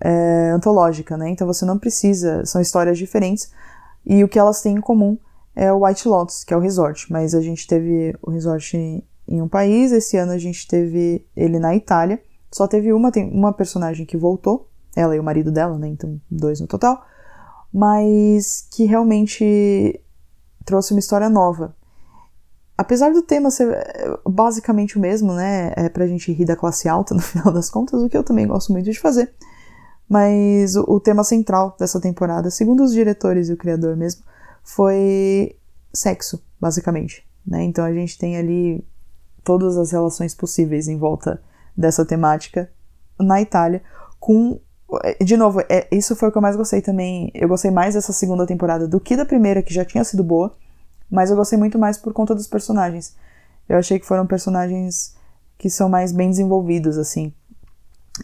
é, 0.00 0.50
antológica, 0.50 1.16
né? 1.16 1.28
Então 1.28 1.46
você 1.46 1.64
não 1.64 1.78
precisa, 1.78 2.44
são 2.44 2.60
histórias 2.60 2.96
diferentes 2.96 3.50
e 4.04 4.24
o 4.24 4.28
que 4.28 4.38
elas 4.38 4.62
têm 4.62 4.76
em 4.76 4.80
comum 4.80 5.18
é 5.54 5.72
o 5.72 5.84
White 5.84 6.08
Lotus, 6.08 6.44
que 6.44 6.54
é 6.54 6.56
o 6.56 6.60
resort. 6.60 7.10
Mas 7.12 7.34
a 7.34 7.40
gente 7.40 7.66
teve 7.66 8.16
o 8.22 8.30
resort 8.30 8.76
em, 8.76 9.02
em 9.26 9.42
um 9.42 9.48
país, 9.48 9.92
esse 9.92 10.16
ano 10.16 10.32
a 10.32 10.38
gente 10.38 10.66
teve 10.66 11.26
ele 11.36 11.58
na 11.58 11.74
Itália. 11.74 12.20
Só 12.50 12.66
teve 12.66 12.92
uma, 12.92 13.12
tem 13.12 13.30
uma 13.30 13.52
personagem 13.52 14.06
que 14.06 14.16
voltou, 14.16 14.68
ela 14.96 15.14
e 15.14 15.20
o 15.20 15.24
marido 15.24 15.52
dela, 15.52 15.78
né? 15.78 15.88
Então 15.88 16.20
dois 16.30 16.60
no 16.60 16.66
total, 16.66 17.04
mas 17.72 18.66
que 18.72 18.84
realmente 18.84 20.00
trouxe 20.64 20.92
uma 20.92 21.00
história 21.00 21.28
nova. 21.28 21.76
Apesar 22.76 23.12
do 23.12 23.22
tema 23.22 23.50
ser 23.50 23.72
é, 23.72 24.18
basicamente 24.28 24.96
o 24.96 25.00
mesmo, 25.00 25.32
né? 25.32 25.72
É 25.76 25.88
pra 25.88 26.06
gente 26.06 26.32
rir 26.32 26.44
da 26.44 26.56
classe 26.56 26.88
alta 26.88 27.12
no 27.14 27.20
final 27.20 27.52
das 27.52 27.70
contas, 27.70 28.02
o 28.02 28.08
que 28.08 28.16
eu 28.16 28.24
também 28.24 28.46
gosto 28.46 28.72
muito 28.72 28.90
de 28.90 28.98
fazer. 28.98 29.32
Mas 30.08 30.74
o, 30.76 30.84
o 30.88 31.00
tema 31.00 31.22
central 31.24 31.76
dessa 31.78 32.00
temporada, 32.00 32.50
segundo 32.50 32.82
os 32.82 32.92
diretores 32.92 33.48
e 33.48 33.52
o 33.52 33.56
criador 33.56 33.96
mesmo, 33.96 34.22
foi 34.62 35.56
sexo, 35.92 36.42
basicamente. 36.60 37.26
Né? 37.46 37.64
Então 37.64 37.84
a 37.84 37.92
gente 37.92 38.18
tem 38.18 38.36
ali 38.36 38.86
todas 39.44 39.76
as 39.76 39.90
relações 39.90 40.34
possíveis 40.34 40.88
em 40.88 40.96
volta 40.98 41.42
dessa 41.78 42.04
temática 42.04 42.68
na 43.20 43.40
Itália, 43.40 43.80
com. 44.18 44.60
De 45.22 45.36
novo, 45.36 45.60
é, 45.68 45.86
isso 45.92 46.16
foi 46.16 46.28
o 46.28 46.32
que 46.32 46.38
eu 46.38 46.42
mais 46.42 46.56
gostei 46.56 46.80
também. 46.80 47.30
Eu 47.34 47.46
gostei 47.46 47.70
mais 47.70 47.94
dessa 47.94 48.12
segunda 48.12 48.46
temporada 48.46 48.88
do 48.88 48.98
que 48.98 49.16
da 49.16 49.24
primeira, 49.24 49.62
que 49.62 49.72
já 49.72 49.84
tinha 49.84 50.02
sido 50.02 50.24
boa, 50.24 50.56
mas 51.10 51.30
eu 51.30 51.36
gostei 51.36 51.58
muito 51.58 51.78
mais 51.78 51.98
por 51.98 52.12
conta 52.12 52.34
dos 52.34 52.46
personagens. 52.46 53.14
Eu 53.68 53.76
achei 53.78 53.98
que 53.98 54.06
foram 54.06 54.26
personagens 54.26 55.14
que 55.58 55.68
são 55.68 55.90
mais 55.90 56.10
bem 56.10 56.30
desenvolvidos, 56.30 56.96
assim. 56.96 57.32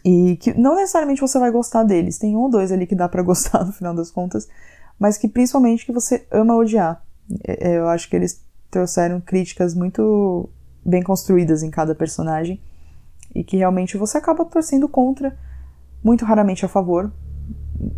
E 0.02 0.36
que 0.36 0.58
não 0.58 0.74
necessariamente 0.74 1.20
você 1.20 1.38
vai 1.38 1.50
gostar 1.50 1.84
deles, 1.84 2.18
tem 2.18 2.34
um 2.34 2.40
ou 2.40 2.50
dois 2.50 2.72
ali 2.72 2.86
que 2.86 2.94
dá 2.94 3.08
para 3.08 3.20
gostar 3.22 3.64
no 3.64 3.72
final 3.72 3.94
das 3.94 4.10
contas, 4.10 4.48
mas 4.98 5.18
que 5.18 5.28
principalmente 5.28 5.84
que 5.84 5.92
você 5.92 6.26
ama 6.30 6.56
odiar. 6.56 7.04
É, 7.46 7.72
é, 7.72 7.78
eu 7.78 7.88
acho 7.88 8.08
que 8.08 8.16
eles 8.16 8.42
trouxeram 8.70 9.20
críticas 9.20 9.74
muito 9.74 10.48
bem 10.84 11.02
construídas 11.02 11.62
em 11.62 11.70
cada 11.70 11.94
personagem 11.94 12.60
e 13.34 13.42
que 13.42 13.56
realmente 13.56 13.96
você 13.96 14.18
acaba 14.18 14.44
torcendo 14.44 14.88
contra, 14.88 15.36
muito 16.02 16.24
raramente 16.24 16.64
a 16.64 16.68
favor, 16.68 17.12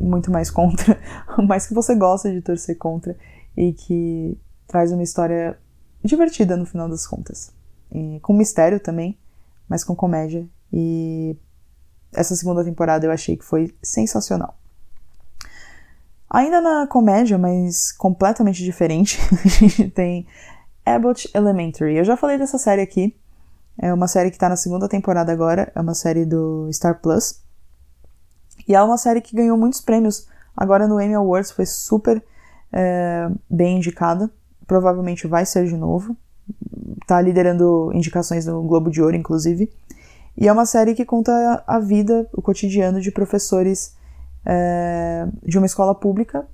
muito 0.00 0.30
mais 0.30 0.50
contra, 0.50 0.98
mas 1.46 1.66
que 1.66 1.74
você 1.74 1.94
gosta 1.94 2.32
de 2.32 2.40
torcer 2.40 2.78
contra 2.78 3.16
e 3.56 3.72
que 3.72 4.38
traz 4.66 4.92
uma 4.92 5.02
história 5.02 5.58
divertida 6.02 6.56
no 6.56 6.66
final 6.66 6.88
das 6.88 7.06
contas. 7.06 7.52
E 7.92 8.18
com 8.20 8.32
mistério 8.32 8.80
também, 8.80 9.18
mas 9.68 9.84
com 9.84 9.94
comédia. 9.94 10.46
E 10.72 11.36
essa 12.12 12.34
segunda 12.34 12.64
temporada 12.64 13.06
eu 13.06 13.12
achei 13.12 13.36
que 13.36 13.44
foi 13.44 13.74
sensacional. 13.82 14.58
Ainda 16.28 16.60
na 16.60 16.86
comédia, 16.86 17.38
mas 17.38 17.92
completamente 17.92 18.64
diferente, 18.64 19.18
a 19.32 19.46
gente 19.48 19.90
tem 19.90 20.26
Abbott 20.84 21.30
Elementary. 21.34 21.96
Eu 21.96 22.04
já 22.04 22.16
falei 22.16 22.36
dessa 22.38 22.58
série 22.58 22.82
aqui. 22.82 23.16
É 23.78 23.92
uma 23.92 24.08
série 24.08 24.30
que 24.30 24.38
tá 24.38 24.48
na 24.48 24.56
segunda 24.56 24.88
temporada 24.88 25.32
agora. 25.32 25.70
É 25.74 25.80
uma 25.80 25.94
série 25.94 26.24
do 26.24 26.68
Star 26.72 27.00
Plus. 27.00 27.40
E 28.66 28.74
é 28.74 28.82
uma 28.82 28.96
série 28.96 29.20
que 29.20 29.36
ganhou 29.36 29.56
muitos 29.56 29.80
prêmios. 29.80 30.26
Agora 30.56 30.88
no 30.88 31.00
Emmy 31.00 31.14
Awards 31.14 31.50
foi 31.50 31.66
super 31.66 32.22
é, 32.72 33.28
bem 33.48 33.76
indicada. 33.76 34.30
Provavelmente 34.66 35.26
vai 35.26 35.44
ser 35.44 35.66
de 35.66 35.76
novo. 35.76 36.16
Tá 37.06 37.20
liderando 37.20 37.90
indicações 37.94 38.46
no 38.46 38.62
Globo 38.62 38.90
de 38.90 39.02
Ouro, 39.02 39.16
inclusive. 39.16 39.70
E 40.36 40.48
é 40.48 40.52
uma 40.52 40.66
série 40.66 40.94
que 40.94 41.04
conta 41.04 41.62
a 41.66 41.78
vida, 41.78 42.28
o 42.32 42.42
cotidiano 42.42 43.00
de 43.00 43.10
professores 43.10 43.94
é, 44.44 45.26
de 45.42 45.56
uma 45.56 45.66
escola 45.66 45.94
pública 45.94 46.46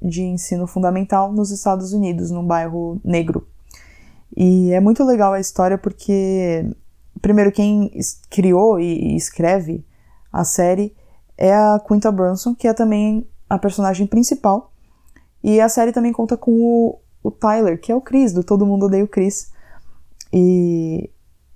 de 0.00 0.22
ensino 0.22 0.66
fundamental 0.66 1.32
nos 1.32 1.50
Estados 1.50 1.92
Unidos, 1.92 2.30
num 2.30 2.46
bairro 2.46 3.00
negro. 3.04 3.46
E 4.36 4.72
é 4.72 4.80
muito 4.80 5.02
legal 5.02 5.32
a 5.32 5.40
história 5.40 5.78
porque, 5.78 6.66
primeiro, 7.22 7.50
quem 7.50 7.90
criou 8.30 8.78
e 8.78 9.16
escreve 9.16 9.84
a 10.32 10.44
série 10.44 10.94
é 11.38 11.54
a 11.54 11.80
Quinta 11.86 12.12
Brunson, 12.12 12.54
que 12.54 12.68
é 12.68 12.74
também 12.74 13.26
a 13.48 13.58
personagem 13.58 14.06
principal. 14.06 14.72
E 15.42 15.60
a 15.60 15.68
série 15.68 15.92
também 15.92 16.12
conta 16.12 16.36
com 16.36 16.52
o, 16.52 16.98
o 17.22 17.30
Tyler, 17.30 17.80
que 17.80 17.90
é 17.90 17.94
o 17.94 18.00
Chris, 18.00 18.32
do 18.32 18.44
Todo 18.44 18.66
Mundo 18.66 18.86
Odeia 18.86 19.04
o 19.04 19.08
Chris. 19.08 19.52
E 20.32 21.08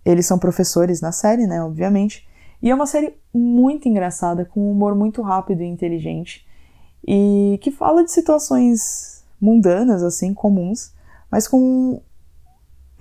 eles 0.05 0.27
são 0.27 0.39
professores 0.39 1.01
na 1.01 1.13
série, 1.13 1.47
né, 1.47 1.63
obviamente. 1.63 2.27
E 2.63 2.71
é 2.71 2.75
uma 2.75 2.87
série 2.87 3.15
muito 3.33 3.89
engraçada, 3.89 4.45
com 4.45 4.61
um 4.61 4.71
humor 4.71 4.95
muito 4.95 5.23
rápido 5.23 5.63
e 5.63 5.67
inteligente. 5.67 6.47
E 7.07 7.59
que 7.63 7.71
fala 7.71 8.05
de 8.05 8.13
situações 8.13 9.25
mundanas, 9.41 10.03
assim, 10.03 10.35
comuns, 10.35 10.93
mas 11.31 11.49
com 11.49 12.01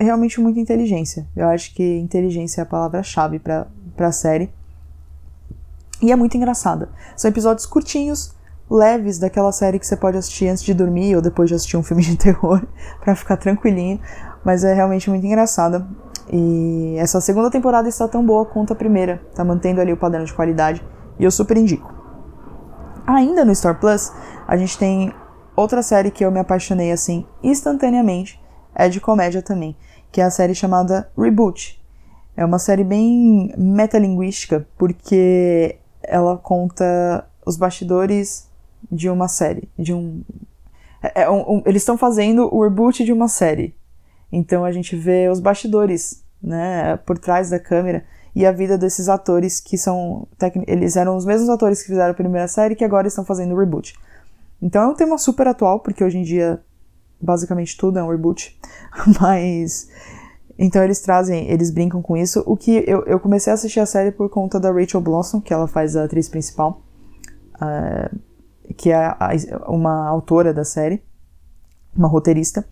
realmente 0.04 0.40
muita 0.40 0.60
inteligência. 0.60 1.26
Eu 1.36 1.48
acho 1.48 1.74
que 1.74 1.98
inteligência 1.98 2.60
é 2.60 2.62
a 2.62 2.66
palavra-chave 2.66 3.38
para 3.38 3.66
a 3.98 4.12
série. 4.12 4.50
E 6.02 6.10
é 6.10 6.16
muito 6.16 6.36
engraçada. 6.36 6.88
São 7.16 7.30
episódios 7.30 7.66
curtinhos, 7.66 8.34
leves, 8.70 9.18
daquela 9.18 9.52
série 9.52 9.78
que 9.78 9.86
você 9.86 9.96
pode 9.96 10.16
assistir 10.16 10.48
antes 10.48 10.62
de 10.62 10.72
dormir 10.72 11.14
ou 11.16 11.22
depois 11.22 11.48
de 11.48 11.54
assistir 11.54 11.76
um 11.76 11.82
filme 11.82 12.02
de 12.02 12.16
terror, 12.18 12.62
para 13.00 13.14
ficar 13.14 13.36
tranquilinho. 13.36 14.00
Mas 14.44 14.64
é 14.64 14.72
realmente 14.72 15.10
muito 15.10 15.26
engraçada. 15.26 15.86
E 16.32 16.94
essa 16.98 17.20
segunda 17.20 17.50
temporada 17.50 17.88
está 17.88 18.06
tão 18.06 18.24
boa 18.24 18.46
quanto 18.46 18.72
a 18.72 18.76
primeira, 18.76 19.20
tá 19.34 19.44
mantendo 19.44 19.80
ali 19.80 19.92
o 19.92 19.96
padrão 19.96 20.24
de 20.24 20.32
qualidade 20.32 20.82
e 21.18 21.24
eu 21.24 21.30
super 21.30 21.56
indico. 21.56 21.92
Ainda 23.04 23.44
no 23.44 23.54
Star 23.54 23.78
Plus, 23.80 24.12
a 24.46 24.56
gente 24.56 24.78
tem 24.78 25.12
outra 25.56 25.82
série 25.82 26.10
que 26.10 26.24
eu 26.24 26.30
me 26.30 26.38
apaixonei 26.38 26.92
assim 26.92 27.26
instantaneamente, 27.42 28.39
é 28.74 28.88
de 28.88 29.00
comédia 29.00 29.42
também, 29.42 29.76
que 30.10 30.20
é 30.20 30.24
a 30.24 30.30
série 30.30 30.54
chamada 30.54 31.10
Reboot. 31.16 31.80
É 32.36 32.44
uma 32.44 32.58
série 32.58 32.84
bem 32.84 33.52
metalinguística, 33.56 34.66
porque 34.78 35.76
ela 36.02 36.36
conta 36.36 37.26
os 37.44 37.56
bastidores 37.56 38.48
de 38.90 39.08
uma 39.08 39.28
série, 39.28 39.68
de 39.78 39.92
um, 39.92 40.22
é, 41.02 41.22
é 41.22 41.30
um, 41.30 41.56
um 41.56 41.62
eles 41.66 41.82
estão 41.82 41.96
fazendo 41.96 42.52
o 42.54 42.62
reboot 42.62 43.04
de 43.04 43.12
uma 43.12 43.28
série. 43.28 43.74
Então 44.32 44.64
a 44.64 44.72
gente 44.72 44.96
vê 44.96 45.28
os 45.28 45.40
bastidores, 45.40 46.22
né, 46.42 46.96
por 46.98 47.18
trás 47.18 47.50
da 47.50 47.58
câmera 47.58 48.04
e 48.34 48.46
a 48.46 48.52
vida 48.52 48.78
desses 48.78 49.08
atores 49.08 49.60
que 49.60 49.76
são 49.76 50.26
eles 50.66 50.96
eram 50.96 51.16
os 51.16 51.24
mesmos 51.24 51.48
atores 51.48 51.82
que 51.82 51.88
fizeram 51.88 52.12
a 52.12 52.14
primeira 52.14 52.48
série 52.48 52.76
que 52.76 52.84
agora 52.84 53.08
estão 53.08 53.24
fazendo 53.24 53.54
o 53.54 53.58
reboot. 53.58 53.94
Então 54.62 54.82
é 54.82 54.86
um 54.86 54.94
tema 54.94 55.18
super 55.18 55.48
atual, 55.48 55.80
porque 55.80 56.04
hoje 56.04 56.18
em 56.18 56.22
dia 56.22 56.62
basicamente 57.20 57.76
tudo 57.76 57.98
é 57.98 58.02
um 58.02 58.10
reboot, 58.10 58.58
mas 59.20 59.88
então 60.58 60.84
eles 60.84 61.00
trazem, 61.00 61.50
eles 61.50 61.70
brincam 61.70 62.02
com 62.02 62.16
isso. 62.16 62.42
O 62.46 62.54
que 62.54 62.84
eu, 62.86 63.02
eu 63.06 63.18
comecei 63.18 63.50
a 63.50 63.54
assistir 63.54 63.80
a 63.80 63.86
série 63.86 64.12
por 64.12 64.28
conta 64.28 64.60
da 64.60 64.70
Rachel 64.70 65.00
Blossom, 65.00 65.40
que 65.40 65.54
ela 65.54 65.66
faz 65.66 65.96
a 65.96 66.04
atriz 66.04 66.28
principal, 66.28 66.82
uh, 67.54 68.14
que 68.76 68.90
é 68.90 69.06
a, 69.06 69.30
uma 69.68 70.06
autora 70.06 70.52
da 70.52 70.62
série, 70.62 71.02
uma 71.96 72.08
roteirista. 72.08 72.62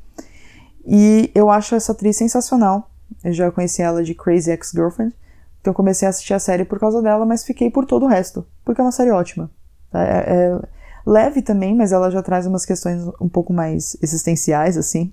E 0.87 1.31
eu 1.35 1.51
acho 1.51 1.75
essa 1.75 1.93
atriz 1.93 2.17
sensacional. 2.17 2.91
Eu 3.25 3.33
já 3.33 3.51
conheci 3.51 3.81
ela 3.81 4.03
de 4.03 4.15
Crazy 4.15 4.51
Ex-Girlfriend. 4.51 5.15
Então 5.63 5.73
comecei 5.73 6.07
a 6.07 6.11
assistir 6.11 6.35
a 6.35 6.39
série 6.39 6.67
por 6.67 6.79
causa 6.79 7.01
dela, 7.01 7.25
mas 7.25 7.43
fiquei 7.43 7.71
por 7.71 7.87
todo 7.87 8.05
o 8.05 8.09
resto. 8.09 8.47
Porque 8.67 8.83
é 8.83 8.85
uma 8.85 8.93
série 8.93 9.11
ótima. 9.11 9.51
É, 9.95 10.01
é 10.01 10.61
leve 11.09 11.43
também, 11.43 11.75
mas 11.75 11.93
ela 11.93 12.11
já 12.11 12.23
traz 12.23 12.47
umas 12.47 12.65
questões 12.65 13.07
um 13.21 13.29
pouco 13.29 13.53
mais 13.53 13.97
existenciais, 14.03 14.77
assim. 14.77 15.13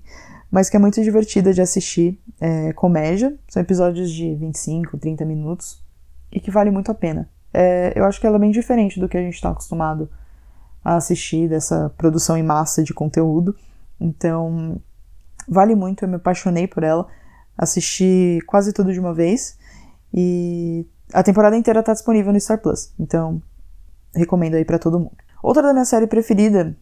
Mas 0.50 0.70
que 0.70 0.76
é 0.76 0.80
muito 0.80 1.02
divertida 1.02 1.52
de 1.52 1.60
assistir. 1.60 2.18
É 2.40 2.72
comédia. 2.72 3.36
São 3.48 3.60
episódios 3.60 4.10
de 4.10 4.34
25, 4.34 4.96
30 4.96 5.24
minutos. 5.24 5.82
E 6.30 6.40
que 6.40 6.50
vale 6.50 6.70
muito 6.70 6.90
a 6.90 6.94
pena. 6.94 7.28
É, 7.52 7.92
eu 7.96 8.04
acho 8.04 8.20
que 8.20 8.26
ela 8.26 8.36
é 8.36 8.40
bem 8.40 8.50
diferente 8.50 9.00
do 9.00 9.08
que 9.08 9.16
a 9.16 9.20
gente 9.20 9.34
está 9.34 9.50
acostumado 9.50 10.08
a 10.84 10.96
assistir 10.96 11.48
dessa 11.48 11.90
produção 11.96 12.36
em 12.36 12.42
massa 12.42 12.82
de 12.82 12.94
conteúdo. 12.94 13.56
Então, 14.00 14.80
Vale 15.48 15.74
muito, 15.74 16.04
eu 16.04 16.08
me 16.08 16.16
apaixonei 16.16 16.66
por 16.66 16.82
ela. 16.82 17.06
Assisti 17.56 18.40
quase 18.46 18.72
tudo 18.72 18.92
de 18.92 18.98
uma 18.98 19.14
vez. 19.14 19.56
E 20.12 20.86
a 21.12 21.22
temporada 21.22 21.56
inteira 21.56 21.82
tá 21.82 21.92
disponível 21.92 22.32
no 22.32 22.40
Star 22.40 22.60
Plus. 22.60 22.92
Então, 22.98 23.40
recomendo 24.14 24.54
aí 24.54 24.64
para 24.64 24.78
todo 24.78 24.98
mundo. 24.98 25.16
Outra 25.42 25.62
da 25.62 25.72
minha 25.72 25.84
série 25.84 26.06
preferida 26.06 26.76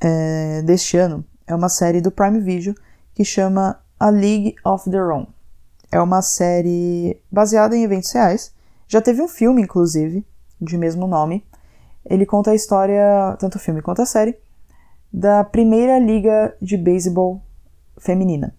é, 0.00 0.62
deste 0.62 0.96
ano 0.96 1.24
é 1.46 1.54
uma 1.54 1.68
série 1.68 2.00
do 2.00 2.10
Prime 2.10 2.40
Video 2.40 2.74
que 3.14 3.24
chama 3.24 3.80
A 3.98 4.10
League 4.10 4.54
of 4.64 4.88
Their 4.90 5.10
Own. 5.10 5.26
É 5.90 6.00
uma 6.00 6.22
série 6.22 7.20
baseada 7.30 7.76
em 7.76 7.84
eventos 7.84 8.10
reais. 8.12 8.52
Já 8.88 9.00
teve 9.00 9.22
um 9.22 9.28
filme, 9.28 9.62
inclusive, 9.62 10.26
de 10.60 10.76
mesmo 10.76 11.06
nome. 11.06 11.44
Ele 12.04 12.26
conta 12.26 12.50
a 12.50 12.54
história, 12.54 13.36
tanto 13.38 13.56
o 13.56 13.60
filme 13.60 13.80
quanto 13.80 14.02
a 14.02 14.06
série, 14.06 14.36
da 15.12 15.44
primeira 15.44 15.98
liga 15.98 16.56
de 16.60 16.76
beisebol 16.76 17.40
feminina. 17.98 18.54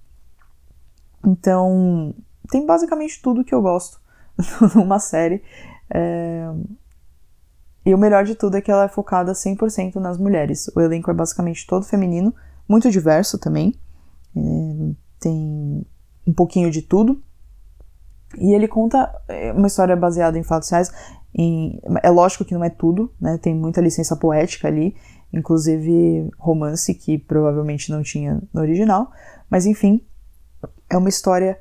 Então, 1.26 2.16
tem 2.50 2.66
basicamente 2.66 3.22
tudo 3.22 3.44
que 3.44 3.54
eu 3.54 3.62
gosto 3.62 4.00
numa 4.76 5.00
série. 5.00 5.44
É... 5.94 6.50
E 7.86 7.94
o 7.94 7.98
melhor 7.98 8.24
de 8.24 8.34
tudo 8.34 8.58
é 8.58 8.62
que 8.62 8.72
ela 8.72 8.86
é 8.86 8.88
focada 8.88 9.32
100% 9.34 9.96
nas 9.96 10.18
mulheres. 10.18 10.70
O 10.76 10.82
elenco 10.82 11.12
é 11.12 11.14
basicamente 11.14 11.68
todo 11.68 11.86
feminino, 11.86 12.34
muito 12.68 12.90
diverso 12.90 13.38
também. 13.38 13.76
É... 14.36 14.96
Tem 15.20 15.86
um 16.28 16.34
pouquinho 16.34 16.72
de 16.72 16.82
tudo. 16.82 17.22
E 18.38 18.54
ele 18.54 18.68
conta 18.68 19.14
é, 19.28 19.52
uma 19.54 19.68
história 19.68 19.96
baseada 19.96 20.38
em 20.38 20.44
fatos 20.44 20.70
reais. 20.70 20.92
Em... 21.34 21.80
É 22.02 22.10
lógico 22.10 22.44
que 22.44 22.54
não 22.54 22.64
é 22.64 22.70
tudo, 22.70 23.14
né? 23.22 23.38
Tem 23.38 23.54
muita 23.54 23.82
licença 23.82 24.16
poética 24.16 24.68
ali, 24.68 24.96
inclusive 25.32 26.30
romance 26.38 26.94
que 26.94 27.18
provavelmente 27.18 27.92
não 27.92 28.02
tinha 28.02 28.42
no 28.54 28.62
original. 28.62 29.12
Mas 29.50 29.66
enfim, 29.66 30.02
é 30.90 30.98
uma 30.98 31.10
história 31.10 31.60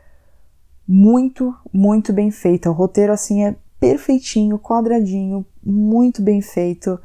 muito, 0.86 1.54
muito 1.72 2.12
bem 2.12 2.30
feita. 2.30 2.70
O 2.70 2.74
roteiro 2.74 3.12
assim 3.12 3.44
é 3.44 3.56
perfeitinho, 3.78 4.58
quadradinho, 4.58 5.44
muito 5.64 6.22
bem 6.22 6.42
feito, 6.42 6.98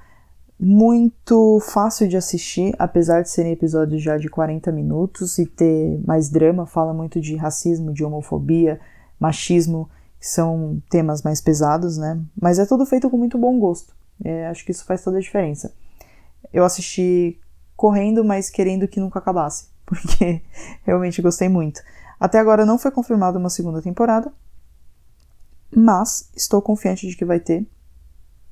muito 0.60 1.60
fácil 1.62 2.08
de 2.08 2.18
assistir, 2.18 2.76
apesar 2.78 3.22
de 3.22 3.30
serem 3.30 3.54
episódios 3.54 4.02
já 4.02 4.18
de 4.18 4.28
40 4.28 4.72
minutos 4.72 5.38
e 5.38 5.46
ter 5.46 6.00
mais 6.06 6.30
drama, 6.30 6.66
fala 6.66 6.94
muito 6.94 7.22
de 7.22 7.36
racismo, 7.36 7.94
de 7.94 8.04
homofobia, 8.04 8.80
machismo, 9.20 9.90
que 10.20 10.28
são 10.28 10.82
temas 10.90 11.24
mais 11.24 11.40
pesados, 11.40 11.98
né? 11.98 12.22
Mas 12.40 12.60
é 12.60 12.66
tudo 12.66 12.86
feito 12.86 13.10
com 13.10 13.18
muito 13.18 13.38
bom 13.38 13.58
gosto. 13.58 13.96
É, 14.24 14.48
acho 14.48 14.66
que 14.66 14.72
isso 14.72 14.84
faz 14.84 15.02
toda 15.02 15.18
a 15.18 15.22
diferença. 15.22 15.74
Eu 16.52 16.66
assisti 16.66 17.40
correndo, 17.76 18.26
mas 18.26 18.50
querendo 18.50 18.88
que 18.88 19.00
nunca 19.00 19.20
acabasse, 19.20 19.70
porque 19.86 20.42
realmente 20.84 21.22
gostei 21.22 21.48
muito. 21.48 21.82
Até 22.20 22.38
agora 22.38 22.66
não 22.66 22.78
foi 22.78 22.92
confirmada 22.92 23.40
uma 23.40 23.50
segunda 23.50 23.82
temporada, 23.82 24.30
mas 25.74 26.30
estou 26.36 26.62
confiante 26.62 27.08
de 27.08 27.16
que 27.16 27.24
vai 27.24 27.40
ter. 27.40 27.66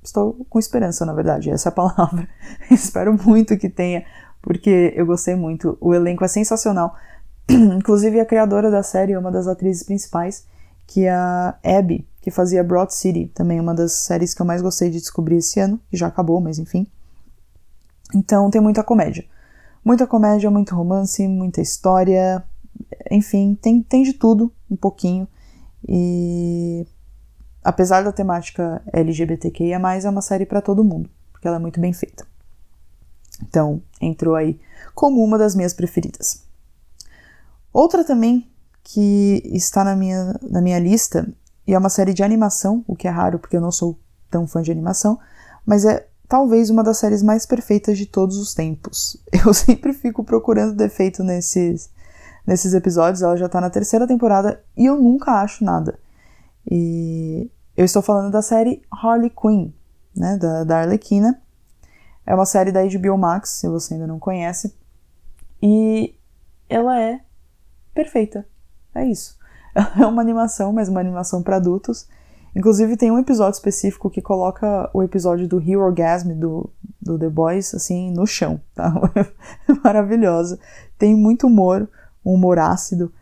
Estou 0.08 0.46
com 0.50 0.58
esperança, 0.58 1.06
na 1.06 1.12
verdade, 1.12 1.50
essa 1.50 1.68
é 1.68 1.72
a 1.72 1.74
palavra. 1.74 2.30
Espero 2.72 3.14
muito 3.14 3.58
que 3.58 3.68
tenha, 3.68 4.06
porque 4.42 4.94
eu 4.96 5.06
gostei 5.06 5.36
muito. 5.36 5.78
O 5.82 5.94
elenco 5.94 6.24
é 6.24 6.30
sensacional. 6.30 6.96
Inclusive, 7.52 8.18
a 8.22 8.26
criadora 8.26 8.72
da 8.72 8.82
série 8.82 9.12
é 9.12 9.20
uma 9.20 9.30
das 9.30 9.48
atrizes 9.48 9.84
principais, 9.84 10.48
que 10.88 11.04
é 11.04 11.12
a 11.12 11.58
Abby, 11.62 12.08
que 12.22 12.32
fazia 12.32 12.64
Broad 12.64 12.94
City, 12.94 13.30
também 13.36 13.60
uma 13.60 13.74
das 13.74 13.92
séries 13.92 14.34
que 14.34 14.42
eu 14.42 14.46
mais 14.46 14.62
gostei 14.62 14.90
de 14.90 14.98
descobrir 14.98 15.36
esse 15.36 15.60
ano, 15.60 15.78
que 15.90 15.98
já 15.98 16.08
acabou, 16.08 16.40
mas 16.40 16.58
enfim. 16.58 16.88
Então, 18.16 18.50
tem 18.50 18.62
muita 18.62 18.82
comédia. 18.82 19.26
Muita 19.84 20.08
comédia, 20.08 20.50
muito 20.50 20.74
romance, 20.74 21.28
muita 21.28 21.60
história, 21.60 22.42
enfim, 23.12 23.58
tem, 23.62 23.84
tem 23.84 24.04
de 24.04 24.14
tudo, 24.14 24.54
um 24.72 24.78
pouquinho. 24.78 25.28
E 25.86 26.88
apesar 27.68 28.02
da 28.02 28.14
temática 28.14 28.82
LGBTQIA, 28.94 29.76
é 29.76 30.10
uma 30.10 30.22
série 30.22 30.46
para 30.46 30.62
todo 30.62 30.86
mundo, 30.86 31.10
porque 31.34 31.46
ela 31.46 31.58
é 31.58 31.60
muito 31.60 31.82
bem 31.82 31.92
feita. 31.92 32.26
Então, 33.44 33.82
entrou 34.00 34.36
aí 34.36 34.58
como 34.96 35.22
uma 35.22 35.38
das 35.38 35.54
minhas 35.54 35.74
preferidas. 35.74 36.46
Outra 37.74 38.06
também 38.06 38.50
que 38.82 39.44
está 39.52 39.84
na 39.84 39.98
minha, 39.98 40.40
na 40.44 40.62
minha 40.62 40.80
lista, 40.80 41.28
e 41.68 41.74
é 41.74 41.78
uma 41.78 41.90
série 41.90 42.14
de 42.14 42.24
animação, 42.24 42.86
o 42.88 42.96
que 42.96 43.06
é 43.06 43.12
raro 43.12 43.38
porque 43.38 43.58
eu 43.58 43.62
não 43.62 43.72
sou 43.72 44.00
tão 44.32 44.48
fã 44.48 44.62
de 44.62 44.72
animação, 44.72 45.20
mas 45.66 45.84
é 45.84 46.08
talvez 46.26 46.70
uma 46.70 46.86
das 46.86 47.00
séries 47.00 47.22
mais 47.22 47.46
perfeitas 47.46 47.98
de 47.98 48.06
todos 48.06 48.38
os 48.38 48.54
tempos. 48.54 49.22
Eu 49.46 49.54
sempre 49.54 49.92
fico 49.92 50.24
procurando 50.24 50.74
defeito 50.74 51.22
nesses, 51.22 51.90
nesses 52.46 52.74
episódios. 52.74 53.22
Ela 53.22 53.36
já 53.36 53.50
tá 53.50 53.60
na 53.60 53.70
terceira 53.70 54.08
temporada 54.08 54.64
e 54.78 54.86
eu 54.86 54.96
nunca 54.96 55.42
acho 55.42 55.66
nada. 55.66 56.00
E 56.70 57.50
eu 57.78 57.86
estou 57.86 58.02
falando 58.02 58.32
da 58.32 58.42
série 58.42 58.82
Harley 58.92 59.30
Quinn, 59.30 59.72
né, 60.16 60.36
da, 60.36 60.64
da 60.64 60.80
Arlequina. 60.80 61.40
É 62.26 62.34
uma 62.34 62.46
série 62.46 62.72
da 62.72 62.84
HBO 62.84 63.18
Max, 63.18 63.52
se 63.52 63.70
você 63.70 63.94
ainda 63.94 64.08
não 64.08 64.18
conhece. 64.18 64.76
E 65.62 66.16
ela 66.68 67.00
é 67.00 67.22
perfeita. 67.94 68.46
É 68.94 69.06
isso. 69.06 69.38
É 69.96 70.08
uma 70.08 70.24
animação, 70.24 70.74
mas 70.74 70.90
uma 70.90 71.00
animação 71.00 71.44
para 71.44 71.58
adultos. 71.58 72.08
Inclusive 72.56 72.98
tem 72.98 73.12
um 73.12 73.20
episódio 73.20 73.58
específico 73.58 74.10
que 74.10 74.24
coloca 74.24 74.90
o 74.92 75.04
episódio 75.04 75.48
do 75.48 75.62
Hero 75.62 75.82
Orgasm 75.82 76.32
do, 76.32 76.68
do 77.00 77.20
The 77.20 77.30
Boys 77.30 77.76
assim 77.76 78.10
no 78.12 78.26
chão, 78.26 78.60
tá? 78.74 78.92
Maravilhosa. 79.84 80.60
Tem 80.98 81.14
muito 81.14 81.46
humor, 81.46 81.88
um 82.26 82.34
humor 82.34 82.58
ácido, 82.58 83.14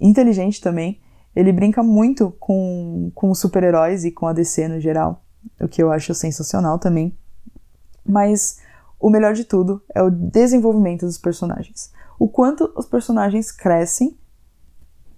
inteligente 0.00 0.60
também. 0.60 1.00
Ele 1.36 1.52
brinca 1.52 1.82
muito 1.82 2.34
com, 2.40 3.12
com 3.14 3.34
super-heróis 3.34 4.06
e 4.06 4.10
com 4.10 4.26
a 4.26 4.32
DC 4.32 4.66
no 4.68 4.80
geral, 4.80 5.22
o 5.60 5.68
que 5.68 5.82
eu 5.82 5.92
acho 5.92 6.14
sensacional 6.14 6.78
também. 6.78 7.14
Mas 8.02 8.58
o 8.98 9.10
melhor 9.10 9.34
de 9.34 9.44
tudo 9.44 9.82
é 9.94 10.02
o 10.02 10.10
desenvolvimento 10.10 11.04
dos 11.04 11.18
personagens. 11.18 11.92
O 12.18 12.26
quanto 12.26 12.72
os 12.74 12.86
personagens 12.86 13.52
crescem 13.52 14.16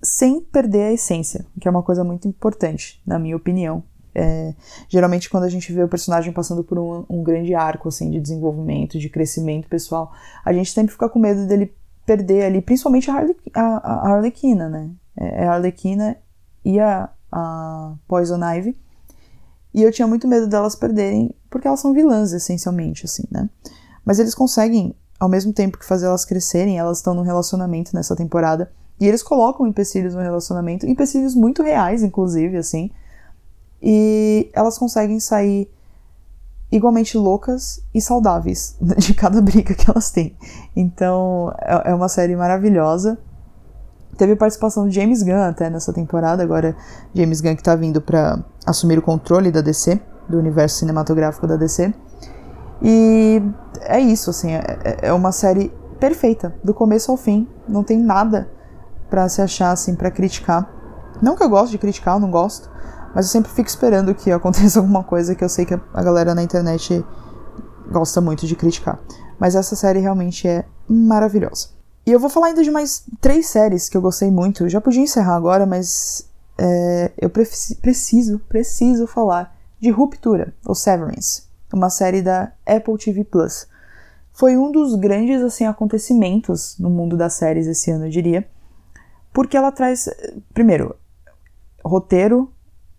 sem 0.02 0.40
perder 0.40 0.82
a 0.84 0.92
essência, 0.92 1.46
que 1.60 1.68
é 1.68 1.70
uma 1.70 1.82
coisa 1.82 2.02
muito 2.02 2.26
importante, 2.26 3.00
na 3.06 3.18
minha 3.18 3.36
opinião. 3.36 3.84
É, 4.14 4.54
geralmente, 4.88 5.30
quando 5.30 5.44
a 5.44 5.48
gente 5.48 5.72
vê 5.72 5.82
o 5.82 5.88
personagem 5.88 6.32
passando 6.32 6.64
por 6.64 6.78
um, 6.78 7.04
um, 7.08 7.22
grande 7.22 7.54
arco 7.54 7.88
assim, 7.88 8.10
de 8.10 8.20
desenvolvimento, 8.20 8.98
de 8.98 9.08
crescimento 9.08 9.68
pessoal, 9.68 10.12
a 10.44 10.52
gente 10.52 10.72
sempre 10.72 10.92
fica 10.92 11.08
com 11.08 11.20
medo 11.20 11.46
dele 11.46 11.72
perder 12.04 12.44
ali, 12.44 12.60
principalmente 12.62 13.10
a, 13.10 13.14
Harley, 13.14 13.36
a, 13.54 14.14
a 14.14 14.68
né? 14.68 14.90
É, 15.18 15.44
é 15.44 15.48
a 15.48 15.54
Arlequina 15.54 16.16
e 16.64 16.78
a, 16.78 17.10
a 17.30 17.94
Poison 18.06 18.38
Ivy. 18.42 18.76
E 19.74 19.82
eu 19.82 19.92
tinha 19.92 20.08
muito 20.08 20.26
medo 20.26 20.46
delas 20.46 20.74
perderem, 20.74 21.34
porque 21.50 21.68
elas 21.68 21.80
são 21.80 21.92
vilãs, 21.92 22.32
essencialmente, 22.32 23.04
assim, 23.04 23.24
né? 23.30 23.48
Mas 24.04 24.18
eles 24.18 24.34
conseguem, 24.34 24.94
ao 25.20 25.28
mesmo 25.28 25.52
tempo 25.52 25.78
que 25.78 25.84
fazer 25.84 26.06
elas 26.06 26.24
crescerem, 26.24 26.78
elas 26.78 26.98
estão 26.98 27.14
num 27.14 27.22
relacionamento 27.22 27.94
nessa 27.94 28.16
temporada. 28.16 28.72
E 29.00 29.06
eles 29.06 29.22
colocam 29.22 29.66
empecilhos 29.66 30.14
no 30.14 30.20
relacionamento, 30.20 30.86
empecilhos 30.86 31.34
muito 31.34 31.62
reais, 31.62 32.02
inclusive, 32.02 32.56
assim. 32.56 32.90
E 33.80 34.50
elas 34.54 34.78
conseguem 34.78 35.20
sair 35.20 35.70
igualmente 36.70 37.16
loucas 37.16 37.82
e 37.94 38.00
saudáveis 38.00 38.76
de 38.98 39.14
cada 39.14 39.40
briga 39.40 39.74
que 39.74 39.90
elas 39.90 40.10
têm. 40.10 40.36
Então 40.76 41.54
é, 41.60 41.90
é 41.90 41.94
uma 41.94 42.08
série 42.08 42.36
maravilhosa. 42.36 43.18
Teve 44.18 44.34
participação 44.34 44.84
do 44.84 44.90
James 44.90 45.22
Gunn 45.22 45.44
até 45.44 45.70
nessa 45.70 45.92
temporada, 45.92 46.42
agora 46.42 46.76
James 47.14 47.40
Gunn 47.40 47.54
que 47.54 47.62
tá 47.62 47.76
vindo 47.76 48.00
para 48.00 48.44
assumir 48.66 48.98
o 48.98 49.02
controle 49.02 49.52
da 49.52 49.60
DC, 49.60 50.00
do 50.28 50.38
universo 50.38 50.78
cinematográfico 50.78 51.46
da 51.46 51.54
DC. 51.54 51.94
E 52.82 53.40
é 53.82 54.00
isso, 54.00 54.30
assim, 54.30 54.52
é, 54.52 54.98
é 55.02 55.12
uma 55.12 55.30
série 55.30 55.72
perfeita, 56.00 56.52
do 56.64 56.74
começo 56.74 57.12
ao 57.12 57.16
fim, 57.16 57.46
não 57.68 57.84
tem 57.84 57.96
nada 57.96 58.50
para 59.08 59.28
se 59.28 59.40
achar 59.40 59.70
assim 59.70 59.94
para 59.94 60.10
criticar. 60.10 60.68
Não 61.22 61.36
que 61.36 61.44
eu 61.44 61.48
gosto 61.48 61.70
de 61.70 61.78
criticar, 61.78 62.16
eu 62.16 62.20
não 62.20 62.30
gosto, 62.30 62.68
mas 63.14 63.26
eu 63.26 63.30
sempre 63.30 63.52
fico 63.52 63.68
esperando 63.68 64.12
que 64.16 64.30
aconteça 64.32 64.80
alguma 64.80 65.04
coisa 65.04 65.32
que 65.36 65.44
eu 65.44 65.48
sei 65.48 65.64
que 65.64 65.74
a 65.94 66.02
galera 66.02 66.34
na 66.34 66.42
internet 66.42 67.04
gosta 67.88 68.20
muito 68.20 68.48
de 68.48 68.56
criticar. 68.56 68.98
Mas 69.38 69.54
essa 69.54 69.76
série 69.76 70.00
realmente 70.00 70.48
é 70.48 70.64
maravilhosa. 70.88 71.77
E 72.08 72.10
eu 72.10 72.18
vou 72.18 72.30
falar 72.30 72.46
ainda 72.46 72.64
de 72.64 72.70
mais 72.70 73.04
três 73.20 73.48
séries 73.48 73.86
que 73.86 73.94
eu 73.94 74.00
gostei 74.00 74.30
muito. 74.30 74.64
Eu 74.64 74.68
já 74.70 74.80
podia 74.80 75.02
encerrar 75.02 75.36
agora, 75.36 75.66
mas 75.66 76.26
é, 76.56 77.12
eu 77.18 77.28
preciso, 77.28 78.38
preciso 78.48 79.06
falar 79.06 79.54
de 79.78 79.90
Ruptura, 79.90 80.54
ou 80.64 80.74
Severance, 80.74 81.42
uma 81.70 81.90
série 81.90 82.22
da 82.22 82.50
Apple 82.64 82.96
TV 82.96 83.24
Plus. 83.24 83.68
Foi 84.32 84.56
um 84.56 84.72
dos 84.72 84.94
grandes 84.94 85.42
assim 85.42 85.66
acontecimentos 85.66 86.78
no 86.78 86.88
mundo 86.88 87.14
das 87.14 87.34
séries 87.34 87.66
esse 87.66 87.90
ano, 87.90 88.06
eu 88.06 88.10
diria, 88.10 88.48
porque 89.30 89.54
ela 89.54 89.70
traz, 89.70 90.08
primeiro, 90.54 90.96
roteiro 91.84 92.50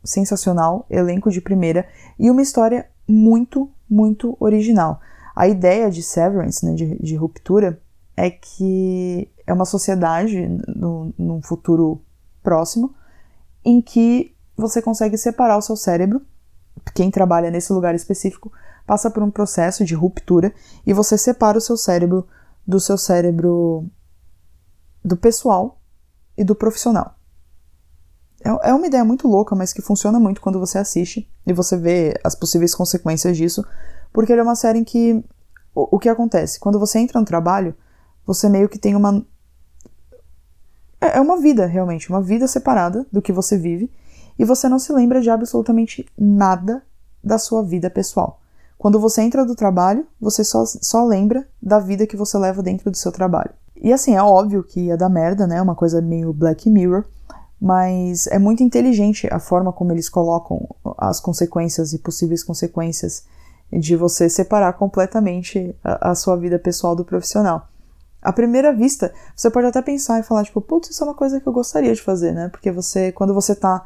sensacional, 0.03 0.85
elenco 0.87 1.31
de 1.31 1.41
primeira 1.41 1.87
e 2.19 2.29
uma 2.29 2.43
história 2.43 2.87
muito, 3.07 3.71
muito 3.89 4.37
original. 4.39 5.01
A 5.35 5.47
ideia 5.47 5.89
de 5.89 6.03
Severance, 6.03 6.63
né, 6.63 6.75
de, 6.75 6.95
de 7.01 7.15
ruptura, 7.15 7.81
é 8.19 8.29
que 8.29 9.31
é 9.47 9.53
uma 9.53 9.63
sociedade 9.63 10.45
no, 10.67 11.13
num 11.17 11.41
futuro 11.41 12.01
próximo 12.43 12.93
em 13.63 13.81
que 13.81 14.35
você 14.57 14.81
consegue 14.81 15.17
separar 15.17 15.57
o 15.57 15.61
seu 15.61 15.77
cérebro, 15.77 16.21
quem 16.93 17.09
trabalha 17.09 17.49
nesse 17.49 17.71
lugar 17.71 17.95
específico, 17.95 18.51
passa 18.85 19.09
por 19.09 19.23
um 19.23 19.31
processo 19.31 19.85
de 19.85 19.95
ruptura 19.95 20.53
e 20.85 20.91
você 20.91 21.17
separa 21.17 21.57
o 21.57 21.61
seu 21.61 21.77
cérebro 21.77 22.27
do 22.67 22.77
seu 22.77 22.97
cérebro 22.97 23.89
do 25.03 25.15
pessoal 25.15 25.79
e 26.37 26.43
do 26.43 26.55
profissional. 26.55 27.15
É, 28.43 28.69
é 28.69 28.73
uma 28.73 28.87
ideia 28.87 29.05
muito 29.05 29.29
louca, 29.29 29.55
mas 29.55 29.71
que 29.71 29.81
funciona 29.81 30.19
muito 30.19 30.41
quando 30.41 30.59
você 30.59 30.77
assiste 30.77 31.31
e 31.47 31.53
você 31.53 31.77
vê 31.77 32.19
as 32.21 32.35
possíveis 32.35 32.75
consequências 32.75 33.37
disso, 33.37 33.65
porque 34.11 34.33
ele 34.33 34.41
é 34.41 34.43
uma 34.43 34.55
série 34.55 34.79
em 34.79 34.83
que 34.83 35.23
o, 35.73 35.95
o 35.95 35.99
que 35.99 36.09
acontece? 36.09 36.59
Quando 36.59 36.77
você 36.77 36.99
entra 36.99 37.17
no 37.17 37.25
trabalho, 37.25 37.73
você 38.29 38.47
meio 38.47 38.69
que 38.69 38.77
tem 38.77 38.95
uma. 38.95 39.25
É, 41.01 41.17
é 41.17 41.19
uma 41.19 41.41
vida, 41.41 41.65
realmente, 41.65 42.11
uma 42.11 42.21
vida 42.21 42.47
separada 42.47 43.03
do 43.11 43.23
que 43.23 43.33
você 43.33 43.57
vive, 43.57 43.91
e 44.37 44.45
você 44.45 44.69
não 44.69 44.77
se 44.77 44.93
lembra 44.93 45.19
de 45.19 45.31
absolutamente 45.31 46.05
nada 46.15 46.83
da 47.23 47.39
sua 47.39 47.63
vida 47.63 47.89
pessoal. 47.89 48.39
Quando 48.77 48.99
você 48.99 49.23
entra 49.23 49.43
do 49.43 49.55
trabalho, 49.55 50.05
você 50.21 50.43
só, 50.43 50.63
só 50.63 51.03
lembra 51.03 51.47
da 51.59 51.79
vida 51.79 52.05
que 52.05 52.15
você 52.15 52.37
leva 52.37 52.61
dentro 52.61 52.91
do 52.91 52.97
seu 52.97 53.11
trabalho. 53.11 53.49
E 53.75 53.91
assim, 53.91 54.15
é 54.15 54.21
óbvio 54.21 54.63
que 54.63 54.81
ia 54.81 54.95
dar 54.95 55.09
merda, 55.09 55.47
né? 55.47 55.59
Uma 55.59 55.73
coisa 55.73 55.99
meio 55.99 56.31
Black 56.31 56.69
Mirror, 56.69 57.05
mas 57.59 58.27
é 58.27 58.37
muito 58.37 58.61
inteligente 58.61 59.27
a 59.31 59.39
forma 59.39 59.73
como 59.73 59.91
eles 59.91 60.07
colocam 60.07 60.69
as 60.99 61.19
consequências 61.19 61.93
e 61.93 61.97
possíveis 61.97 62.43
consequências 62.43 63.23
de 63.73 63.95
você 63.95 64.29
separar 64.29 64.73
completamente 64.73 65.75
a, 65.83 66.11
a 66.11 66.15
sua 66.15 66.35
vida 66.35 66.59
pessoal 66.59 66.95
do 66.95 67.03
profissional. 67.03 67.67
À 68.21 68.33
primeira 68.33 68.73
vista, 68.73 69.13
você 69.35 69.49
pode 69.49 69.67
até 69.67 69.81
pensar 69.81 70.19
e 70.19 70.23
falar, 70.23 70.43
tipo, 70.43 70.59
putz, 70.59 70.89
isso 70.89 71.03
é 71.03 71.07
uma 71.07 71.15
coisa 71.15 71.39
que 71.39 71.47
eu 71.47 71.53
gostaria 71.53 71.93
de 71.93 72.01
fazer, 72.01 72.33
né? 72.33 72.49
Porque 72.49 72.71
você, 72.71 73.11
quando 73.11 73.33
você 73.33 73.55
tá. 73.55 73.85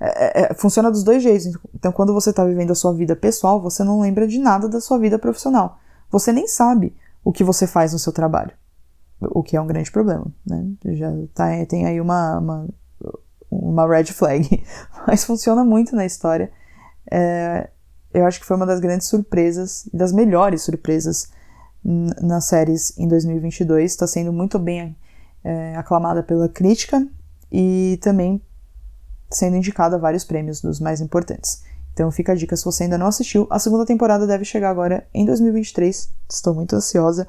É, 0.00 0.42
é, 0.42 0.50
é 0.50 0.54
funciona 0.54 0.90
dos 0.90 1.04
dois 1.04 1.22
jeitos. 1.22 1.56
Então, 1.74 1.92
quando 1.92 2.12
você 2.12 2.32
tá 2.32 2.44
vivendo 2.44 2.72
a 2.72 2.74
sua 2.74 2.92
vida 2.92 3.14
pessoal, 3.14 3.60
você 3.60 3.84
não 3.84 4.00
lembra 4.00 4.26
de 4.26 4.38
nada 4.38 4.68
da 4.68 4.80
sua 4.80 4.98
vida 4.98 5.18
profissional. 5.18 5.78
Você 6.10 6.32
nem 6.32 6.48
sabe 6.48 6.96
o 7.24 7.32
que 7.32 7.44
você 7.44 7.66
faz 7.66 7.92
no 7.92 7.98
seu 7.98 8.12
trabalho. 8.12 8.52
O 9.20 9.42
que 9.42 9.56
é 9.56 9.60
um 9.60 9.66
grande 9.66 9.90
problema, 9.90 10.26
né? 10.46 10.72
Já 10.86 11.12
tá, 11.34 11.46
tem 11.66 11.86
aí 11.86 12.00
uma, 12.00 12.38
uma, 12.38 12.68
uma 13.50 13.86
red 13.86 14.06
flag. 14.06 14.64
Mas 15.06 15.24
funciona 15.24 15.64
muito 15.64 15.94
na 15.94 16.04
história. 16.04 16.50
É, 17.10 17.70
eu 18.12 18.26
acho 18.26 18.40
que 18.40 18.46
foi 18.46 18.56
uma 18.56 18.66
das 18.66 18.80
grandes 18.80 19.08
surpresas, 19.08 19.88
das 19.92 20.12
melhores 20.12 20.62
surpresas 20.62 21.30
nas 21.84 22.44
séries 22.44 22.96
em 22.98 23.08
2022. 23.08 23.90
Está 23.90 24.06
sendo 24.06 24.32
muito 24.32 24.58
bem 24.58 24.96
é, 25.44 25.76
aclamada 25.76 26.22
pela 26.22 26.48
crítica 26.48 27.06
e 27.50 27.98
também 28.02 28.40
sendo 29.30 29.56
indicada 29.56 29.96
a 29.96 29.98
vários 29.98 30.24
prêmios 30.24 30.60
dos 30.60 30.80
mais 30.80 31.00
importantes. 31.00 31.62
Então 31.92 32.10
fica 32.10 32.32
a 32.32 32.34
dica 32.34 32.56
se 32.56 32.64
você 32.64 32.84
ainda 32.84 32.96
não 32.96 33.08
assistiu. 33.08 33.46
A 33.50 33.58
segunda 33.58 33.84
temporada 33.84 34.26
deve 34.26 34.44
chegar 34.44 34.70
agora 34.70 35.06
em 35.12 35.24
2023. 35.24 36.10
Estou 36.30 36.54
muito 36.54 36.76
ansiosa 36.76 37.26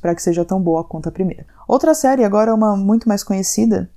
para 0.00 0.14
que 0.14 0.22
seja 0.22 0.44
tão 0.44 0.60
boa 0.60 0.84
quanto 0.84 1.08
a 1.08 1.12
primeira. 1.12 1.46
Outra 1.68 1.94
série, 1.94 2.24
agora 2.24 2.54
uma 2.54 2.76
muito 2.76 3.08
mais 3.08 3.22
conhecida, 3.22 3.90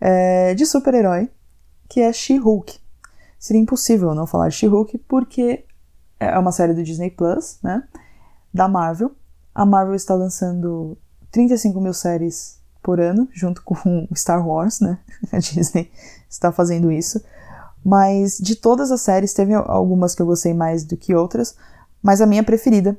é 0.00 0.54
de 0.54 0.66
super-herói, 0.66 1.30
que 1.88 2.00
é 2.00 2.12
She-Hulk. 2.12 2.78
Seria 3.38 3.62
impossível 3.62 4.14
não 4.14 4.26
falar 4.26 4.50
She-Hulk 4.50 4.98
porque 5.06 5.64
é 6.18 6.38
uma 6.38 6.52
série 6.52 6.74
do 6.74 6.82
Disney 6.82 7.10
Plus, 7.10 7.58
né? 7.62 7.84
Da 8.56 8.66
Marvel. 8.66 9.12
A 9.54 9.66
Marvel 9.66 9.94
está 9.94 10.14
lançando 10.14 10.96
35 11.30 11.78
mil 11.78 11.92
séries 11.92 12.58
por 12.82 12.98
ano, 12.98 13.28
junto 13.30 13.62
com 13.62 14.08
Star 14.16 14.46
Wars, 14.46 14.80
né? 14.80 14.98
A 15.30 15.38
Disney 15.38 15.90
está 16.28 16.50
fazendo 16.50 16.90
isso. 16.90 17.22
Mas 17.84 18.38
de 18.38 18.56
todas 18.56 18.90
as 18.90 19.02
séries, 19.02 19.34
teve 19.34 19.52
algumas 19.52 20.14
que 20.14 20.22
eu 20.22 20.26
gostei 20.26 20.54
mais 20.54 20.84
do 20.84 20.96
que 20.96 21.14
outras, 21.14 21.54
mas 22.02 22.22
a 22.22 22.26
minha 22.26 22.42
preferida 22.42 22.98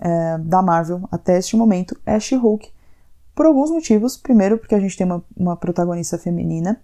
é, 0.00 0.36
da 0.38 0.60
Marvel 0.60 1.08
até 1.12 1.38
este 1.38 1.56
momento 1.56 1.96
é 2.04 2.18
She-Hulk. 2.18 2.68
Por 3.36 3.46
alguns 3.46 3.70
motivos. 3.70 4.16
Primeiro, 4.16 4.58
porque 4.58 4.74
a 4.74 4.80
gente 4.80 4.96
tem 4.96 5.06
uma, 5.06 5.24
uma 5.36 5.56
protagonista 5.56 6.18
feminina, 6.18 6.80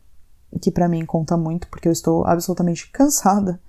que 0.60 0.70
para 0.70 0.88
mim 0.88 1.04
conta 1.04 1.36
muito, 1.36 1.66
porque 1.66 1.88
eu 1.88 1.92
estou 1.92 2.24
absolutamente 2.24 2.88
cansada 2.94 3.60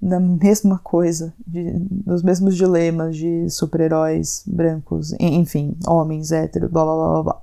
da 0.00 0.20
mesma 0.20 0.78
coisa, 0.78 1.32
de, 1.46 1.78
dos 1.78 2.22
mesmos 2.22 2.56
dilemas 2.56 3.16
de 3.16 3.48
super-heróis 3.48 4.42
brancos, 4.46 5.14
enfim, 5.18 5.76
homens, 5.86 6.30
héteros, 6.30 6.70
blá 6.70 6.84
blá 6.84 6.94
blá 6.94 7.22
blá. 7.22 7.42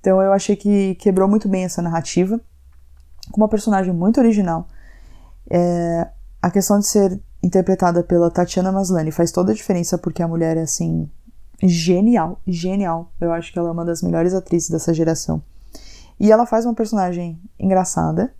Então 0.00 0.20
eu 0.20 0.32
achei 0.32 0.56
que 0.56 0.96
quebrou 0.96 1.28
muito 1.28 1.48
bem 1.48 1.64
essa 1.64 1.80
narrativa, 1.80 2.40
com 3.30 3.40
uma 3.40 3.48
personagem 3.48 3.92
muito 3.92 4.18
original. 4.20 4.68
É, 5.48 6.08
a 6.42 6.50
questão 6.50 6.78
de 6.78 6.86
ser 6.86 7.20
interpretada 7.42 8.02
pela 8.02 8.30
Tatiana 8.30 8.72
Maslany 8.72 9.10
faz 9.10 9.30
toda 9.30 9.52
a 9.52 9.54
diferença 9.54 9.96
porque 9.96 10.22
a 10.22 10.28
mulher 10.28 10.56
é 10.56 10.62
assim 10.62 11.08
genial, 11.62 12.40
genial. 12.46 13.12
Eu 13.20 13.32
acho 13.32 13.52
que 13.52 13.58
ela 13.58 13.68
é 13.68 13.72
uma 13.72 13.84
das 13.84 14.02
melhores 14.02 14.34
atrizes 14.34 14.68
dessa 14.68 14.92
geração. 14.92 15.42
E 16.18 16.30
ela 16.30 16.46
faz 16.46 16.64
uma 16.64 16.74
personagem 16.74 17.40
engraçada, 17.58 18.32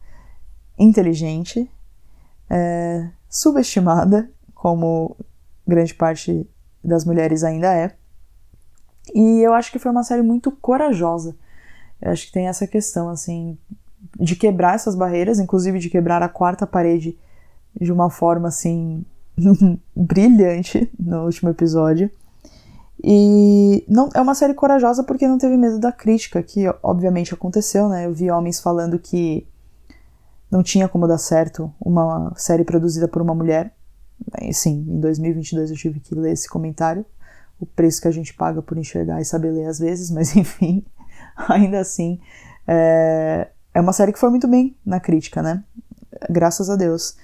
inteligente, 0.78 1.70
é, 2.48 3.08
subestimada, 3.34 4.30
como 4.54 5.16
grande 5.66 5.92
parte 5.92 6.48
das 6.82 7.04
mulheres 7.04 7.42
ainda 7.42 7.74
é. 7.74 7.92
E 9.12 9.40
eu 9.40 9.52
acho 9.52 9.72
que 9.72 9.78
foi 9.78 9.90
uma 9.90 10.04
série 10.04 10.22
muito 10.22 10.52
corajosa. 10.52 11.36
Eu 12.00 12.12
acho 12.12 12.26
que 12.26 12.32
tem 12.32 12.46
essa 12.46 12.64
questão, 12.64 13.08
assim, 13.08 13.58
de 14.20 14.36
quebrar 14.36 14.76
essas 14.76 14.94
barreiras, 14.94 15.40
inclusive 15.40 15.80
de 15.80 15.90
quebrar 15.90 16.22
a 16.22 16.28
quarta 16.28 16.64
parede 16.64 17.18
de 17.78 17.90
uma 17.90 18.08
forma, 18.08 18.46
assim, 18.46 19.04
brilhante 19.96 20.88
no 20.96 21.24
último 21.24 21.50
episódio. 21.50 22.08
E 23.02 23.84
não 23.88 24.08
é 24.14 24.20
uma 24.20 24.36
série 24.36 24.54
corajosa 24.54 25.02
porque 25.02 25.26
não 25.26 25.38
teve 25.38 25.56
medo 25.56 25.80
da 25.80 25.90
crítica, 25.90 26.40
que 26.40 26.66
obviamente 26.84 27.34
aconteceu, 27.34 27.88
né? 27.88 28.06
Eu 28.06 28.12
vi 28.14 28.30
homens 28.30 28.60
falando 28.60 28.96
que 28.96 29.44
não 30.54 30.62
tinha 30.62 30.88
como 30.88 31.08
dar 31.08 31.18
certo 31.18 31.74
uma 31.80 32.32
série 32.36 32.62
produzida 32.62 33.08
por 33.08 33.20
uma 33.20 33.34
mulher. 33.34 33.74
E, 34.40 34.54
sim, 34.54 34.86
em 34.88 35.00
2022 35.00 35.70
eu 35.70 35.76
tive 35.76 35.98
que 35.98 36.14
ler 36.14 36.32
esse 36.32 36.48
comentário. 36.48 37.04
O 37.58 37.66
preço 37.66 38.00
que 38.00 38.06
a 38.06 38.12
gente 38.12 38.32
paga 38.32 38.62
por 38.62 38.78
enxergar 38.78 39.20
e 39.20 39.24
saber 39.24 39.50
ler 39.50 39.66
às 39.66 39.80
vezes, 39.80 40.12
mas 40.12 40.34
enfim, 40.36 40.86
ainda 41.48 41.80
assim, 41.80 42.20
é, 42.68 43.48
é 43.74 43.80
uma 43.80 43.92
série 43.92 44.12
que 44.12 44.18
foi 44.18 44.30
muito 44.30 44.46
bem 44.46 44.76
na 44.86 45.00
crítica, 45.00 45.42
né? 45.42 45.64
Graças 46.30 46.70
a 46.70 46.76
Deus. 46.76 47.16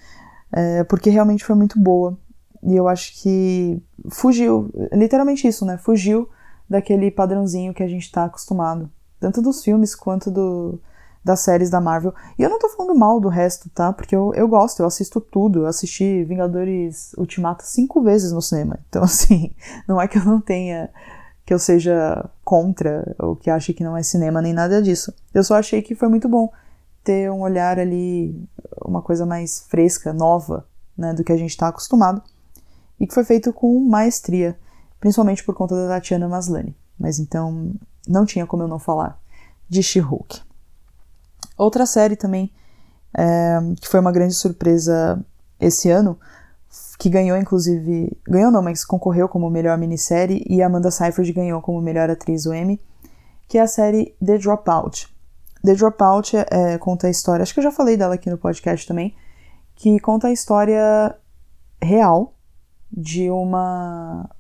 É, 0.53 0.83
porque 0.83 1.09
realmente 1.09 1.45
foi 1.45 1.55
muito 1.55 1.79
boa. 1.79 2.19
E 2.65 2.75
eu 2.75 2.89
acho 2.89 3.23
que 3.23 3.81
fugiu, 4.11 4.73
literalmente 4.93 5.47
isso, 5.47 5.65
né? 5.65 5.79
Fugiu 5.79 6.29
daquele 6.69 7.13
padrãozinho 7.13 7.73
que 7.73 7.83
a 7.85 7.89
gente 7.89 8.11
tá 8.11 8.25
acostumado. 8.25 8.91
Tanto 9.21 9.41
dos 9.41 9.63
filmes 9.63 9.95
quanto 9.95 10.33
do, 10.33 10.81
das 11.25 11.41
séries 11.41 11.71
da 11.71 11.81
Marvel. 11.81 12.15
E 12.39 12.43
eu 12.43 12.51
não 12.51 12.59
tô 12.59 12.69
falando 12.71 12.99
mal 12.99 13.21
do 13.21 13.29
resto, 13.29 13.69
tá? 13.71 13.93
Porque 13.93 14.17
eu, 14.17 14.33
eu 14.35 14.49
gosto, 14.49 14.81
eu 14.81 14.87
assisto 14.87 15.21
tudo. 15.21 15.61
Eu 15.61 15.67
assisti 15.67 16.25
Vingadores 16.25 17.13
Ultimato 17.17 17.65
cinco 17.65 18.03
vezes 18.03 18.33
no 18.33 18.41
cinema. 18.41 18.79
Então, 18.89 19.03
assim, 19.05 19.55
não 19.87 20.01
é 20.01 20.09
que 20.09 20.19
eu 20.19 20.25
não 20.25 20.41
tenha. 20.41 20.91
que 21.45 21.53
eu 21.53 21.59
seja 21.59 22.29
contra 22.45 23.15
ou 23.19 23.37
que 23.37 23.51
ache 23.51 23.75
que 23.75 23.85
não 23.85 23.97
é 23.97 24.03
cinema 24.03 24.41
nem 24.41 24.53
nada 24.53 24.83
disso. 24.83 25.13
Eu 25.35 25.45
só 25.45 25.57
achei 25.57 25.83
que 25.83 25.95
foi 25.95 26.09
muito 26.09 26.29
bom 26.29 26.51
ter 27.05 27.31
um 27.31 27.41
olhar 27.41 27.79
ali, 27.79 28.47
uma 28.85 29.03
coisa 29.03 29.25
mais 29.25 29.67
fresca, 29.69 30.13
nova, 30.13 30.67
né, 30.97 31.15
do 31.15 31.25
que 31.25 31.33
a 31.33 31.37
gente 31.37 31.51
está 31.51 31.69
acostumado 31.69 32.23
e 32.99 33.07
que 33.07 33.15
foi 33.15 33.25
feito 33.25 33.53
com 33.53 33.81
maestria, 33.81 34.59
principalmente 35.01 35.43
por 35.43 35.55
conta 35.55 35.75
da 35.75 35.95
Tatiana 35.95 36.29
Maslany. 36.29 36.77
Mas 36.99 37.19
então 37.19 37.73
não 38.07 38.27
tinha 38.27 38.47
como 38.47 38.63
eu 38.63 38.69
não 38.69 38.79
falar 38.79 39.19
de 39.67 39.83
She-Hulk. 39.83 40.43
Outra 41.61 41.85
série 41.85 42.17
também 42.17 42.51
é, 43.15 43.59
que 43.79 43.87
foi 43.87 44.01
uma 44.01 44.11
grande 44.11 44.33
surpresa 44.33 45.23
esse 45.61 45.91
ano, 45.91 46.19
que 46.99 47.11
ganhou 47.11 47.37
inclusive, 47.37 48.17
ganhou 48.27 48.51
não, 48.51 48.63
mas 48.63 48.83
concorreu 48.83 49.29
como 49.29 49.51
melhor 49.51 49.77
minissérie 49.77 50.43
e 50.49 50.63
Amanda 50.63 50.91
Seyfried 50.91 51.31
ganhou 51.35 51.61
como 51.61 51.79
melhor 51.83 52.09
atriz 52.09 52.47
o 52.47 52.55
Emmy, 52.55 52.81
que 53.47 53.59
é 53.59 53.61
a 53.61 53.67
série 53.67 54.17
The 54.25 54.39
Dropout. 54.39 55.07
The 55.63 55.75
Dropout 55.75 56.35
é, 56.35 56.79
conta 56.79 57.09
a 57.09 57.11
história, 57.11 57.43
acho 57.43 57.53
que 57.53 57.61
eu 57.61 57.65
já 57.65 57.73
falei 57.73 57.95
dela 57.95 58.15
aqui 58.15 58.31
no 58.31 58.39
podcast 58.39 58.87
também, 58.87 59.15
que 59.75 60.01
conta 60.01 60.29
a 60.29 60.33
história 60.33 61.15
real 61.83 62.35
de 62.91 63.31
uma 63.31 64.31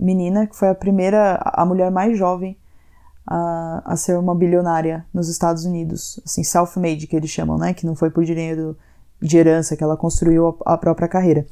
menina 0.00 0.46
que 0.46 0.56
foi 0.56 0.70
a 0.70 0.74
primeira, 0.74 1.38
a 1.44 1.66
mulher 1.66 1.90
mais 1.90 2.16
jovem 2.16 2.56
a, 3.26 3.82
a 3.84 3.96
ser 3.96 4.18
uma 4.18 4.34
bilionária 4.34 5.06
nos 5.12 5.28
Estados 5.28 5.64
Unidos, 5.64 6.20
assim, 6.24 6.42
self-made 6.42 7.06
que 7.06 7.16
eles 7.16 7.30
chamam, 7.30 7.56
né, 7.58 7.72
que 7.72 7.86
não 7.86 7.94
foi 7.94 8.10
por 8.10 8.24
dinheiro 8.24 8.76
de 9.20 9.36
herança 9.36 9.76
que 9.76 9.84
ela 9.84 9.96
construiu 9.96 10.58
a, 10.64 10.74
a 10.74 10.78
própria 10.78 11.08
carreira. 11.08 11.46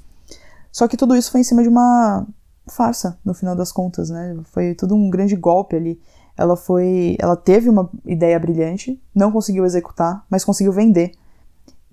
Só 0.72 0.86
que 0.86 0.96
tudo 0.96 1.16
isso 1.16 1.30
foi 1.30 1.40
em 1.40 1.44
cima 1.44 1.62
de 1.62 1.68
uma 1.68 2.26
farsa, 2.68 3.18
no 3.24 3.34
final 3.34 3.56
das 3.56 3.72
contas, 3.72 4.10
né? 4.10 4.38
Foi 4.44 4.74
tudo 4.74 4.94
um 4.94 5.10
grande 5.10 5.34
golpe 5.34 5.76
ali. 5.76 6.00
Ela 6.36 6.56
foi, 6.56 7.16
ela 7.18 7.36
teve 7.36 7.68
uma 7.68 7.90
ideia 8.06 8.38
brilhante, 8.38 9.00
não 9.14 9.32
conseguiu 9.32 9.64
executar, 9.64 10.24
mas 10.30 10.44
conseguiu 10.44 10.72
vender. 10.72 11.12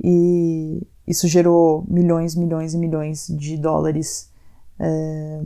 E 0.01 0.86
isso 1.07 1.28
gerou 1.28 1.84
milhões, 1.88 2.36
milhões 2.36 2.73
e 2.73 2.78
milhões 2.78 3.28
de 3.28 3.57
dólares 3.57 4.30
é, 4.80 5.41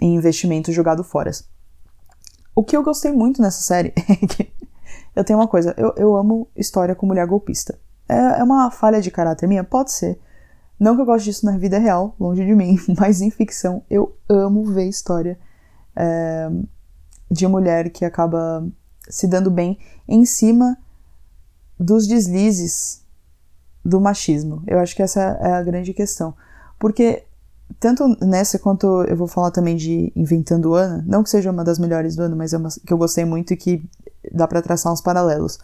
em 0.00 0.16
investimento 0.16 0.72
jogado 0.72 1.04
fora. 1.04 1.30
O 2.54 2.62
que 2.62 2.76
eu 2.76 2.82
gostei 2.82 3.12
muito 3.12 3.42
nessa 3.42 3.62
série 3.62 3.92
é 4.08 4.26
que 4.26 4.52
eu 5.14 5.24
tenho 5.24 5.38
uma 5.38 5.48
coisa, 5.48 5.74
eu, 5.76 5.92
eu 5.96 6.16
amo 6.16 6.48
história 6.56 6.94
com 6.94 7.06
mulher 7.06 7.26
golpista. 7.26 7.78
É, 8.08 8.40
é 8.40 8.44
uma 8.44 8.70
falha 8.70 9.00
de 9.00 9.10
caráter 9.10 9.48
minha? 9.48 9.64
Pode 9.64 9.92
ser. 9.92 10.20
Não 10.78 10.94
que 10.94 11.02
eu 11.02 11.06
goste 11.06 11.28
disso 11.28 11.46
na 11.46 11.56
vida 11.56 11.78
real, 11.78 12.14
longe 12.18 12.44
de 12.44 12.54
mim, 12.54 12.76
mas 12.98 13.20
em 13.20 13.30
ficção 13.30 13.82
eu 13.88 14.16
amo 14.28 14.64
ver 14.64 14.88
história 14.88 15.38
é, 15.96 16.50
de 17.30 17.46
mulher 17.46 17.90
que 17.90 18.04
acaba 18.04 18.66
se 19.08 19.26
dando 19.26 19.50
bem 19.50 19.78
em 20.08 20.24
cima 20.24 20.76
dos 21.78 22.06
deslizes 22.06 23.04
do 23.84 24.00
machismo. 24.00 24.62
Eu 24.66 24.78
acho 24.78 24.94
que 24.94 25.02
essa 25.02 25.20
é 25.20 25.52
a 25.52 25.62
grande 25.62 25.92
questão. 25.92 26.34
Porque, 26.78 27.24
tanto 27.80 28.08
nessa 28.24 28.58
quanto 28.58 28.86
eu 29.04 29.16
vou 29.16 29.26
falar 29.26 29.50
também 29.50 29.76
de 29.76 30.12
Inventando 30.14 30.74
Ana, 30.74 31.04
não 31.06 31.22
que 31.22 31.30
seja 31.30 31.50
uma 31.50 31.64
das 31.64 31.78
melhores 31.78 32.16
do 32.16 32.22
ano, 32.22 32.36
mas 32.36 32.52
é 32.52 32.58
uma 32.58 32.68
que 32.68 32.92
eu 32.92 32.98
gostei 32.98 33.24
muito 33.24 33.52
e 33.52 33.56
que 33.56 33.84
dá 34.32 34.46
para 34.46 34.62
traçar 34.62 34.92
uns 34.92 35.00
paralelos. 35.00 35.58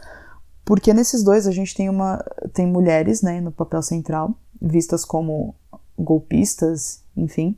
Porque 0.64 0.92
nesses 0.94 1.22
dois 1.22 1.46
a 1.46 1.50
gente 1.50 1.74
tem 1.74 1.88
uma 1.88 2.24
tem 2.52 2.66
mulheres, 2.66 3.22
né, 3.22 3.40
no 3.40 3.52
papel 3.52 3.82
central, 3.82 4.34
vistas 4.60 5.04
como 5.04 5.54
golpistas, 5.98 7.02
enfim. 7.16 7.56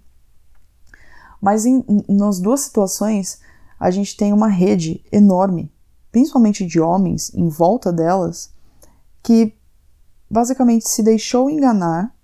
Mas 1.40 1.66
em, 1.66 1.84
nas 2.08 2.38
duas 2.38 2.60
situações 2.60 3.40
a 3.78 3.90
gente 3.90 4.16
tem 4.16 4.32
uma 4.32 4.48
rede 4.48 5.04
enorme, 5.10 5.72
principalmente 6.12 6.64
de 6.64 6.80
homens 6.80 7.34
em 7.34 7.48
volta 7.48 7.92
delas, 7.92 8.52
que 9.22 9.54
basicamente 10.30 10.88
se 10.88 11.02
deixou 11.02 11.50
enganar. 11.50 12.14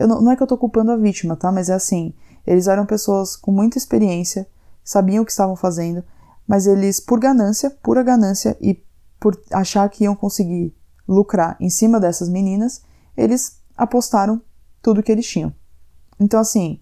Eu 0.00 0.08
não, 0.08 0.22
não 0.22 0.32
é 0.32 0.36
que 0.36 0.42
eu 0.42 0.46
tô 0.46 0.56
culpando 0.56 0.90
a 0.90 0.96
vítima, 0.96 1.36
tá? 1.36 1.52
Mas 1.52 1.68
é 1.68 1.74
assim, 1.74 2.14
eles 2.46 2.66
eram 2.66 2.86
pessoas 2.86 3.36
com 3.36 3.52
muita 3.52 3.76
experiência, 3.76 4.48
sabiam 4.82 5.22
o 5.22 5.26
que 5.26 5.30
estavam 5.30 5.54
fazendo, 5.54 6.02
mas 6.48 6.66
eles, 6.66 6.98
por 6.98 7.20
ganância, 7.20 7.70
pura 7.82 8.02
ganância 8.02 8.56
e 8.62 8.82
por 9.20 9.38
achar 9.52 9.86
que 9.90 10.04
iam 10.04 10.16
conseguir 10.16 10.74
lucrar 11.06 11.54
em 11.60 11.68
cima 11.68 12.00
dessas 12.00 12.30
meninas, 12.30 12.80
eles 13.14 13.60
apostaram 13.76 14.40
tudo 14.80 15.02
que 15.02 15.12
eles 15.12 15.26
tinham. 15.26 15.52
Então, 16.18 16.40
assim, 16.40 16.80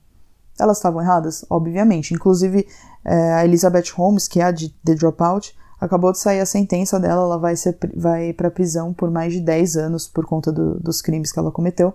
elas 0.57 0.77
estavam 0.77 1.03
erradas? 1.03 1.45
Obviamente. 1.51 2.15
Inclusive, 2.15 2.69
é, 3.05 3.33
a 3.35 3.45
Elizabeth 3.45 3.91
Holmes, 3.97 4.29
que 4.29 4.41
é 4.41 4.45
a 4.45 4.53
de 4.53 4.69
The 4.85 4.95
Dropout, 4.95 5.59
acabou 5.81 6.13
de 6.13 6.21
sair 6.21 6.39
a 6.39 6.47
sentença 6.47 7.01
dela, 7.01 7.23
ela 7.23 7.39
vai, 7.39 7.55
vai 7.97 8.33
para 8.33 8.49
prisão 8.49 8.95
por 8.95 9.11
mais 9.11 9.33
de 9.33 9.41
10 9.41 9.77
anos 9.77 10.07
por 10.07 10.25
conta 10.25 10.53
do, 10.53 10.79
dos 10.79 11.03
crimes 11.03 11.33
que 11.33 11.39
ela 11.41 11.51
cometeu. 11.51 11.95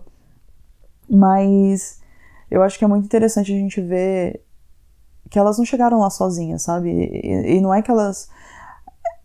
Mas 1.09 1.99
eu 2.49 2.61
acho 2.61 2.77
que 2.77 2.85
é 2.85 2.87
muito 2.87 3.05
interessante 3.05 3.51
a 3.51 3.55
gente 3.55 3.81
ver 3.81 4.41
que 5.29 5.39
elas 5.39 5.57
não 5.57 5.65
chegaram 5.65 5.99
lá 5.99 6.09
sozinhas, 6.09 6.61
sabe? 6.61 6.89
E, 6.89 7.57
e 7.57 7.61
não 7.61 7.73
é 7.73 7.81
que 7.81 7.89
elas. 7.89 8.29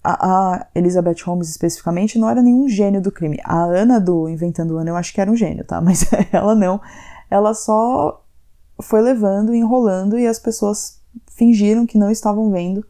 A, 0.03 0.55
a, 0.55 0.67
Elizabeth 0.75 1.23
Holmes 1.25 1.51
especificamente 1.51 2.19
não 2.19 2.29
era 2.31 2.41
nenhum 2.41 2.69
gênio 2.69 3.03
do 3.03 3.13
crime. 3.13 3.39
A 3.45 3.65
Ana 3.65 4.01
do 4.01 4.29
Inventando 4.29 4.79
Ana 4.79 4.91
eu 4.91 4.97
acho 4.97 5.13
que 5.13 5.21
era 5.21 5.31
um 5.31 5.37
gênio, 5.37 5.65
tá? 5.65 5.81
Mas 5.83 6.07
ela 6.33 6.55
não. 6.55 6.81
Ela 7.31 7.53
só 7.53 8.25
foi 8.81 9.01
levando, 9.01 9.55
enrolando 9.55 10.19
e 10.19 10.27
as 10.27 10.39
pessoas 10.39 11.01
fingiram 11.27 11.85
que 11.85 11.99
não 11.99 12.11
estavam 12.11 12.51
vendo 12.51 12.87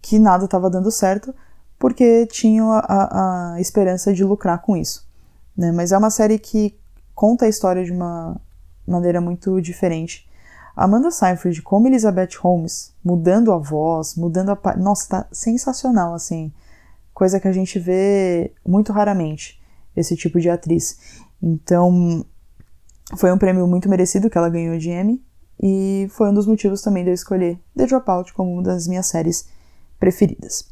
que 0.00 0.18
nada 0.18 0.44
estava 0.44 0.70
dando 0.70 0.90
certo 0.90 1.34
porque 1.78 2.26
tinham 2.26 2.72
a, 2.72 2.78
a, 2.78 3.54
a, 3.54 3.60
esperança 3.60 4.12
de 4.12 4.24
lucrar 4.24 4.62
com 4.62 4.76
isso. 4.76 5.06
Né? 5.56 5.70
Mas 5.72 5.92
é 5.92 5.98
uma 5.98 6.10
série 6.10 6.38
que 6.38 6.74
conta 7.16 7.46
a 7.46 7.48
história 7.48 7.82
de 7.82 7.90
uma 7.90 8.38
maneira 8.86 9.20
muito 9.20 9.60
diferente. 9.60 10.28
Amanda 10.76 11.10
Seyfried 11.10 11.62
como 11.62 11.88
Elizabeth 11.88 12.36
Holmes, 12.38 12.94
mudando 13.02 13.50
a 13.52 13.56
voz, 13.56 14.14
mudando 14.14 14.50
a... 14.50 14.76
Nossa, 14.76 15.08
tá 15.08 15.26
sensacional, 15.32 16.12
assim. 16.12 16.52
Coisa 17.14 17.40
que 17.40 17.48
a 17.48 17.52
gente 17.52 17.78
vê 17.78 18.52
muito 18.64 18.92
raramente, 18.92 19.58
esse 19.96 20.14
tipo 20.14 20.38
de 20.38 20.50
atriz. 20.50 20.98
Então, 21.42 22.24
foi 23.16 23.32
um 23.32 23.38
prêmio 23.38 23.66
muito 23.66 23.88
merecido 23.88 24.28
que 24.28 24.36
ela 24.36 24.50
ganhou 24.50 24.76
de 24.76 24.90
Emmy, 24.90 25.24
e 25.58 26.06
foi 26.10 26.28
um 26.28 26.34
dos 26.34 26.46
motivos 26.46 26.82
também 26.82 27.02
de 27.02 27.08
eu 27.08 27.14
escolher 27.14 27.58
The 27.74 27.86
Dropout 27.86 28.34
como 28.34 28.52
uma 28.52 28.62
das 28.62 28.86
minhas 28.86 29.06
séries 29.06 29.48
preferidas. 29.98 30.68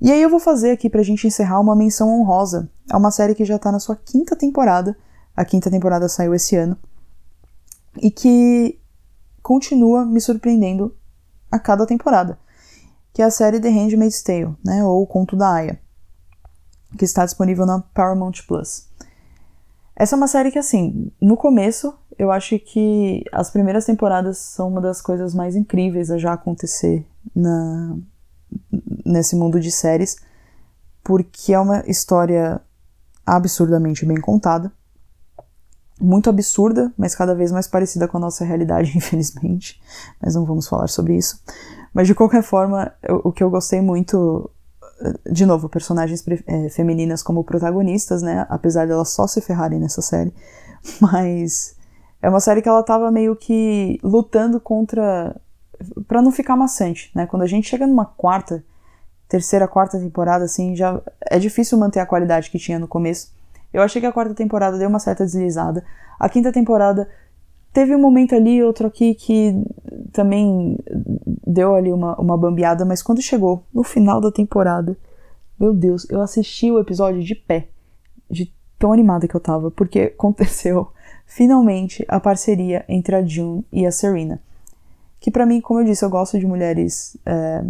E 0.00 0.10
aí 0.10 0.20
eu 0.20 0.28
vou 0.28 0.40
fazer 0.40 0.72
aqui 0.72 0.90
pra 0.90 1.04
gente 1.04 1.28
encerrar 1.28 1.60
uma 1.60 1.76
menção 1.76 2.08
honrosa 2.10 2.68
a 2.90 2.98
uma 2.98 3.12
série 3.12 3.36
que 3.36 3.44
já 3.44 3.56
tá 3.56 3.70
na 3.70 3.78
sua 3.78 3.94
quinta 3.94 4.34
temporada. 4.34 4.96
A 5.36 5.44
quinta 5.44 5.70
temporada 5.70 6.08
saiu 6.08 6.34
esse 6.34 6.56
ano. 6.56 6.76
E 8.00 8.10
que 8.10 8.80
continua 9.42 10.04
me 10.04 10.20
surpreendendo 10.20 10.96
a 11.50 11.58
cada 11.58 11.86
temporada. 11.86 12.38
Que 13.12 13.22
é 13.22 13.24
a 13.24 13.30
série 13.30 13.60
The 13.60 13.68
Handmaid's 13.68 14.22
Tale, 14.22 14.56
né? 14.64 14.84
Ou 14.84 15.02
o 15.02 15.06
Conto 15.06 15.36
da 15.36 15.52
Aya. 15.52 15.80
Que 16.98 17.04
está 17.04 17.24
disponível 17.24 17.66
na 17.66 17.80
Paramount 17.80 18.32
Plus. 18.46 18.88
Essa 19.94 20.14
é 20.14 20.18
uma 20.18 20.28
série 20.28 20.50
que, 20.50 20.58
assim, 20.58 21.10
no 21.20 21.36
começo, 21.36 21.94
eu 22.18 22.30
acho 22.30 22.58
que 22.58 23.24
as 23.32 23.50
primeiras 23.50 23.86
temporadas 23.86 24.36
são 24.38 24.68
uma 24.68 24.80
das 24.80 25.00
coisas 25.00 25.34
mais 25.34 25.56
incríveis 25.56 26.10
a 26.10 26.18
já 26.18 26.34
acontecer 26.34 27.06
na, 27.34 27.96
nesse 29.04 29.36
mundo 29.36 29.58
de 29.60 29.70
séries, 29.70 30.16
porque 31.02 31.54
é 31.54 31.58
uma 31.58 31.82
história 31.86 32.60
absurdamente 33.24 34.04
bem 34.04 34.20
contada, 34.20 34.72
muito 36.00 36.28
absurda, 36.28 36.92
mas 36.96 37.14
cada 37.14 37.34
vez 37.34 37.50
mais 37.50 37.66
parecida 37.66 38.06
com 38.06 38.18
a 38.18 38.20
nossa 38.20 38.44
realidade, 38.44 38.92
infelizmente. 38.96 39.80
Mas 40.20 40.34
não 40.34 40.44
vamos 40.44 40.68
falar 40.68 40.88
sobre 40.88 41.16
isso. 41.16 41.42
Mas 41.92 42.06
de 42.06 42.14
qualquer 42.14 42.42
forma, 42.42 42.92
eu, 43.02 43.20
o 43.24 43.32
que 43.32 43.42
eu 43.42 43.50
gostei 43.50 43.80
muito, 43.80 44.50
de 45.30 45.46
novo, 45.46 45.68
personagens 45.68 46.24
é, 46.46 46.68
femininas 46.68 47.22
como 47.22 47.42
protagonistas, 47.42 48.22
né? 48.22 48.46
Apesar 48.48 48.86
delas 48.86 49.10
só 49.10 49.26
se 49.26 49.40
ferrarem 49.40 49.78
nessa 49.78 50.02
série, 50.02 50.32
mas 51.00 51.74
é 52.20 52.28
uma 52.28 52.40
série 52.40 52.62
que 52.62 52.68
ela 52.68 52.82
tava 52.82 53.10
meio 53.10 53.34
que 53.36 53.98
lutando 54.02 54.60
contra 54.60 55.34
para 56.08 56.22
não 56.22 56.32
ficar 56.32 56.56
maçante, 56.56 57.10
né? 57.14 57.26
Quando 57.26 57.42
a 57.42 57.46
gente 57.46 57.68
chega 57.68 57.86
numa 57.86 58.04
quarta, 58.04 58.64
terceira, 59.28 59.68
quarta 59.68 59.98
temporada, 59.98 60.44
assim, 60.44 60.74
já 60.74 61.00
é 61.20 61.38
difícil 61.38 61.78
manter 61.78 62.00
a 62.00 62.06
qualidade 62.06 62.50
que 62.50 62.58
tinha 62.58 62.78
no 62.78 62.88
começo. 62.88 63.35
Eu 63.76 63.82
achei 63.82 64.00
que 64.00 64.06
a 64.06 64.12
quarta 64.12 64.34
temporada 64.34 64.78
deu 64.78 64.88
uma 64.88 64.98
certa 64.98 65.24
deslizada. 65.24 65.84
A 66.18 66.28
quinta 66.28 66.52
temporada 66.52 67.08
teve 67.72 67.94
um 67.94 68.00
momento 68.00 68.34
ali, 68.34 68.62
outro 68.62 68.86
aqui, 68.86 69.14
que 69.14 69.54
também 70.12 70.78
deu 71.46 71.74
ali 71.74 71.92
uma, 71.92 72.16
uma 72.16 72.36
bambeada, 72.36 72.84
mas 72.84 73.02
quando 73.02 73.20
chegou 73.20 73.62
no 73.72 73.82
final 73.82 74.20
da 74.20 74.32
temporada, 74.32 74.96
meu 75.58 75.74
Deus, 75.74 76.06
eu 76.10 76.20
assisti 76.20 76.70
o 76.70 76.78
episódio 76.78 77.22
de 77.22 77.34
pé, 77.34 77.68
de 78.30 78.52
tão 78.78 78.92
animada 78.92 79.28
que 79.28 79.34
eu 79.34 79.40
tava, 79.40 79.70
porque 79.70 80.12
aconteceu 80.14 80.88
finalmente 81.26 82.04
a 82.08 82.18
parceria 82.18 82.84
entre 82.88 83.16
a 83.16 83.24
June 83.24 83.64
e 83.72 83.84
a 83.84 83.92
Serena 83.92 84.40
que 85.26 85.30
para 85.30 85.44
mim, 85.46 85.60
como 85.60 85.80
eu 85.80 85.84
disse, 85.84 86.04
eu 86.04 86.08
gosto 86.08 86.38
de 86.38 86.46
mulheres 86.46 87.16
é, 87.26 87.64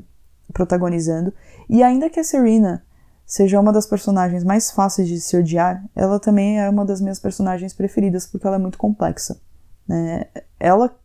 protagonizando. 0.52 1.32
E 1.70 1.82
ainda 1.82 2.10
que 2.10 2.20
a 2.20 2.24
Serena 2.24 2.84
seja 3.26 3.60
uma 3.60 3.72
das 3.72 3.86
personagens 3.86 4.44
mais 4.44 4.70
fáceis 4.70 5.08
de 5.08 5.20
se 5.20 5.36
odiar, 5.36 5.84
ela 5.94 6.20
também 6.20 6.60
é 6.60 6.70
uma 6.70 6.84
das 6.84 7.00
minhas 7.00 7.18
personagens 7.18 7.74
preferidas 7.74 8.26
porque 8.26 8.46
ela 8.46 8.56
é 8.56 8.58
muito 8.58 8.78
complexa. 8.78 9.40
Né? 9.86 10.26
Ela 10.60 10.96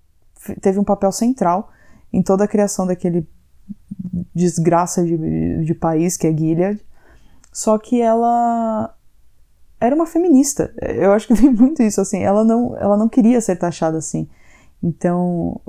teve 0.61 0.79
um 0.79 0.83
papel 0.83 1.11
central 1.11 1.71
em 2.13 2.21
toda 2.21 2.43
a 2.43 2.47
criação 2.47 2.85
daquele 2.85 3.27
desgraça 4.33 5.03
de, 5.03 5.63
de 5.65 5.73
país 5.73 6.15
que 6.15 6.27
é 6.27 6.37
Gilead, 6.37 6.85
só 7.51 7.77
que 7.77 7.99
ela 7.99 8.95
era 9.79 9.95
uma 9.95 10.05
feminista. 10.05 10.73
Eu 10.79 11.11
acho 11.13 11.27
que 11.27 11.33
tem 11.41 11.49
muito 11.51 11.81
isso 11.81 11.99
assim. 11.99 12.21
Ela 12.21 12.43
não, 12.43 12.77
ela 12.77 12.95
não 12.95 13.09
queria 13.09 13.41
ser 13.41 13.55
taxada 13.55 13.97
assim. 13.97 14.29
Então, 14.81 15.59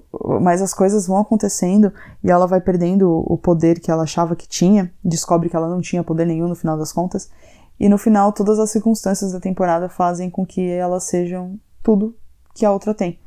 mas 0.40 0.62
as 0.62 0.72
coisas 0.72 1.06
vão 1.06 1.18
acontecendo 1.18 1.92
e 2.22 2.30
ela 2.30 2.46
vai 2.46 2.60
perdendo 2.60 3.24
o 3.26 3.36
poder 3.36 3.80
que 3.80 3.90
ela 3.90 4.04
achava 4.04 4.36
que 4.36 4.48
tinha, 4.48 4.92
descobre 5.04 5.48
que 5.48 5.56
ela 5.56 5.68
não 5.68 5.80
tinha 5.80 6.04
poder 6.04 6.26
nenhum 6.26 6.48
no 6.48 6.54
final 6.54 6.76
das 6.76 6.92
contas, 6.92 7.30
e 7.78 7.88
no 7.88 7.98
final 7.98 8.32
todas 8.32 8.58
as 8.58 8.70
circunstâncias 8.70 9.32
da 9.32 9.40
temporada 9.40 9.88
fazem 9.88 10.30
com 10.30 10.46
que 10.46 10.70
elas 10.70 11.04
sejam 11.04 11.58
tudo 11.82 12.16
que 12.54 12.64
a 12.64 12.72
outra 12.72 12.94
tem. 12.94 13.18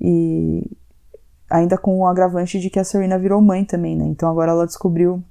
E 0.00 0.70
ainda 1.50 1.76
com 1.76 1.98
o 1.98 2.06
agravante 2.06 2.60
de 2.60 2.70
que 2.70 2.78
a 2.78 2.84
Serena 2.84 3.18
virou 3.18 3.40
mãe 3.40 3.64
também, 3.64 3.96
né? 3.96 4.06
Então 4.06 4.30
agora 4.30 4.52
ela 4.52 4.66
descobriu 4.66 5.22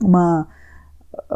uma 0.00 0.46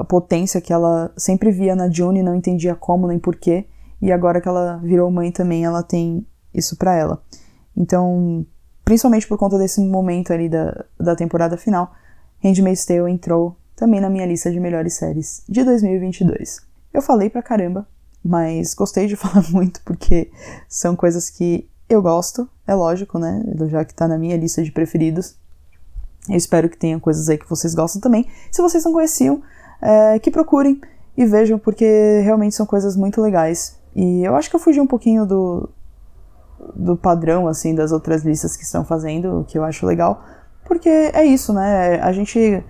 potência 0.09 0.61
que 0.61 0.73
ela 0.73 1.13
sempre 1.17 1.51
via 1.51 1.75
na 1.75 1.91
June 1.91 2.21
e 2.21 2.23
não 2.23 2.35
entendia 2.35 2.75
como 2.75 3.09
nem 3.09 3.19
porquê, 3.19 3.67
e 4.01 4.11
agora 4.11 4.41
que 4.41 4.49
ela 4.49 4.79
virou 4.79 5.11
mãe 5.11 5.31
também, 5.31 5.65
ela 5.65 5.83
tem 5.83 6.27
isso 6.53 6.77
para 6.77 6.95
ela. 6.95 7.23
Então, 7.77 8.47
principalmente 8.85 9.27
por 9.27 9.39
conta 9.39 9.59
desse 9.59 9.81
momento 9.81 10.33
ali 10.33 10.49
da, 10.49 10.85
da 10.99 11.17
temporada 11.17 11.57
final, 11.57 11.95
Handmaid's 12.43 12.85
Tale 12.85 13.11
entrou 13.11 13.57
também 13.77 14.01
na 14.01 14.11
minha 14.11 14.27
lista 14.27 14.51
de 14.51 14.61
melhores 14.61 14.95
séries 14.95 15.43
de 15.49 15.65
2022. 15.65 16.61
Eu 16.93 17.03
falei 17.03 17.31
pra 17.31 17.43
caramba, 17.43 17.87
mas 18.25 18.75
gostei 18.75 19.07
de 19.07 19.17
falar 19.17 19.45
muito 19.51 19.81
porque 19.85 20.31
são 20.69 20.95
coisas 20.95 21.31
que 21.31 21.69
eu 21.89 22.01
gosto, 22.01 22.49
é 22.67 22.75
lógico, 22.75 23.19
né? 23.19 23.43
Já 23.69 23.85
que 23.85 23.95
tá 23.95 24.09
na 24.09 24.17
minha 24.17 24.37
lista 24.37 24.63
de 24.63 24.73
preferidos. 24.73 25.37
Eu 26.29 26.37
espero 26.37 26.69
que 26.69 26.77
tenha 26.77 26.99
coisas 26.99 27.29
aí 27.29 27.37
que 27.37 27.49
vocês 27.49 27.75
gostam 27.75 28.01
também. 28.01 28.27
Se 28.51 28.63
vocês 28.63 28.85
não 28.85 28.93
conheciam, 28.93 29.43
é, 29.81 30.19
que 30.19 30.31
procurem 30.31 30.81
e 31.17 31.27
vejam, 31.27 31.59
porque 31.59 32.21
realmente 32.23 32.55
são 32.55 32.65
coisas 32.65 32.97
muito 32.97 33.21
legais. 33.21 33.77
E 33.95 34.23
eu 34.23 34.35
acho 34.37 34.49
que 34.49 34.57
eu 34.57 34.61
fugi 34.61 34.81
um 34.81 34.87
pouquinho 34.87 35.27
do, 35.27 35.69
do 36.75 36.97
padrão, 36.97 37.49
assim, 37.49 37.75
das 37.75 37.93
outras 37.93 38.23
listas 38.23 38.57
que 38.57 38.63
estão 38.63 38.85
fazendo, 38.85 39.41
o 39.41 39.45
que 39.45 39.59
eu 39.59 39.65
acho 39.65 39.87
legal. 39.87 40.23
Porque 40.65 40.89
é 40.89 41.25
isso, 41.25 41.53
né? 41.53 42.01
A 42.01 42.13
gente 42.13 42.63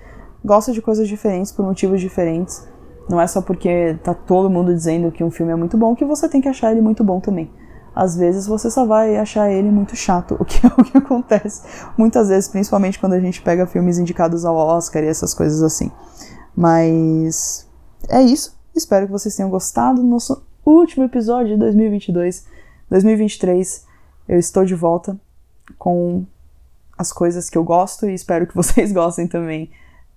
gosta 0.44 0.72
de 0.72 0.82
coisas 0.82 1.06
diferentes 1.06 1.52
por 1.52 1.64
motivos 1.64 2.00
diferentes. 2.00 2.66
Não 3.08 3.20
é 3.20 3.26
só 3.26 3.42
porque 3.42 3.98
tá 4.02 4.14
todo 4.14 4.48
mundo 4.48 4.74
dizendo 4.74 5.10
que 5.10 5.22
um 5.22 5.30
filme 5.30 5.52
é 5.52 5.56
muito 5.56 5.76
bom 5.76 5.94
que 5.94 6.04
você 6.04 6.28
tem 6.28 6.40
que 6.40 6.48
achar 6.48 6.72
ele 6.72 6.80
muito 6.80 7.02
bom 7.04 7.20
também 7.20 7.50
às 7.94 8.16
vezes 8.16 8.46
você 8.46 8.70
só 8.70 8.86
vai 8.86 9.16
achar 9.18 9.50
ele 9.50 9.70
muito 9.70 9.94
chato, 9.94 10.36
o 10.40 10.44
que 10.44 10.66
é 10.66 10.70
o 10.76 10.84
que 10.84 10.98
acontece 10.98 11.62
muitas 11.96 12.28
vezes, 12.28 12.48
principalmente 12.48 12.98
quando 12.98 13.12
a 13.14 13.20
gente 13.20 13.42
pega 13.42 13.66
filmes 13.66 13.98
indicados 13.98 14.44
ao 14.44 14.56
Oscar 14.56 15.02
e 15.02 15.08
essas 15.08 15.34
coisas 15.34 15.62
assim. 15.62 15.90
Mas 16.56 17.68
é 18.08 18.22
isso. 18.22 18.58
Espero 18.74 19.06
que 19.06 19.12
vocês 19.12 19.34
tenham 19.36 19.50
gostado 19.50 20.00
do 20.00 20.06
nosso 20.06 20.42
último 20.64 21.04
episódio 21.04 21.54
de 21.54 21.58
2022. 21.58 22.46
2023 22.92 23.86
eu 24.28 24.38
estou 24.38 24.66
de 24.66 24.74
volta 24.74 25.18
com 25.78 26.26
as 26.96 27.10
coisas 27.10 27.48
que 27.48 27.56
eu 27.56 27.64
gosto 27.64 28.06
e 28.06 28.12
espero 28.12 28.46
que 28.46 28.52
vocês 28.54 28.92
gostem 28.92 29.26
também, 29.26 29.70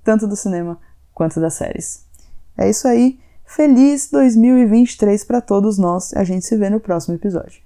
tanto 0.03 0.27
do 0.27 0.35
cinema 0.35 0.77
quanto 1.13 1.39
das 1.39 1.53
séries. 1.53 2.05
É 2.57 2.69
isso 2.69 2.85
aí. 2.85 3.17
Feliz 3.45 4.09
2023 4.11 5.23
para 5.23 5.39
todos 5.39 5.77
nós. 5.77 6.13
A 6.15 6.25
gente 6.25 6.45
se 6.45 6.57
vê 6.57 6.69
no 6.69 6.81
próximo 6.81 7.15
episódio. 7.15 7.61